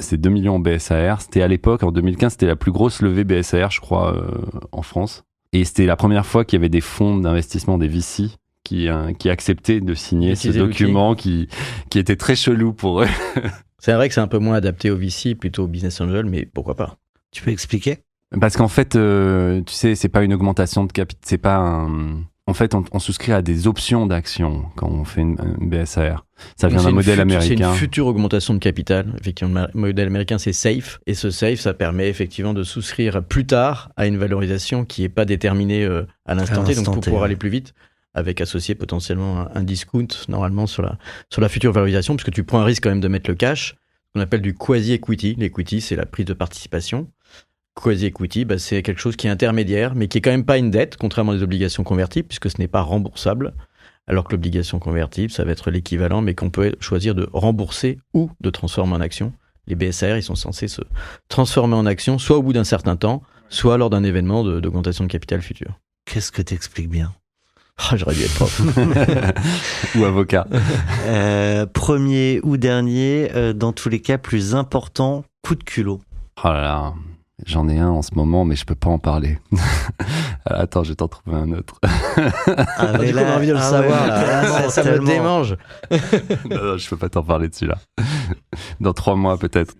[0.00, 1.22] c'est 2 millions en BSAR.
[1.22, 4.36] C'était à l'époque, en 2015, c'était la plus grosse levée BSAR, je crois, euh,
[4.72, 5.24] en France.
[5.54, 8.86] Et c'était la première fois qu'il y avait des fonds d'investissement, des VC, qui,
[9.18, 11.48] qui acceptaient de signer ce document qui,
[11.88, 13.08] qui était très chelou pour eux.
[13.78, 16.44] C'est vrai que c'est un peu moins adapté au VC, plutôt au business angel, mais
[16.44, 16.98] pourquoi pas?
[17.30, 18.00] Tu peux expliquer?
[18.40, 22.22] Parce qu'en fait, euh, tu sais, c'est pas une augmentation de capital, c'est pas un...
[22.46, 26.24] En fait, on, on souscrit à des options d'action quand on fait une, une BSAR.
[26.56, 27.70] Ça vient d'un modèle fut- C'est américain.
[27.72, 29.14] une future augmentation de capital.
[29.20, 30.98] Effectivement, le modèle américain, c'est SAFE.
[31.06, 35.10] Et ce SAFE, ça permet effectivement de souscrire plus tard à une valorisation qui n'est
[35.10, 36.74] pas déterminée euh, à l'instant T.
[36.74, 37.26] Donc, pour pouvoir ouais.
[37.26, 37.74] aller plus vite,
[38.14, 40.96] avec associé potentiellement un, un discount, normalement, sur la,
[41.30, 43.76] sur la future valorisation, puisque tu prends un risque quand même de mettre le cash.
[44.14, 45.34] qu'on appelle du quasi-equity.
[45.38, 47.08] L'equity, c'est la prise de participation.
[47.80, 50.70] Quasi-equity, bah, c'est quelque chose qui est intermédiaire, mais qui est quand même pas une
[50.70, 53.54] dette, contrairement aux obligations convertibles, puisque ce n'est pas remboursable.
[54.06, 58.30] Alors que l'obligation convertible, ça va être l'équivalent, mais qu'on peut choisir de rembourser ou
[58.40, 59.32] de transformer en action.
[59.66, 60.80] Les BSR, ils sont censés se
[61.28, 65.04] transformer en action, soit au bout d'un certain temps, soit lors d'un événement de- d'augmentation
[65.04, 65.78] de, capital futur.
[66.06, 67.12] Qu'est-ce que t'expliques bien?
[67.76, 68.60] Ah, J'aurais dû être prof.
[69.96, 70.46] Ou avocat.
[71.06, 76.00] Euh, Premier ou dernier, euh, dans tous les cas, plus important, coup de culot.
[76.42, 76.94] Oh là là,
[77.46, 79.38] j'en ai un en ce moment, mais je peux pas en parler.
[80.44, 81.80] Attends, je vais t'en trouver un autre.
[82.80, 84.02] Ah, mais du coup, on a envie de le ah savoir.
[84.02, 84.42] ouais, là.
[84.42, 85.56] là, ça me démange.
[86.50, 87.78] non, non, je peux pas t'en parler de celui-là.
[88.80, 89.74] Dans trois mois, peut-être.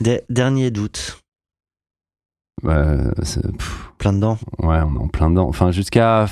[0.00, 1.18] De- dernier doute.
[2.62, 4.38] Pff, Plein dedans.
[4.58, 5.48] ouais, on est en plein dedans.
[5.48, 6.26] Enfin, jusqu'à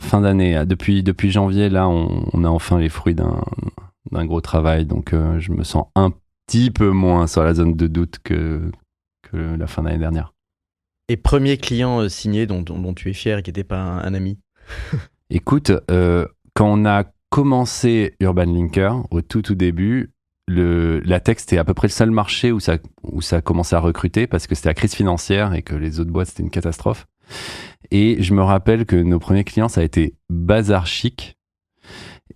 [0.00, 0.64] fin d'année.
[0.66, 3.40] Depuis, depuis janvier, là, on, on a enfin les fruits d'un
[4.10, 4.86] d'un gros travail.
[4.86, 6.10] Donc, euh, je me sens un
[6.46, 8.70] petit peu moins sur la zone de doute que,
[9.30, 10.32] que la fin d'année dernière.
[11.08, 13.78] Et premier client euh, signé dont, dont- dont tu es fier et qui n'était pas
[13.80, 14.38] un, un ami
[15.30, 20.12] Écoute, euh, quand on a commencé Urban Linker, au tout tout début,
[20.48, 23.40] le, la tech c'était à peu près le seul marché où ça, où ça a
[23.40, 26.42] commencé à recruter parce que c'était la crise financière et que les autres boîtes c'était
[26.42, 27.06] une catastrophe.
[27.92, 31.36] Et je me rappelle que nos premiers clients ça a été Bazar Chic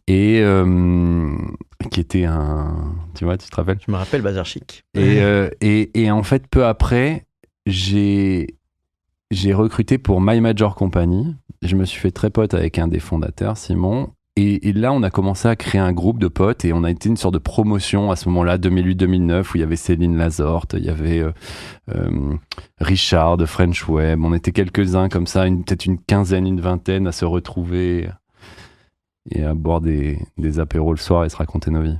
[0.07, 1.37] et euh,
[1.91, 3.79] qui était un, tu vois, tu te rappelles?
[3.87, 4.85] Je me rappelle Bazar Chic.
[4.95, 7.27] et, euh, et, et en fait, peu après,
[7.67, 8.57] j'ai
[9.31, 11.35] j'ai recruté pour My Major Company.
[11.63, 14.11] Je me suis fait très pote avec un des fondateurs, Simon.
[14.37, 16.91] Et, et là, on a commencé à créer un groupe de potes et on a
[16.91, 20.75] été une sorte de promotion à ce moment-là, 2008-2009, où il y avait Céline Lazorte,
[20.77, 21.31] il y avait euh,
[21.95, 22.35] euh,
[22.81, 24.25] Richard de French Web.
[24.25, 28.09] On était quelques-uns comme ça, peut-être une quinzaine, une vingtaine à se retrouver
[29.31, 31.99] et à boire des, des apéros le soir et se raconter nos vies.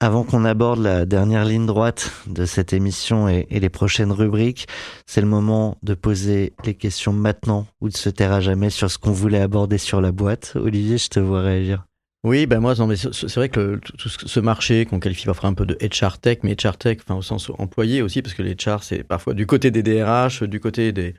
[0.00, 4.68] Avant qu'on aborde la dernière ligne droite de cette émission et, et les prochaines rubriques,
[5.06, 8.88] c'est le moment de poser les questions maintenant ou de se taire à jamais sur
[8.90, 10.52] ce qu'on voulait aborder sur la boîte.
[10.54, 11.84] Olivier, je te vois réagir.
[12.24, 15.26] Oui, ben moi, non, mais c'est vrai que le- tout ce ce marché qu'on qualifie
[15.26, 18.34] parfois un peu de HR tech, mais HR tech, enfin au sens employé aussi, parce
[18.34, 21.14] que les HR, c'est parfois du côté des DRH, du côté des,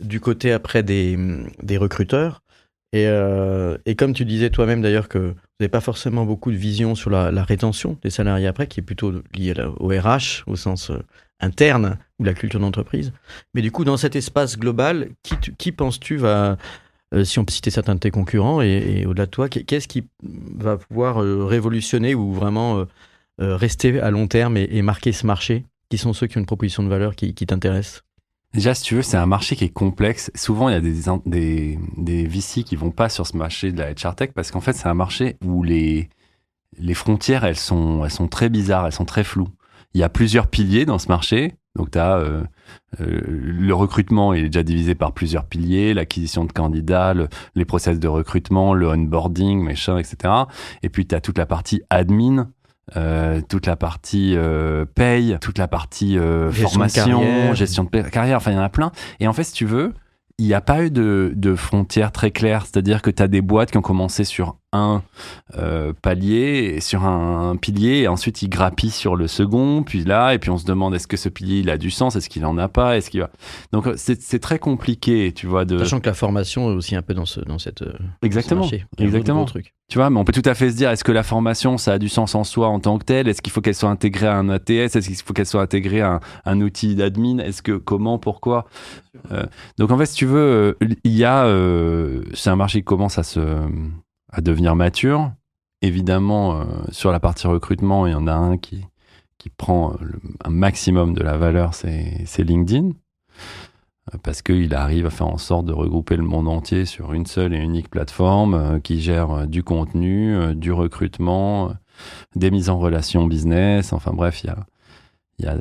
[0.00, 1.18] du côté après des,
[1.62, 2.42] des recruteurs.
[2.92, 6.56] Et, euh, et comme tu disais toi-même d'ailleurs que vous n'avez pas forcément beaucoup de
[6.56, 10.90] vision sur la, rétention des salariés après, qui est plutôt liée au RH au sens
[10.90, 10.98] euh,
[11.40, 13.12] interne ou la culture d'entreprise.
[13.54, 16.56] Mais du coup, dans cet espace global, qui, qui penses-tu va
[17.14, 19.88] Euh, si on peut citer certains de tes concurrents et, au-delà de toi, qu'est- qu'est-ce
[19.88, 22.84] qui va pouvoir révolutionner ou vraiment
[23.38, 26.82] rester à long terme et, marquer ce marché Qui sont ceux qui ont une proposition
[26.82, 28.02] de valeur qui t'intéresse
[28.54, 30.30] Déjà, si tu veux, c'est un marché qui est complexe.
[30.34, 33.78] Souvent, il y a des, des, des VC qui vont pas sur ce marché de
[33.78, 36.08] la HR Tech parce qu'en fait, c'est un marché où les,
[36.78, 39.48] les frontières, elles sont, elles sont très bizarres, elles sont très floues.
[39.94, 41.54] Il y a plusieurs piliers dans ce marché.
[41.76, 42.22] Donc, tu as
[42.98, 48.00] le recrutement, il est déjà divisé par plusieurs piliers, l'acquisition de candidats, le- les process
[48.00, 50.32] de recrutement, le onboarding, machin, etc.
[50.82, 52.50] Et puis, tu as toute la partie admin,
[52.96, 57.54] euh, toute la partie euh, paye, toute la partie euh, Gestion de formation, carrière.
[57.54, 58.92] gestion de carrière, enfin il y en a plein.
[59.20, 59.92] Et en fait, si tu veux,
[60.38, 63.40] il n'y a pas eu de, de frontières très claires, c'est-à-dire que tu as des
[63.40, 65.02] boîtes qui ont commencé sur un
[65.56, 70.38] euh, palier, sur un, pilier, et ensuite ils grappillent sur le second, puis là, et
[70.38, 72.58] puis on se demande est-ce que ce pilier il a du sens, est-ce qu'il en
[72.58, 73.30] a pas, est-ce qu'il va?
[73.72, 75.78] Donc c'est c'est très compliqué, tu vois, de.
[75.78, 77.92] Sachant que la formation est aussi un peu dans, ce, dans cette, euh,
[78.22, 78.64] Exactement.
[78.64, 78.76] ce.
[78.98, 79.44] Il Exactement.
[79.44, 79.74] truc.
[79.88, 81.94] Tu vois, mais on peut tout à fait se dire, est-ce que la formation, ça
[81.94, 83.26] a du sens en soi en tant que telle?
[83.26, 86.02] Est-ce qu'il faut qu'elle soit intégrée à un ATS Est-ce qu'il faut qu'elle soit intégrée
[86.02, 87.38] à un, un outil d'admin?
[87.38, 88.66] Est-ce que comment, pourquoi?
[89.32, 89.46] Euh,
[89.78, 92.84] Donc en fait, si tu veux, euh, il y a, euh, c'est un marché qui
[92.84, 93.40] commence à se,
[94.30, 95.32] à devenir mature.
[95.82, 98.84] Évidemment, euh, sur la partie recrutement, il y en a un qui
[99.38, 102.90] qui prend le- un maximum de la valeur, c'est LinkedIn.
[104.14, 107.26] Euh, Parce qu'il arrive à faire en sorte de regrouper le monde entier sur une
[107.26, 111.72] seule et unique plateforme euh, qui gère euh, du contenu, euh, du recrutement, euh,
[112.36, 113.92] des mises en relation business.
[113.92, 114.66] Enfin bref, il y a,
[115.38, 115.56] y a,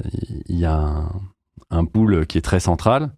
[0.49, 1.03] y a
[1.69, 3.11] un, pool qui est très central.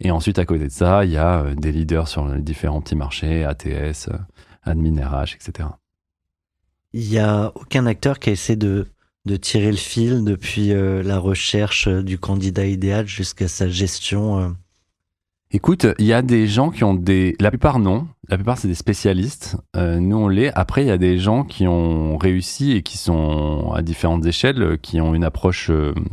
[0.00, 2.80] Et ensuite, à côté de ça, il y a euh, des leaders sur les différents
[2.80, 4.18] petits marchés, ATS, euh,
[4.68, 5.68] admin RH, etc.
[6.92, 8.86] Il n'y a aucun acteur qui a essayé de,
[9.26, 14.38] de tirer le fil depuis euh, la recherche euh, du candidat idéal jusqu'à sa gestion.
[14.38, 14.48] euh.
[15.50, 17.36] Écoute, il y a des gens qui ont des...
[17.40, 19.56] La plupart non, la plupart c'est des spécialistes.
[19.76, 20.52] Euh, nous on l'est.
[20.54, 24.78] Après, il y a des gens qui ont réussi et qui sont à différentes échelles,
[24.82, 25.70] qui ont une approche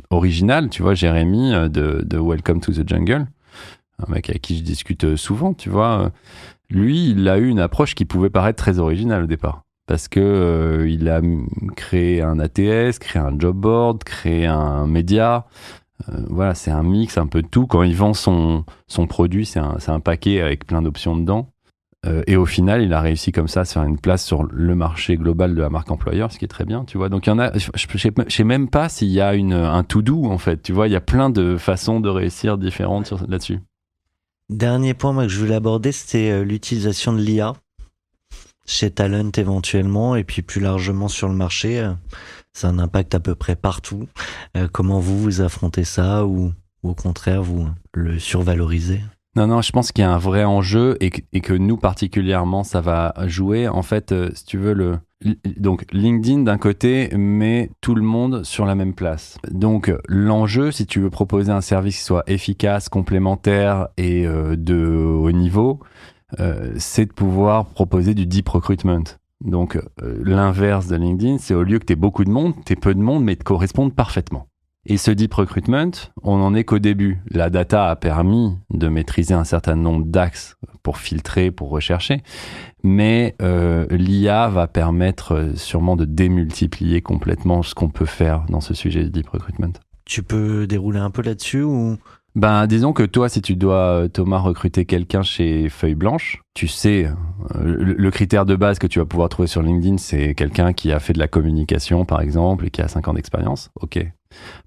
[0.10, 0.70] originale.
[0.70, 3.28] Tu vois, Jérémy de, de Welcome to the Jungle,
[4.00, 6.12] un mec avec qui je discute souvent, tu vois.
[6.70, 9.64] Lui, il a eu une approche qui pouvait paraître très originale au départ.
[9.88, 11.22] Parce que euh, il a
[11.76, 15.46] créé un ATS, créé un job board, créé un média.
[16.10, 17.68] Euh, voilà, c'est un mix un peu de tout.
[17.68, 21.50] Quand il vend son, son produit, c'est un, un paquet avec plein d'options dedans.
[22.06, 24.44] Euh, et au final, il a réussi comme ça à se faire une place sur
[24.44, 27.10] le marché global de la marque employeur, ce qui est très bien, tu vois.
[27.10, 29.84] Donc il y en a, je, je, sais, même pas s'il y a une, un
[29.84, 30.88] to do en fait, tu vois.
[30.88, 33.60] Il y a plein de façons de réussir différentes là-dessus.
[34.50, 37.54] Dernier point que je voulais aborder, c'était euh, l'utilisation de l'IA
[38.68, 41.80] chez Talent éventuellement, et puis plus largement sur le marché.
[41.80, 41.94] euh,
[42.54, 44.08] C'est un impact à peu près partout.
[44.56, 46.54] Euh, comment vous, vous affrontez ça ou
[46.84, 49.02] au contraire, vous le survalorisez?
[49.36, 51.76] Non, non, je pense qu'il y a un vrai enjeu et que, et que nous
[51.76, 53.68] particulièrement, ça va jouer.
[53.68, 55.00] En fait, euh, si tu veux, le,
[55.58, 59.38] donc LinkedIn d'un côté met tout le monde sur la même place.
[59.52, 64.76] Donc l'enjeu, si tu veux proposer un service qui soit efficace, complémentaire et euh, de
[64.76, 65.80] haut niveau,
[66.40, 69.04] euh, c'est de pouvoir proposer du deep recruitment.
[69.44, 72.94] Donc euh, l'inverse de LinkedIn, c'est au lieu que tu beaucoup de monde, tu peu
[72.94, 74.48] de monde, mais te correspondent parfaitement.
[74.88, 75.92] Et ce deep recruitment,
[76.22, 77.20] on n'en est qu'au début.
[77.32, 82.22] La data a permis de maîtriser un certain nombre d'axes pour filtrer, pour rechercher,
[82.84, 88.62] mais euh, l'IA va permettre euh, sûrement de démultiplier complètement ce qu'on peut faire dans
[88.62, 89.74] ce sujet de deep recruitment.
[90.06, 91.98] Tu peux dérouler un peu là-dessus ou?
[92.36, 96.68] Ben, disons que toi, si tu dois, euh, Thomas, recruter quelqu'un chez Feuille Blanche, tu
[96.68, 97.14] sais, euh,
[97.64, 100.92] le, le critère de base que tu vas pouvoir trouver sur LinkedIn, c'est quelqu'un qui
[100.92, 103.72] a fait de la communication, par exemple, et qui a 5 ans d'expérience.
[103.80, 104.06] Ok.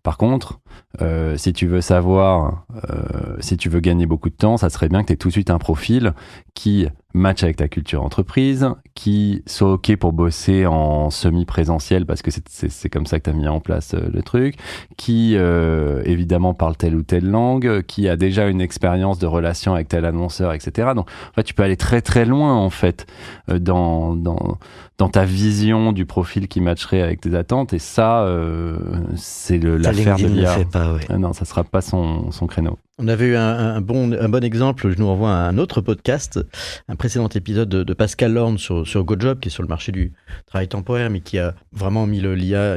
[0.02, 0.60] Par contre,
[1.00, 4.88] euh, si tu veux savoir, euh, si tu veux gagner beaucoup de temps, ça serait
[4.88, 6.14] bien que tu aies tout de suite un profil
[6.54, 12.30] qui match avec ta culture entreprise, qui soit OK pour bosser en semi-présentiel parce que
[12.30, 14.56] c'est- comme ça que tu as mis en place euh, le truc,
[14.98, 19.74] qui euh, évidemment parle telle ou telle langue, qui a déjà une expérience de relation
[19.74, 20.90] avec tel annonceur, etc.
[20.94, 23.06] Donc en fait, tu peux aller très très loin en fait
[23.50, 24.58] euh, dans, dans,
[24.98, 28.76] dans ta vision du profil qui matcherait avec tes attentes et ça, euh,
[29.16, 30.54] c'est l'affaire de l'IA.
[30.92, 31.00] ouais.
[31.08, 32.76] Ah non, ça sera pas son, son créneau.
[33.00, 35.80] On avait eu un, un bon, un bon exemple, je nous renvoie à un autre
[35.80, 36.40] podcast,
[36.88, 39.92] un précédent épisode de, de Pascal Lorne sur, sur GoJob, qui est sur le marché
[39.92, 40.12] du
[40.46, 42.76] travail temporaire, mais qui a vraiment mis le l'IA,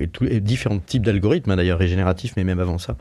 [0.00, 2.96] et, tous les différents types d'algorithmes, hein, d'ailleurs régénératifs, mais même avant ça,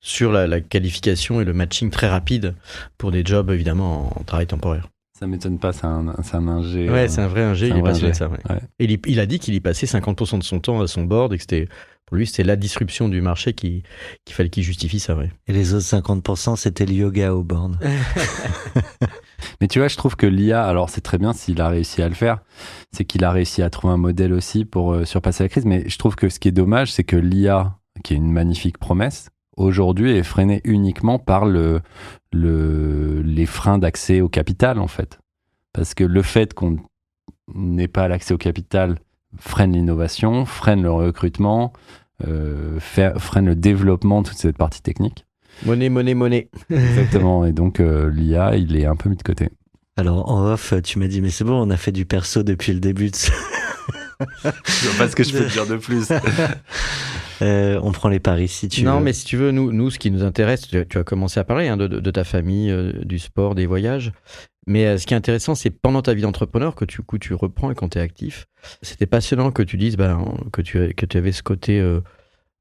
[0.00, 2.54] sur la, la qualification et le matching très rapide
[2.98, 4.88] pour des jobs, évidemment, en, en travail temporaire.
[5.18, 6.90] Ça m'étonne pas, c'est un, un ingé.
[6.90, 8.28] Ouais, c'est un vrai ingé, il est passionné de ça.
[8.28, 8.38] ouais.
[8.50, 8.60] Ouais.
[8.80, 11.36] Et il a dit qu'il y passait 50% de son temps à son board et
[11.36, 11.68] que c'était,
[12.12, 13.84] pour lui, c'était la disruption du marché qui,
[14.26, 15.16] qu'il fallait qu'il justifie ça.
[15.16, 15.32] Ouais.
[15.46, 17.78] Et les autres 50%, c'était le yoga au board.
[19.62, 22.10] Mais tu vois, je trouve que l'IA, alors c'est très bien s'il a réussi à
[22.10, 22.40] le faire,
[22.90, 25.64] c'est qu'il a réussi à trouver un modèle aussi pour euh, surpasser la crise.
[25.64, 28.76] Mais je trouve que ce qui est dommage, c'est que l'IA, qui est une magnifique
[28.76, 31.80] promesse, aujourd'hui est freinée uniquement par le,
[32.30, 35.18] le, les freins d'accès au capital, en fait.
[35.72, 36.76] Parce que le fait qu'on
[37.54, 38.98] n'ait pas l'accès au capital
[39.38, 41.72] freine l'innovation, freine le recrutement,
[42.80, 45.24] freine le développement de toute cette partie technique.
[45.66, 46.48] Monnaie, monnaie, monnaie.
[46.70, 47.44] Exactement.
[47.44, 49.48] Et donc, euh, l'IA, il est un peu mis de côté.
[49.96, 52.72] Alors, en off, tu m'as dit, mais c'est bon, on a fait du perso depuis
[52.72, 53.30] le début de ce-
[54.20, 56.08] Je vois pas ce que je peux te dire de plus.
[57.40, 59.04] Euh, on prend les paris si tu non, veux.
[59.04, 61.44] mais si tu veux, nous, nous ce qui nous intéresse, tu, tu as commencé à
[61.44, 64.12] parler hein, de, de- de ta famille, euh, du sport, des voyages.
[64.66, 67.34] Mais euh, ce qui est intéressant, c'est pendant ta vie d'entrepreneur que tu, coup, tu
[67.34, 68.46] reprends et quand tu es actif.
[68.82, 72.00] C'était passionnant que tu dises ben, que, tu, que tu avais ce côté euh,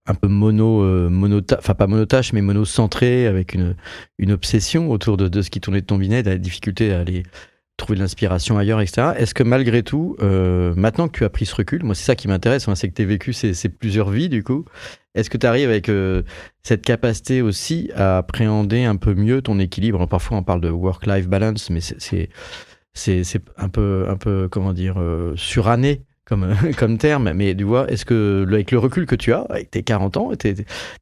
[0.07, 3.75] un peu mono, euh, monota- enfin pas monotache, mais monocentré, avec une,
[4.17, 7.01] une obsession autour de, de ce qui tournait de ton binet, de la difficulté à
[7.01, 7.23] aller
[7.81, 9.09] trouver de l'inspiration ailleurs, etc.
[9.17, 12.15] Est-ce que malgré tout, euh, maintenant que tu as pris ce recul, moi c'est ça
[12.15, 14.65] qui m'intéresse, hein, c'est que tu as vécu ces, plusieurs vies du coup,
[15.15, 16.21] est-ce que tu arrives avec euh,
[16.63, 20.05] cette capacité aussi à appréhender un peu mieux ton équilibre?
[20.07, 22.29] Parfois on parle de work-life balance, mais c'est-
[23.57, 27.31] un peu comment dire euh, suranné comme comme terme.
[27.33, 30.31] Mais tu vois, est-ce que avec le recul que tu as, avec tes 40 ans,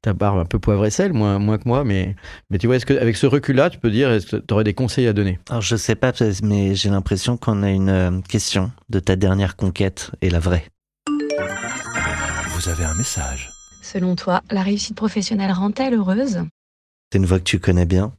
[0.02, 2.16] ta barbe un peu poivre et sel, moins moins que moi, mais
[2.50, 5.08] mais tu vois, est-ce que avec ce recul-là, tu peux dire, tu aurais des conseils
[5.08, 5.40] à donner?
[5.50, 6.12] Alors, je sais pas,
[6.44, 10.66] mais j'ai l'impression qu'on a une euh, question de ta dernière conquête et la vraie.
[12.50, 13.50] Vous avez un message.
[13.82, 16.41] Selon toi, la réussite professionnelle rend-elle heureuse?
[17.12, 18.14] C'est une voix que tu connais bien?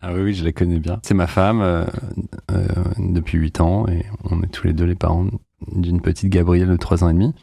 [0.00, 0.98] Ah oui, oui, je la connais bien.
[1.02, 1.84] C'est ma femme euh,
[2.52, 2.66] euh,
[2.98, 5.26] depuis 8 ans et on est tous les deux les parents
[5.72, 7.34] d'une petite Gabrielle de 3 ans et demi.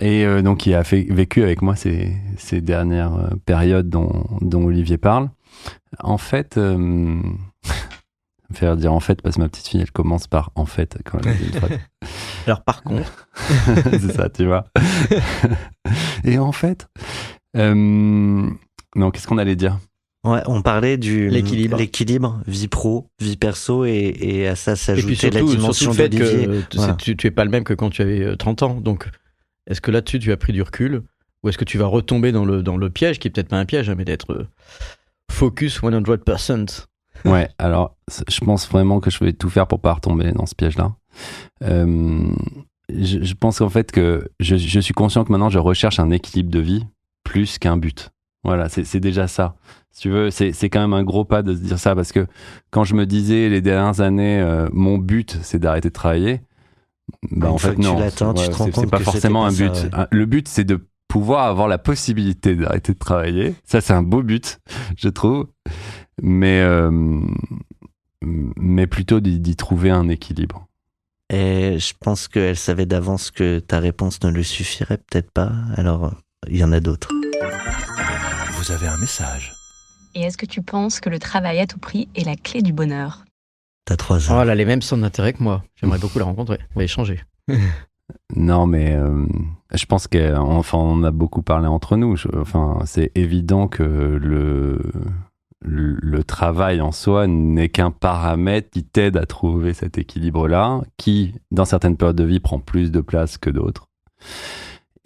[0.00, 4.26] Et euh, donc, il a fait, vécu avec moi ces, ces dernières euh, périodes dont,
[4.40, 5.30] dont Olivier parle.
[6.00, 7.20] En fait, euh,
[8.52, 11.18] fait dire en fait parce que ma petite fille, elle commence par en fait quand
[11.24, 11.78] elle dit une phrase.
[12.46, 13.28] Alors par contre,
[13.90, 14.66] c'est ça, tu vois.
[16.24, 16.88] et en fait,
[17.56, 17.74] euh,
[18.96, 19.78] non, qu'est-ce qu'on allait dire?
[20.24, 21.76] Ouais, on parlait du L'équilibre.
[21.76, 26.08] l'équilibre, vie pro, vie perso, et, et à ça s'ajoutait la surtout dimension le fait
[26.10, 26.94] que euh, tu- Voilà.
[26.94, 28.80] tu, tu es pas le même que quand tu avais euh, 30 ans.
[28.80, 29.08] Donc,
[29.70, 31.02] est-ce que là-dessus tu as pris du recul
[31.42, 33.58] ou est-ce que tu vas retomber dans le dans le piège qui est peut-être pas
[33.58, 34.46] un piège, hein, mais d'être euh,
[35.30, 36.86] focus 100%.
[37.26, 37.96] Ouais, alors
[38.28, 40.94] je pense vraiment que je vais tout faire pour pas retomber dans ce piège-là.
[41.62, 42.26] Euh,
[42.88, 46.10] je, je pense en fait que je, je suis conscient que maintenant je recherche un
[46.10, 46.84] équilibre de vie
[47.24, 48.10] plus qu'un but.
[48.44, 49.56] Voilà, c'est déjà ça.
[49.90, 52.26] Si tu veux, c'est quand même un gros pas de se dire ça parce que
[52.70, 56.42] quand je me disais les dernières années, euh, mon but c'est d'arrêter de travailler.
[57.30, 59.70] Bah, Une en fait non, Ouais, c'est- pas forcément pas un ça, but.
[59.74, 59.88] ouais.
[59.92, 63.54] Un- Le but c'est de pouvoir avoir la possibilité d'arrêter de travailler.
[63.64, 64.58] Ça c'est un beau but,
[64.96, 65.46] je trouve.
[66.22, 67.20] Mais euh,
[68.22, 70.66] mais plutôt d'y trouver un équilibre.
[71.30, 75.52] Et je pense qu'elle savait d'avance que ta réponse ne lui suffirait peut-être pas.
[75.76, 76.14] Alors,
[76.48, 77.08] il y en a d'autres.
[78.66, 79.52] Vous avez un message.
[80.14, 82.72] Et est-ce que tu penses que le travail à tout prix est la clé du
[82.72, 83.26] bonheur?
[83.84, 84.38] T'as trois ans.
[84.38, 85.62] Oh, elle a les mêmes centres d'intérêt que moi.
[85.76, 86.58] J'aimerais beaucoup la rencontrer.
[86.74, 87.20] On va échanger.
[88.36, 89.24] Non, mais euh,
[89.72, 92.16] je pense qu'enfin on a beaucoup parlé entre nous.
[92.16, 94.78] Je- enfin, c'est évident que le,
[95.62, 101.34] le le travail en soi n'est qu'un paramètre qui t'aide à trouver cet équilibre-là, qui
[101.50, 103.88] dans certaines périodes de vie prend plus de place que d'autres,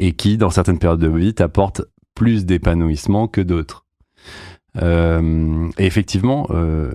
[0.00, 1.82] et qui dans certaines périodes de vie t'apporte
[2.18, 3.84] plus d'épanouissement que d'autres.
[4.82, 6.92] Euh, et effectivement, euh,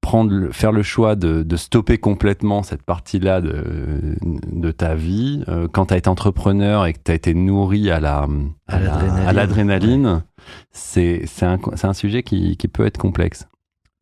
[0.00, 4.16] prendre, faire le choix de, de stopper complètement cette partie-là de,
[4.50, 7.90] de ta vie, euh, quand tu as été entrepreneur et que tu as été nourri
[7.90, 8.26] à la
[8.68, 10.22] À à la- l'adrénaline.
[10.72, 13.46] c'est un, un sujet qui, qui peut être complexe.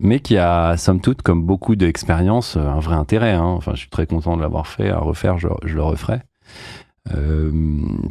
[0.03, 3.32] Mais qui a, somme toute, comme beaucoup d'expériences, un vrai intérêt.
[3.32, 3.45] hein.
[3.59, 4.89] Enfin, je suis très content de l'avoir fait.
[4.89, 6.20] À refaire, je, je le referai.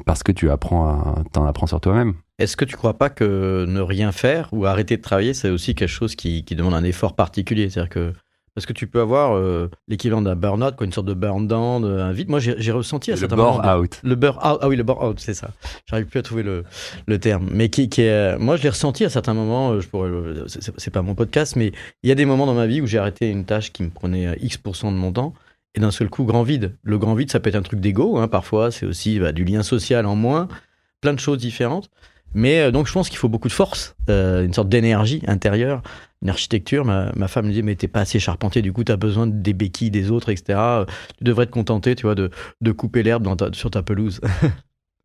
[0.05, 2.13] Parce que tu apprends, t'en apprends sur toi-même.
[2.39, 5.75] Est-ce que tu crois pas que ne rien faire ou arrêter de travailler, c'est aussi
[5.75, 7.69] quelque chose qui, qui demande un effort particulier?
[7.69, 8.13] C'est-à-dire que
[8.55, 11.87] parce que tu peux avoir euh, l'équivalent d'un burn-out, quoi, une sorte de burn-down, de-
[11.99, 12.29] un vide.
[12.29, 13.59] Moi, j'ai ressenti à Le certains moments.
[13.61, 13.99] bore-out.
[14.03, 15.51] Le burn-out, ah oui, le burn-out, c'est ça.
[15.85, 16.63] J'arrive plus à trouver le,
[17.07, 17.47] le terme.
[17.53, 19.71] Mais qui, qui est, euh, moi, je l'ai ressenti à certains moments.
[19.73, 21.71] euh, Je pourrais, le- c'est- pas mon podcast, mais
[22.03, 23.89] il y a des moments dans ma vie où j'ai arrêté une tâche qui me
[23.91, 25.33] prenait euh, X% de mon temps.
[25.75, 26.75] Et d'un seul coup, grand vide.
[26.83, 28.71] Le grand vide, ça peut être un truc d'ego, hein, parfois.
[28.71, 30.47] C'est aussi bah, du lien social en moins,
[30.99, 31.89] plein de choses différentes.
[32.33, 35.81] Mais euh, donc je pense qu'il faut beaucoup de force, euh, une sorte d'énergie intérieure,
[36.21, 36.85] une architecture.
[36.85, 39.53] Ma, ma femme me dit mais t'es pas assez charpentier, du coup t'as besoin des
[39.53, 40.59] béquilles des autres, etc.
[41.17, 42.29] Tu devrais te contenter, tu vois, de,
[42.61, 44.21] de couper l'herbe sur ta pelouse.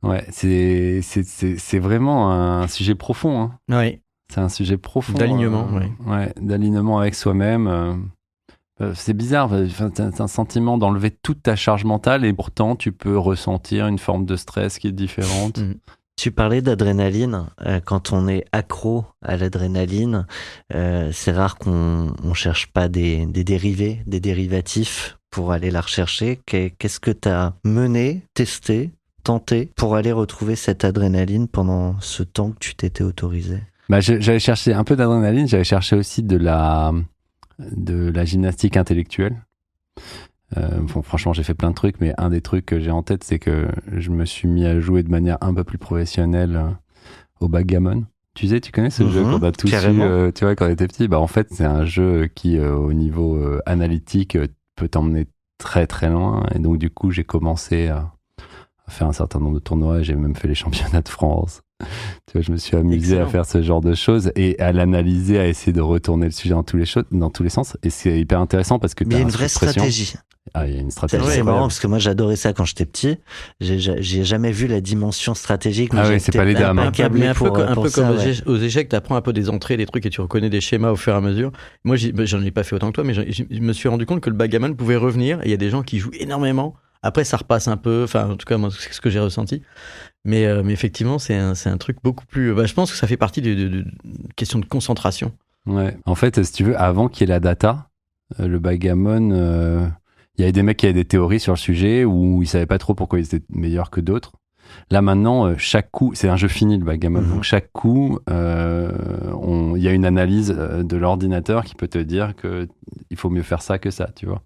[0.02, 3.40] Ouais, c'est c'est- c'est c'est vraiment un sujet profond.
[3.40, 3.58] Hein.
[3.70, 4.00] oui.
[4.28, 5.14] C'est un sujet profond.
[5.16, 5.90] D'alignement, euh, ouais.
[6.06, 7.66] ouais, d'alignement avec soi-même.
[7.68, 8.92] euh.
[8.94, 9.50] C'est bizarre,
[9.94, 14.26] t'as un sentiment d'enlever toute ta charge mentale et pourtant tu peux ressentir une forme
[14.26, 15.58] de stress qui est différente.
[15.58, 15.74] Mm.
[16.16, 17.46] Tu parlais d'adrénaline.
[17.66, 20.26] Euh, quand on est accro à l'adrénaline,
[20.74, 26.40] euh, c'est rare qu'on on cherche pas des, dérivés, des dérivatifs pour aller la rechercher.
[26.46, 28.92] Qu'est- Qu'est-ce que tu as mené, testé,
[29.24, 33.58] tenté pour aller retrouver cette adrénaline pendant ce temps que tu t'étais autorisé?
[33.88, 36.92] Bah, j'avais cherché un peu d'adrénaline, j'avais cherché aussi de la,
[37.58, 39.42] de la gymnastique intellectuelle.
[40.56, 43.02] Euh, bon, franchement, j'ai fait plein de trucs, mais un des trucs que j'ai en
[43.02, 46.56] tête, c'est que je me suis mis à jouer de manière un peu plus professionnelle
[46.56, 46.68] euh,
[47.40, 48.04] au backgammon.
[48.34, 50.66] Tu sais, tu connais ce Mhm, jeu qu'on a tous eu, euh, tu vois, quand
[50.66, 51.08] on était petit?
[51.08, 54.36] Bah, en fait, c'est un jeu qui, euh, au niveau euh, analytique,
[54.76, 55.26] peut t'emmener
[55.58, 56.44] très très loin.
[56.54, 58.12] Et donc, du coup, j'ai commencé à,
[58.86, 60.02] à faire un certain nombre de tournois.
[60.02, 61.62] J'ai même fait les championnats de France.
[62.26, 63.24] Tu vois, je me suis amusé Excellent.
[63.24, 66.54] à faire ce genre de choses et à l'analyser, à essayer de retourner le sujet
[66.54, 67.76] dans tous les, choses, dans tous les sens.
[67.84, 70.14] Et c'est hyper intéressant parce que Mais il y a t'as une un vraie stratégie.
[70.52, 71.24] Ah, il y a une C'est stratégie.
[71.30, 73.16] c'est marrant parce que moi j'adorais ça quand j'étais petit.
[73.60, 75.92] J'ai ja- j'ai jamais vu la dimension stratégique.
[75.94, 76.90] Moi, Ah ouais, j'étais c'est pas les dames, un hein.
[76.92, 78.30] câblé mais un peu, pour, euh, un pour peu ça, comme aux, ouais.
[78.32, 80.60] éche- aux échecs, tu apprends un peu des entrées, des trucs et tu reconnais des
[80.60, 81.50] schémas au fur et à mesure.
[81.84, 84.20] Moi, bah, j'en ai pas fait autant que toi, mais je me suis rendu compte
[84.20, 85.40] que le backgammon pouvait revenir.
[85.44, 86.74] Il y a des gens qui jouent énormément.
[87.02, 88.02] Après, ça repasse un peu.
[88.04, 89.62] Enfin, en tout cas, moi, c'est ce que j'ai ressenti.
[90.26, 92.54] Mais, euh, mais effectivement, c'est un, truc beaucoup plus.
[92.54, 93.84] bah, je pense que ça fait partie de, de, de-
[94.36, 95.32] question de concentration.
[95.66, 95.96] Ouais.
[96.04, 97.88] En fait, si tu veux, avant qu'il y ait la data,
[98.40, 99.86] euh, le backgammon, euh,
[100.36, 102.66] il y avait des mecs qui avaient des théories sur le sujet où ils savaient
[102.66, 104.32] pas trop pourquoi ils étaient meilleurs que d'autres.
[104.90, 107.20] Là maintenant, euh, chaque coup, c'est un jeu fini le backgammon.
[107.20, 107.30] Mhm.
[107.30, 108.90] Donc chaque coup, euh,
[109.76, 112.66] il y a une analyse euh, de l'ordinateur qui peut te dire que
[113.10, 114.42] il faut mieux faire ça que ça, tu vois.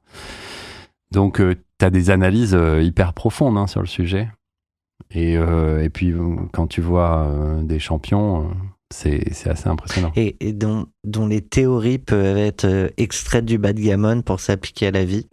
[1.10, 4.28] Donc tu as des analyses euh, hyper profondes hein, sur le sujet.
[5.10, 8.44] Et, euh, et puis euh, quand tu vois euh, des champions, euh,
[8.93, 10.12] c'est c'est assez impressionnant.
[10.16, 14.90] Et, et dont, dont les théories peuvent être euh, extraites du backgammon pour s'appliquer à
[14.93, 15.27] la vie.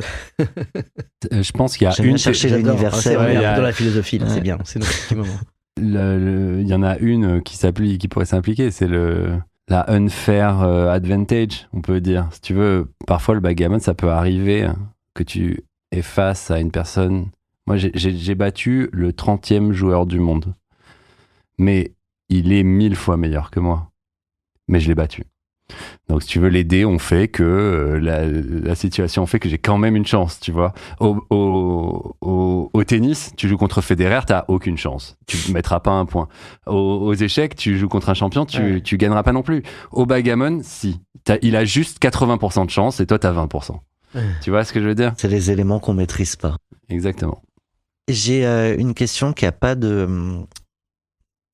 [1.32, 3.18] Euh, Je pense qu'il y a une chercher l'universel.
[3.20, 4.32] Ah, a- dans la philosophie, là, Ouais.
[4.34, 4.58] c'est bien.
[4.64, 5.40] C'est notre petit moment.
[5.82, 9.38] Le- le- Il y en a une qui s'applique, qui pourrait s'impliquer, c'est le
[9.68, 12.28] la unfair euh, advantage, on peut dire.
[12.32, 14.68] Si tu veux, parfois le backgammon, ça peut arriver
[15.16, 17.30] que tu es face à une personne.
[17.66, 20.54] Moi, j'ai- j'ai j'ai battu le 30e joueur du monde,
[21.58, 21.94] mais
[22.30, 23.92] il est mille fois meilleur que moi.
[24.68, 25.24] Mais je l'ai battu.
[26.10, 29.50] Donc, si tu veux, les dés ont fait que euh, la, la situation fait que
[29.50, 30.74] j'ai quand même une chance, tu vois.
[31.00, 35.18] Au, au, au, au tennis, tu joues contre Federer, t'as aucune chance.
[35.26, 36.28] Tu mettras pas un point.
[36.68, 38.82] Aux, échecs, tu joues contre un champion, tu, Ouais.
[38.82, 39.64] tu gagneras pas non plus.
[39.92, 41.00] Au backgammon, si.
[41.42, 43.80] Il a juste 80% de chance et toi, t'as 20%.
[44.14, 44.22] Ouais.
[44.44, 45.14] Tu vois ce que je veux dire?
[45.18, 46.58] C'est les éléments qu'on maîtrise pas.
[46.90, 47.42] Exactement.
[48.08, 50.08] J'ai euh, une question qui a pas de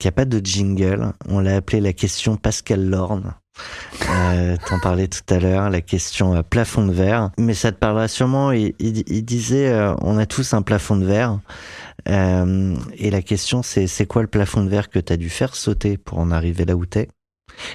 [0.01, 1.13] qui a pas de jingle.
[1.29, 3.35] On l'a appelée la question Pascal Lorne.
[4.09, 7.29] Euh, T'en parlais tout à l'heure, la question euh, plafond de verre.
[7.37, 8.51] Mais ça te parlera sûrement.
[8.51, 8.73] Il,
[9.23, 11.39] disait, euh, on a tous un plafond de verre.
[12.07, 15.97] Et la question, c'est c'est quoi le plafond de verre que t'as dû faire sauter
[15.99, 17.07] pour en arriver là où t'es?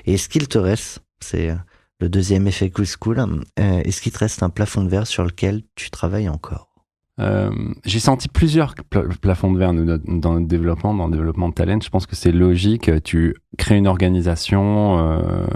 [0.04, 1.54] Et est-ce qu'il te reste, c'est
[2.00, 3.18] le deuxième effet cool,
[3.58, 6.75] euh, est-ce qu'il te reste un plafond de verre sur lequel tu travailles encore?
[7.18, 7.50] Euh,
[7.84, 11.54] j'ai senti plusieurs pla- plafonds de verre notre- dans le développement, dans le développement de
[11.54, 11.80] talent.
[11.82, 12.90] Je pense que c'est logique.
[13.04, 15.46] Tu crées une organisation, euh,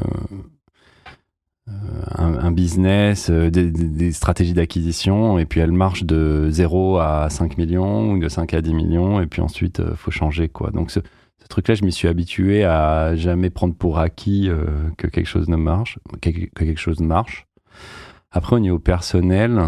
[1.68, 1.72] euh,
[2.16, 8.12] un, business, euh, des, stratégies d'acquisition, et puis elle marche de 0 à 5 millions
[8.12, 10.48] ou de 5 à 10 millions, et puis ensuite, euh, faut changer.
[10.48, 10.70] quoi.
[10.70, 11.00] Donc ce,
[11.48, 14.66] truc-là, je m'y suis habitué à jamais prendre pour acquis euh,
[14.96, 17.46] que quelque chose ne marche, que quelque chose marche.
[18.30, 19.60] Après, au niveau personnel,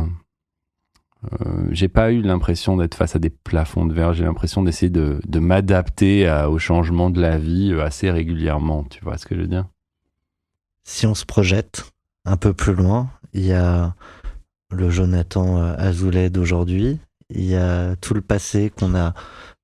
[1.24, 4.12] euh, j'ai pas eu l'impression d'être face à des plafonds de verre.
[4.12, 8.84] J'ai l'impression d'essayer de, de m'adapter au changement de la vie euh, assez régulièrement.
[8.84, 9.66] Tu vois ce que je veux dire?
[10.84, 11.84] Si on se projette
[12.24, 13.94] un peu plus loin, il y a
[14.70, 16.98] le Jonathan euh, Azoulay d'aujourd'hui,
[17.30, 19.14] il y a tout le passé qu'on a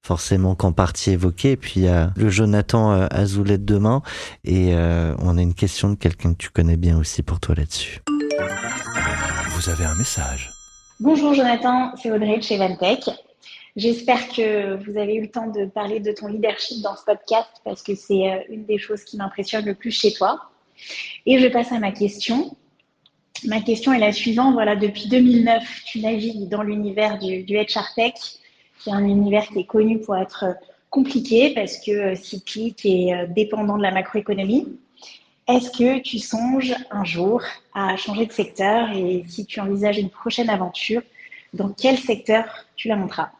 [0.06, 4.01] forcément qu'en partie évoqué, et puis il y a le Jonathan Azoulay de demain,
[4.44, 7.55] et euh, on a une question de quelqu'un que tu connais bien aussi pour toi
[7.56, 8.01] là-dessus.
[9.51, 10.57] Vous avez un message.
[11.01, 13.09] Bonjour Jonathan, c'est Audrey de chez Vantech.
[13.77, 17.49] J'espère que vous avez eu le temps de parler de ton leadership dans ce podcast
[17.65, 20.51] parce que c'est euh, une des choses qui m'impressionne le plus chez toi.
[21.25, 22.57] Et je passe à ma question.
[23.45, 24.55] Ma question est la suivante.
[24.55, 28.01] Voilà, depuis 2009, tu navigues dans l'univers du, du HR qui
[28.91, 30.47] est un univers qui est connu pour être
[30.91, 34.66] compliqué parce que euh, cyclique et euh, dépendant de la macroéconomie.
[35.49, 37.43] Est-ce que tu songes un jour
[37.75, 41.01] à changer de secteur et si tu envisages une prochaine aventure,
[41.55, 42.45] dans quel secteur
[42.77, 43.31] tu la monteras?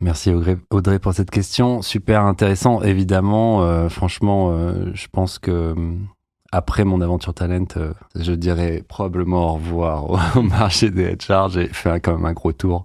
[0.00, 1.80] Merci Audrey, pour cette question.
[1.82, 2.82] Super intéressant.
[2.82, 6.06] Évidemment, euh, franchement, euh, je pense que hum,
[6.52, 11.50] après mon aventure talent, euh, je dirais probablement au revoir au, marché des HR.
[11.72, 12.84] Fait un- quand même un gros tour.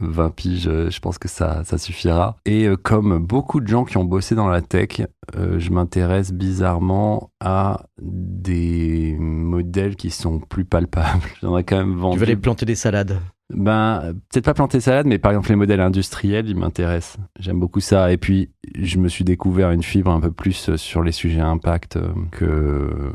[0.00, 2.36] 20 piges, euh, je pense que ça, ça suffira.
[2.44, 5.02] Et euh, comme beaucoup de gens qui ont bossé dans la tech,
[5.36, 11.22] euh, je m'intéresse bizarrement à des modèles qui sont plus palpables.
[11.42, 12.14] J'en ai quand même vendu.
[12.14, 13.18] Tu vas aller planter des salades.
[13.50, 17.16] Ben, peut-être pas planter salade, mais par exemple les modèles industriels, ils m'intéressent.
[17.38, 18.12] J'aime beaucoup ça.
[18.12, 21.98] Et puis, je me suis découvert une fibre un peu plus sur les sujets impact
[22.30, 23.10] que,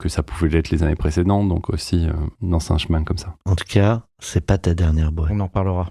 [0.00, 1.48] que ça pouvait l'être les années précédentes.
[1.48, 2.08] Donc aussi,
[2.42, 3.36] dans un chemin comme ça.
[3.44, 5.30] En tout cas, c'est pas ta dernière boîte.
[5.32, 5.90] On en parlera.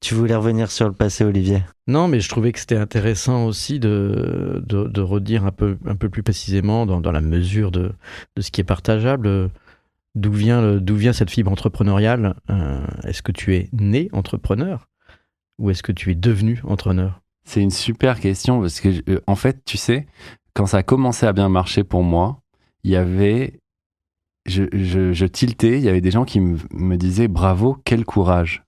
[0.00, 1.62] Tu voulais revenir sur le passé, Olivier?
[1.86, 5.94] Non, mais je trouvais que c'était intéressant aussi de, de, de redire un peu, un
[5.94, 7.92] peu plus précisément, dans, dans la mesure de,
[8.36, 9.50] de ce qui est partageable,
[10.16, 12.34] d'où vient, le- d'où vient cette fibre entrepreneuriale.
[12.50, 14.88] Euh, est-ce que tu es né entrepreneur
[15.58, 17.20] ou est-ce que tu es devenu entrepreneur?
[17.44, 20.06] C'est une super question parce que, euh, en fait, tu sais,
[20.54, 22.40] quand ça a commencé à bien marcher pour moi,
[22.82, 23.60] il y avait.
[24.46, 28.64] Je, je, je tiltais, il y avait des gens qui me, disaient bravo, quel courage.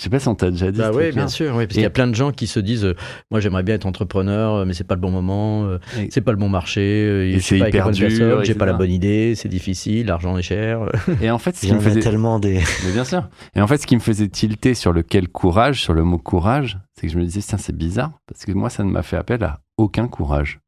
[0.00, 0.78] Je sais pas si on t'a déjà dit.
[0.78, 2.86] Bah oui, bien sûr, oui, parce qu'il y a plein de gens qui se disent
[2.86, 2.96] euh,
[3.30, 5.78] moi j'aimerais bien être entrepreneur, euh, mais c'est pas le bon moment, euh,
[6.08, 8.54] c'est pas le bon marché, euh, c'est pas avec la hyper bonne dur, personne, j'ai
[8.54, 10.86] pas la bonne idée, c'est difficile, l'argent est cher.
[11.20, 12.00] Et en fait, ce qui me faisait.
[12.00, 12.62] tellement des.
[12.86, 13.28] Mais bien sûr.
[13.54, 16.16] Et en fait, ce qui me faisait tilter sur le quel courage, sur le mot
[16.16, 19.02] courage, c'est que je me disais, tiens, c'est bizarre, parce que moi, ça ne m'a
[19.02, 20.60] fait appel à aucun courage.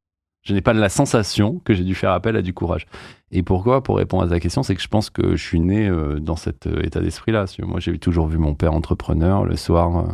[0.43, 2.87] Je n'ai pas la sensation que j'ai dû faire appel à du courage.
[3.31, 3.83] Et pourquoi?
[3.83, 6.37] Pour répondre à ta question, c'est que je pense que je suis né euh, dans
[6.37, 7.45] cet euh, état d'esprit-là.
[7.61, 9.45] Moi, j'ai toujours vu mon père entrepreneur.
[9.45, 10.13] Le soir, euh,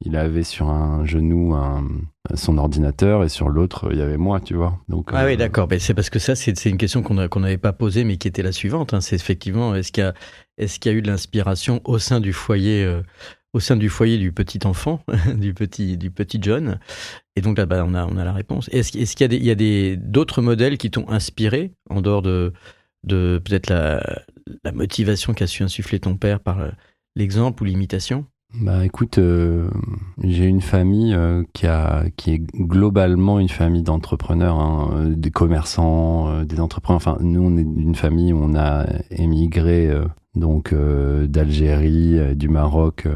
[0.00, 1.86] il avait sur un genou un-
[2.34, 4.78] son ordinateur et sur l'autre, il y avait moi, tu vois.
[4.88, 5.68] Donc, Ah euh, oui, d'accord.
[5.78, 8.52] C'est parce que ça, c'est une question qu'on n'avait pas posée, mais qui était la
[8.52, 8.92] suivante.
[8.94, 9.00] hein.
[9.00, 13.02] C'est effectivement, est-ce qu'il y, a- y eu de l'inspiration au sein du foyer, euh,
[13.54, 15.00] au sein du foyer du petit enfant,
[15.36, 16.78] du petit, du petit John?
[17.36, 18.68] Et donc là, bah, on, a, on a la réponse.
[18.72, 22.52] Est-ce, qu'il- y a d'autres modèles qui t'ont inspiré, en dehors de,
[23.02, 24.02] de peut-être la,
[24.62, 26.70] la motivation qu'a su insuffler ton père par euh,
[27.16, 28.26] l'exemple ou l'imitation?
[28.60, 29.68] Bah écoute, euh,
[30.22, 36.44] j'ai une famille euh, qui, a, qui est globalement une famille d'entrepreneurs, hein, des commerçants,
[36.44, 36.98] des entrepreneurs.
[36.98, 39.90] Enfin, nous, on est une famille où on a émigré
[40.36, 43.08] donc d'Algérie, du Maroc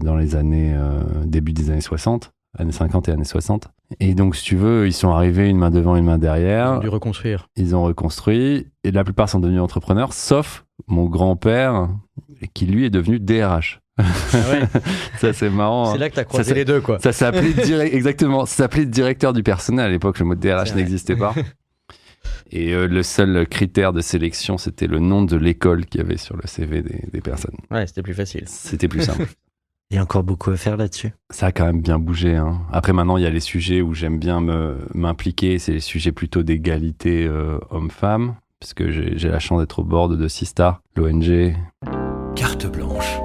[0.00, 0.76] dans les années
[1.24, 3.68] début des années 60, années 50 et années 60.
[4.00, 6.72] Et donc, si tu veux, ils sont arrivés une main devant, une main Ils derrière.
[6.72, 7.48] ont dû reconstruire.
[7.56, 11.88] Ils ont reconstruit et la plupart sont devenus entrepreneurs, sauf mon grand-père
[12.54, 13.80] qui lui est devenu DRH.
[15.18, 15.84] ça c'est marrant.
[15.84, 15.98] Ah C'est hein.
[16.00, 16.98] là que tu as croisé ça- les deux, quoi.
[16.98, 20.18] Ça s'appelait exactement, ça s'appelait directeur du personnel à l'époque.
[20.18, 21.34] Le mot DRH n'existait pas.
[22.50, 26.16] Et euh, le seul critère de sélection, c'était le nom de l'école qu'il y avait
[26.16, 27.56] sur le CV des, des personnes.
[27.70, 28.44] Ouais, c'était plus facile.
[28.46, 29.26] C'était plus simple.
[29.94, 31.12] Il y a encore beaucoup à faire là-dessus.
[31.30, 32.34] Ça a quand même bien bougé.
[32.34, 32.62] hein.
[32.72, 35.60] Après, maintenant, il y a les sujets où j'aime bien me- m'impliquer.
[35.60, 40.26] C'est les sujets plutôt d'égalité euh, homme-femme, puisque j'ai la chance d'être au bord de
[40.26, 41.54] Sistar, l'ONG.
[42.34, 43.18] Carte blanche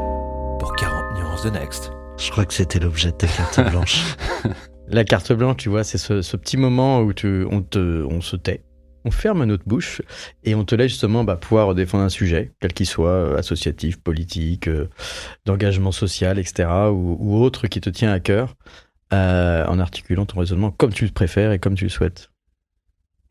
[0.59, 1.91] pour 40 nuances de Next.
[2.19, 4.15] Je crois que c'était l'objet de ta carte blanche.
[4.91, 8.21] La carte blanche, tu vois, c'est ce, ce petit moment où tu, on, te, on
[8.21, 8.63] se tait,
[9.05, 10.01] on ferme notre bouche
[10.43, 13.97] et on te laisse justement bah, pouvoir défendre un sujet, quel qu'il soit, euh, associatif,
[13.97, 14.89] politique, euh,
[15.45, 18.55] d'engagement social, etc., ou, autre qui te tient à cœur,
[19.13, 22.29] euh, en articulant ton raisonnement comme tu le préfères et comme tu le souhaites.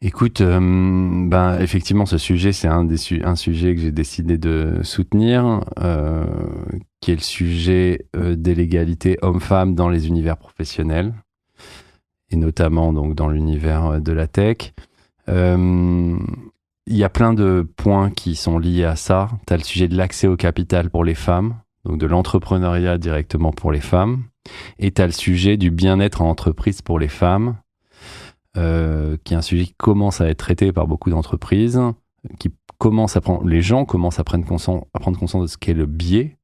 [0.00, 4.78] Écoute, ben, effectivement, ce sujet, c'est un, des su- un sujet que j'ai décidé de
[4.84, 5.64] soutenir,
[7.00, 11.14] qui est le sujet euh, de l'égalité homme-femme dans les univers professionnels,
[12.30, 14.72] et notamment donc dans l'univers de la tech.
[15.28, 16.18] Euh,
[16.86, 19.28] Il y a plein de points qui sont liés à ça.
[19.46, 23.72] Tu le sujet de l'accès au capital pour les femmes, donc de l'entrepreneuriat directement pour
[23.72, 24.24] les femmes,
[24.78, 27.56] et tu as le sujet du bien-être en entreprise pour les femmes
[28.56, 31.78] euh, qui est un sujet qui commence à être traité par beaucoup d'entreprises,
[32.38, 36.37] qui commence à prendre, les gens commencent à prendre conscience de ce qu'est le biais,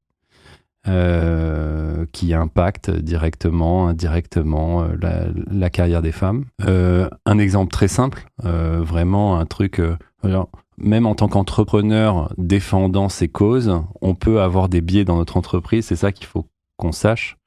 [0.87, 6.45] euh, qui impacte directement, indirectement euh, la, la carrière des femmes.
[6.65, 12.33] Euh, un exemple très simple, euh, vraiment un truc, euh, alors, même en tant qu'entrepreneur
[12.37, 16.45] défendant ses causes, on peut avoir des biais dans notre entreprise, c'est ça qu'il faut
[16.77, 17.37] qu'on sache.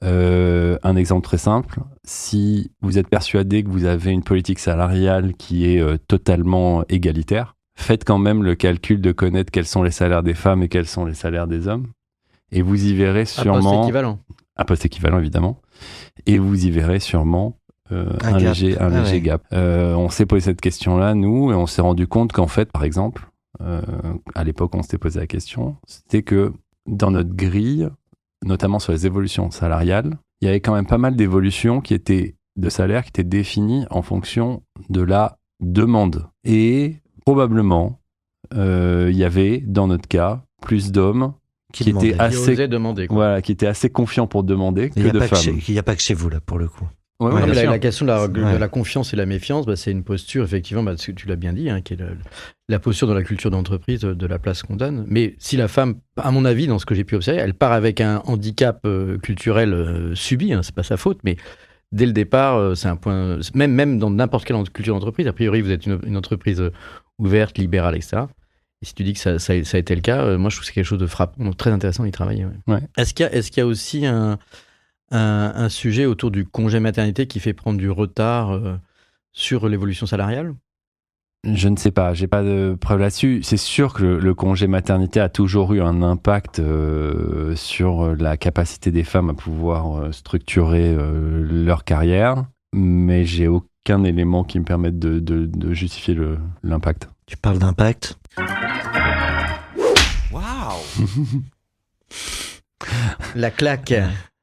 [0.00, 5.66] Un exemple très simple, si vous êtes persuadé que vous avez une politique salariale qui
[5.66, 10.34] est totalement égalitaire, faites quand même le calcul de connaître quels sont les salaires des
[10.34, 11.88] femmes et quels sont les salaires des hommes.
[12.52, 14.18] Et vous y verrez À poste sûrement équivalent.
[14.56, 15.60] un poste équivalent évidemment,
[16.26, 17.56] et vous y verrez sûrement
[17.92, 19.20] euh, Un un, léger, un Ah léger ouais.
[19.20, 19.42] gap.
[19.52, 22.84] Euh, on s'est posé cette question-là, nous, et on s'est rendu compte qu'en fait, par
[22.84, 23.28] exemple,
[23.60, 23.80] euh,
[24.34, 26.52] à l'époque, on s'était posé la question, c'était que
[26.86, 27.88] dans notre grille,
[28.44, 32.36] notamment sur les évolutions salariales, il y avait quand même pas mal d'évolutions qui étaient
[32.56, 36.28] de salaire qui étaient définies en fonction de la demande.
[36.44, 38.00] Et probablement,
[38.54, 41.34] il y avait, dans notre cas, plus d'hommes
[41.72, 43.06] Qui qui Qui assez, demander.
[43.08, 43.16] quoi.
[43.16, 45.44] voilà, qui étaient assez confiants pour demander Il que n'y a, de pas que femmes.
[45.58, 46.88] chez- il y a pas que chez vous, là, pour le coup.
[47.20, 50.44] Ouais, ouais, la, question de la, de confiance et la méfiance, bah, c'est une posture,
[50.44, 52.16] effectivement, bah, tu l'as bien dit, hein, qui est le-
[52.68, 55.04] la posture dans la culture d'entreprise de, de la place qu'on donne.
[55.08, 57.72] Mais si la femme, à mon avis, dans ce que j'ai pu observer, elle part
[57.72, 61.36] avec un handicap euh, culturel euh, subi, hein, c'est pas sa faute, mais
[61.90, 63.38] dès le départ, euh, c'est un point.
[63.52, 66.70] Même, même dans n'importe quelle culture d'entreprise, a priori, vous êtes une, une entreprise euh,
[67.18, 68.22] ouverte, libérale, etc.
[68.82, 70.56] Et si tu dis que ça, ça- ça a été le cas, euh, moi je
[70.56, 72.44] trouve que c'est quelque chose de frappant, donc très intéressant d'y travailler.
[72.44, 72.74] ouais.
[72.74, 72.80] Ouais.
[72.96, 74.38] Est-ce qu'il y, a- y aussi un,
[75.10, 78.76] un, un sujet autour du congé maternité qui fait prendre du retard euh,
[79.32, 80.54] sur l'évolution salariale?
[81.44, 83.40] Je ne sais pas, j'ai pas de preuve là-dessus.
[83.44, 88.36] C'est sûr que le, le congé maternité a toujours eu un impact euh, sur la
[88.36, 92.44] capacité des femmes à pouvoir euh, structurer euh, leur carrière,
[92.74, 96.16] mais j'ai aucun élément qui me permette de, de- de justifier
[96.64, 97.08] l'impact.
[97.28, 98.18] Tu parles d'impact
[103.34, 103.92] La claque.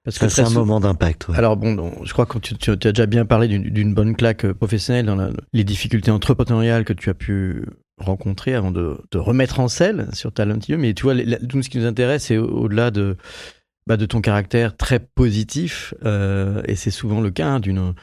[0.03, 1.29] Parce Ça, que c'est un sou- moment d'impact.
[1.29, 1.37] ouais.
[1.37, 4.53] Alors bon, je crois que tu, tu as déjà bien parlé d'une- bonne claque euh,
[4.53, 7.65] professionnelle dans la- les difficultés entrepreneuriales que tu as pu
[7.97, 10.77] rencontrer avant de te remettre en selle sur Talentio.
[10.77, 13.17] Mais tu vois, les- la- tout ce qui nous intéresse, c'est au- au-delà de,
[13.87, 17.95] bah, de ton caractère très positif, euh, et c'est souvent le cas hein, d'une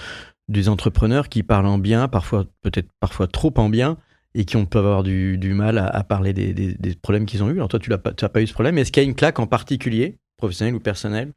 [0.49, 3.97] des entrepreneurs qui parlent en bien, parfois peut-être parfois trop en bien,
[4.35, 7.55] et qui ont, peuvent avoir du, mal à, parler des, problèmes qu'ils ont eu.
[7.55, 8.79] Alors toi, tu n'as pas, eu ce problème.
[8.79, 11.33] Est-ce qu'il y a une claque en particulier, professionnelle ou personnelle,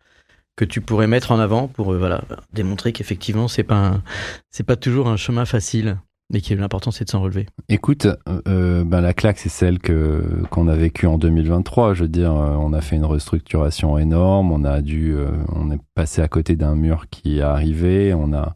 [0.55, 2.17] que tu pourrais mettre en avant pour euh,
[2.53, 4.01] démontrer qu'effectivement, un-
[4.49, 5.97] c'est pas toujours un chemin facile,
[6.31, 7.47] mais que l'important, c'est de s'en relever?
[7.67, 11.93] Écoute, euh, euh, ben la claque, c'est celle que qu'on a vécue en 2023.
[11.93, 14.53] Je veux dire, on a fait une restructuration énorme.
[14.53, 15.13] On a dû,
[15.53, 18.13] on est passé à côté d'un mur qui est arrivé.
[18.13, 18.53] On a,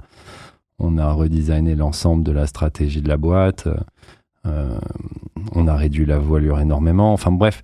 [0.80, 0.98] on
[1.76, 3.68] l'ensemble de la stratégie de la boîte.
[4.46, 4.80] Euh,
[5.54, 7.14] on a réduit la voilure énormément.
[7.14, 7.62] Enfin bref,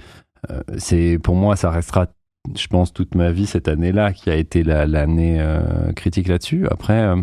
[0.50, 2.08] euh, c'est pour moi, ça restera,
[2.56, 6.68] je pense, toute ma vie cette année-là qui a été la- l'année euh, critique là-dessus.
[6.70, 7.14] Après.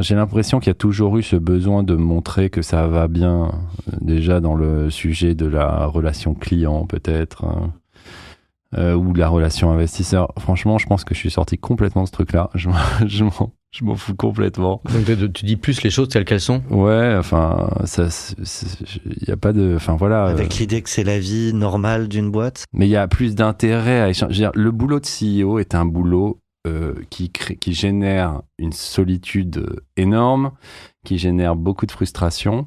[0.00, 3.50] j'ai l'impression qu'il y a toujours eu ce besoin de montrer que ça va bien,
[4.00, 7.44] déjà dans le sujet de la relation client peut-être,
[8.76, 10.32] ou de la relation investisseur.
[10.38, 12.50] Franchement, je pense que je suis sorti complètement de ce truc-là.
[12.54, 14.80] Je m'en- je m'en fous complètement.
[14.92, 16.62] Donc tu- tu dis plus les choses telles qu'elles sont.
[16.70, 18.08] Ouais, enfin, ça,
[19.06, 20.26] il n'y a pas de, enfin voilà.
[20.26, 22.64] euh, Avec l'idée que c'est la vie normale d'une boîte?
[22.72, 24.34] mais il y a plus d'intérêt à échanger.
[24.34, 28.42] Je veux dire, Le boulot de CEO est un boulot euh, qui, crée- qui génère
[28.58, 30.50] une solitude euh, énorme,
[31.04, 32.66] qui génère beaucoup de frustration.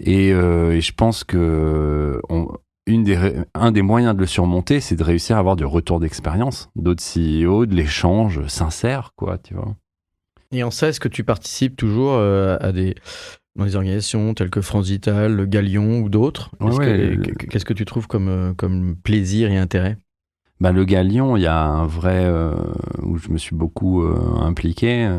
[0.00, 2.48] Et, euh, et je pense que on-
[2.88, 3.16] une des,
[3.54, 7.00] un des moyens de le surmonter, c'est de réussir à avoir du retour d'expérience d'autres
[7.02, 9.76] CEO, de l'échange sincère, quoi, tu vois.
[10.52, 12.94] Et en ça, est-ce que tu participes toujours euh, à des
[13.54, 14.62] dans des organisations telles que
[15.28, 16.50] le Galion ou d'autres?
[16.60, 19.98] Ouais, que- qu- Qu'est-ce que tu trouves comme, euh, comme plaisir et intérêt?
[20.60, 22.54] Bah, le Galion, il y a un vrai euh,
[23.02, 25.18] où je me suis beaucoup euh, impliqué.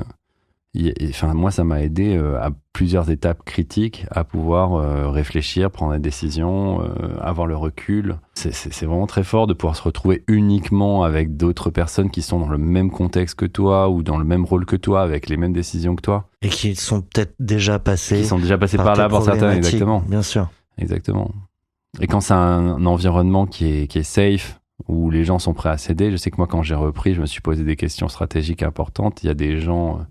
[0.76, 5.70] Et, Enfin, moi, ça m'a aidé euh, à plusieurs étapes critiques à pouvoir euh, réfléchir,
[5.70, 8.16] prendre des décisions, euh, avoir le recul.
[8.34, 12.50] C'est- vraiment très fort de pouvoir se retrouver uniquement avec d'autres personnes qui sont dans
[12.50, 15.54] le même contexte que toi ou dans le même rôle que toi, avec les mêmes
[15.54, 18.18] décisions que toi, Et qui sont peut-être déjà passés.
[18.18, 20.02] qui sont déjà passés par par, là pour certains, exactement.
[20.08, 20.50] Bien sûr.
[20.80, 21.32] Exactement.
[22.02, 22.38] Et quand c'est un,
[22.78, 26.18] un environnement qui est, qui est safe, où les gens sont prêts à céder, je
[26.18, 29.24] sais que moi, quand j'ai repris, je me suis posé des questions stratégiques importantes.
[29.24, 30.04] Il y a des gens, euh,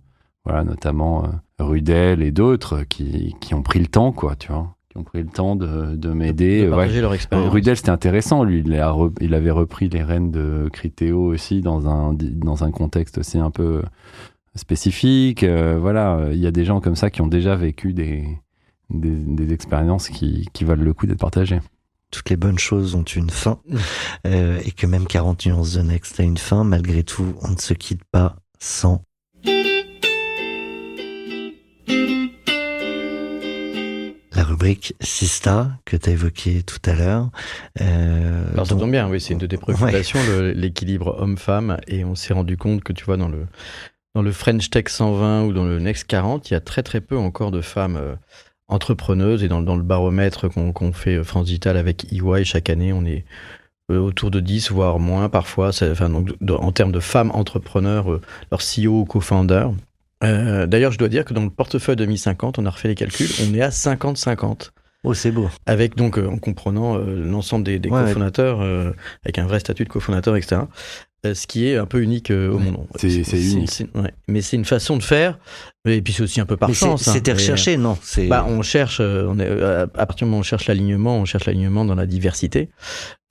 [0.44, 1.28] voilà, notamment euh,
[1.58, 5.22] Rudel et d'autres, qui, qui ont pris le temps, quoi, tu vois, qui ont pris
[5.22, 6.62] le temps de, de m'aider.
[6.64, 6.76] de Ouais.
[6.76, 8.42] partager leur Euh, expérience Rudel, c'était intéressant.
[8.44, 12.64] Lui, il, a re- il avait repris les rênes de Critéo aussi dans un, dans
[12.64, 13.82] un contexte aussi un peu
[14.54, 15.42] spécifique.
[15.44, 18.24] Euh, voilà, il y a des gens comme ça qui ont déjà vécu des,
[18.90, 21.60] des, des expériences qui, qui valent le coup d'être partagées.
[22.10, 23.58] Toutes les bonnes choses ont une fin.
[24.26, 26.62] Euh, et que même 40 nuances de Next a une fin.
[26.64, 29.02] Malgré tout, on ne se quitte pas sans.
[34.62, 37.30] Rubrique Sista que tu as évoquée tout à l'heure.
[37.80, 40.20] Euh, Alors ça tombe bien, oui, c'est une de tes préoccupations,
[40.54, 43.46] l'équilibre homme-femme, et on s'est rendu compte que tu vois dans le
[44.14, 47.00] dans le French Tech 120 ou dans le Next 40, il y a très très
[47.00, 48.14] peu encore de femmes euh,
[48.68, 52.92] entrepreneuses, et dans, dans le baromètre qu'on fait euh, France Digital avec EY chaque année,
[52.92, 53.24] on est
[53.88, 58.20] autour de 10, voire moins parfois, enfin, donc, en termes de femmes entrepreneurs, euh,
[58.50, 59.68] leur CEO ou co-founder.
[60.22, 63.28] Euh, D'ailleurs, je dois dire que dans le portefeuille 2050, on a refait les calculs,
[63.48, 64.70] on est à 50-50.
[65.04, 65.50] Oh, c'est beau.
[65.66, 68.92] Avec donc, euh, en comprenant euh, l'ensemble des, des Ouais, cofondateurs, euh,
[69.24, 70.62] avec un vrai statut de cofondateur, etc.
[71.24, 72.78] Euh, ce qui est un peu unique euh, au monde.
[72.96, 73.70] C'est- c'est unique.
[73.70, 74.12] c'est- ouais.
[74.26, 75.38] Mais c'est une façon de faire,
[75.84, 77.06] et puis c'est aussi un peu par Mais chance.
[77.06, 77.12] hein.
[77.12, 78.26] c'était euh, recherché, non c'est...
[78.26, 81.44] bah, on cherche, on est, à partir du moment où on cherche l'alignement, on cherche
[81.46, 82.70] l'alignement dans la diversité.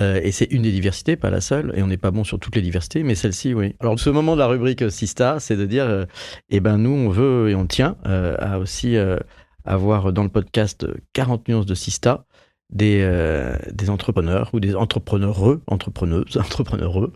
[0.02, 1.74] Euh, et c'est une des diversités, pas la seule.
[1.76, 3.76] Et on n'est pas bon sur toutes les diversités, mais celle-ci, oui.
[3.82, 6.06] Alors, ce moment de la rubrique Sista, c'est de dire, euh,
[6.50, 9.18] eh ben, nous, on veut et on tient euh, à aussi euh,
[9.66, 12.24] avoir dans le podcast euh, 40 nuances de Sista
[12.72, 17.14] des, euh, des entrepreneurs ou des entrepreneureux, entrepreneuses, entrepreneureux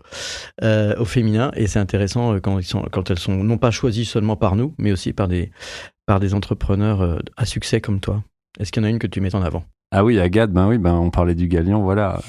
[0.62, 1.50] euh, au féminin.
[1.56, 4.56] Et c'est intéressant euh, quand, ils sont, quand elles sont non pas choisies seulement par
[4.56, 5.50] nous, mais aussi par des,
[6.06, 8.22] par des entrepreneurs euh, à succès comme toi.
[8.58, 9.64] Est-ce qu'il y en a une que tu mets en avant?
[9.92, 12.20] Ah oui, Agathe, ben oui, ben on parlait du Galion, voilà.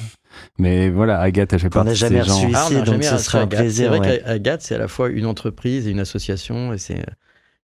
[0.60, 2.36] Mais voilà, Agathe, elle fait partie de ces jamais gens.
[2.36, 2.54] reçu ici.
[2.56, 3.60] Ah, on n'a donc jamais ce reçu sera un Agathe.
[3.62, 4.22] plaisir, C'est vrai ouais.
[4.24, 7.06] qu'Agathe, c'est à la fois une entreprise et une association, et c'est une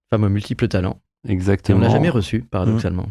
[0.10, 1.00] femme aux multiples talents.
[1.26, 1.80] Et on Exactement.
[1.80, 3.08] l'a jamais reçue, paradoxalement.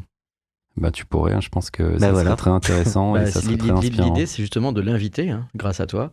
[0.76, 2.30] Bah tu pourrais, hein, je pense que Bah ça voilà.
[2.30, 4.08] serait très intéressant et Bah, ça c'est- serait très L'idée, inspirant.
[4.14, 6.12] l'idée, c'est justement de l'inviter, hein, grâce à toi,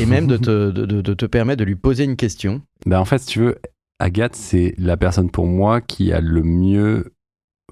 [0.00, 2.60] et même de te, de, de- de te permettre de lui poser une question.
[2.86, 3.56] Ben, en fait, si tu veux,
[3.98, 7.12] Agathe, c'est la personne pour moi qui a le mieux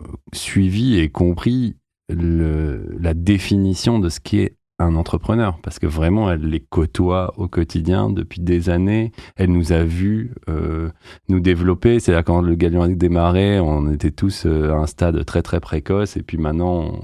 [0.00, 1.76] euh, suivi et compris
[2.08, 5.58] le, la définition de ce qu'est un entrepreneur.
[5.62, 9.12] Parce que vraiment, elle les côtoie au quotidien depuis des années.
[9.36, 10.90] Elle nous a vus euh,
[11.28, 11.98] nous développer.
[12.00, 15.42] C'est là quand le Galion a démarré, on était tous euh, à un stade très
[15.42, 16.16] très précoce.
[16.16, 17.00] Et puis maintenant,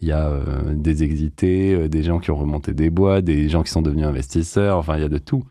[0.00, 3.62] il y a euh, des exités, des gens qui ont remonté des bois, des gens
[3.62, 4.78] qui sont devenus investisseurs.
[4.78, 5.44] Enfin, il y a de tout.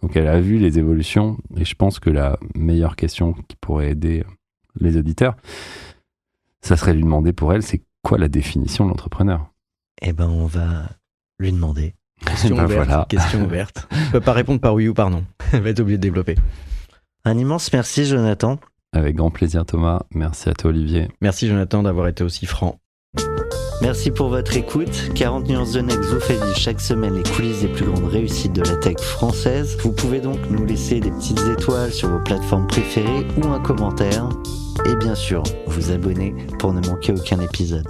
[0.00, 3.90] Donc elle a vu les évolutions et je pense que la meilleure question qui pourrait
[3.90, 4.24] aider
[4.80, 5.36] les auditeurs,
[6.62, 9.52] ça serait lui demander pour elle, c'est quoi la définition de l'entrepreneur?
[10.00, 10.88] Eh ben, on va
[11.38, 11.94] lui demander.
[12.24, 12.86] Question Ben ouverte.
[12.88, 13.06] voilà.
[13.08, 13.88] Question ouverte.
[14.12, 15.24] Peux pas répondre par oui ou par non.
[15.52, 16.36] Elle va être obligée de développer.
[17.24, 18.58] Un immense merci, Jonathan.
[18.94, 21.08] Avec grand plaisir Thomas, merci à toi Olivier.
[21.22, 22.78] Merci Jonathan d'avoir été aussi franc.
[23.80, 25.10] Merci pour votre écoute.
[25.14, 28.52] 40 nuances de Next vous fait vivre chaque semaine les coulisses des plus grandes réussites
[28.52, 29.76] de la tech française.
[29.82, 34.28] Vous pouvez donc nous laisser des petites étoiles sur vos plateformes préférées ou un commentaire.
[34.86, 37.88] Et bien sûr, vous abonner pour ne manquer aucun épisode.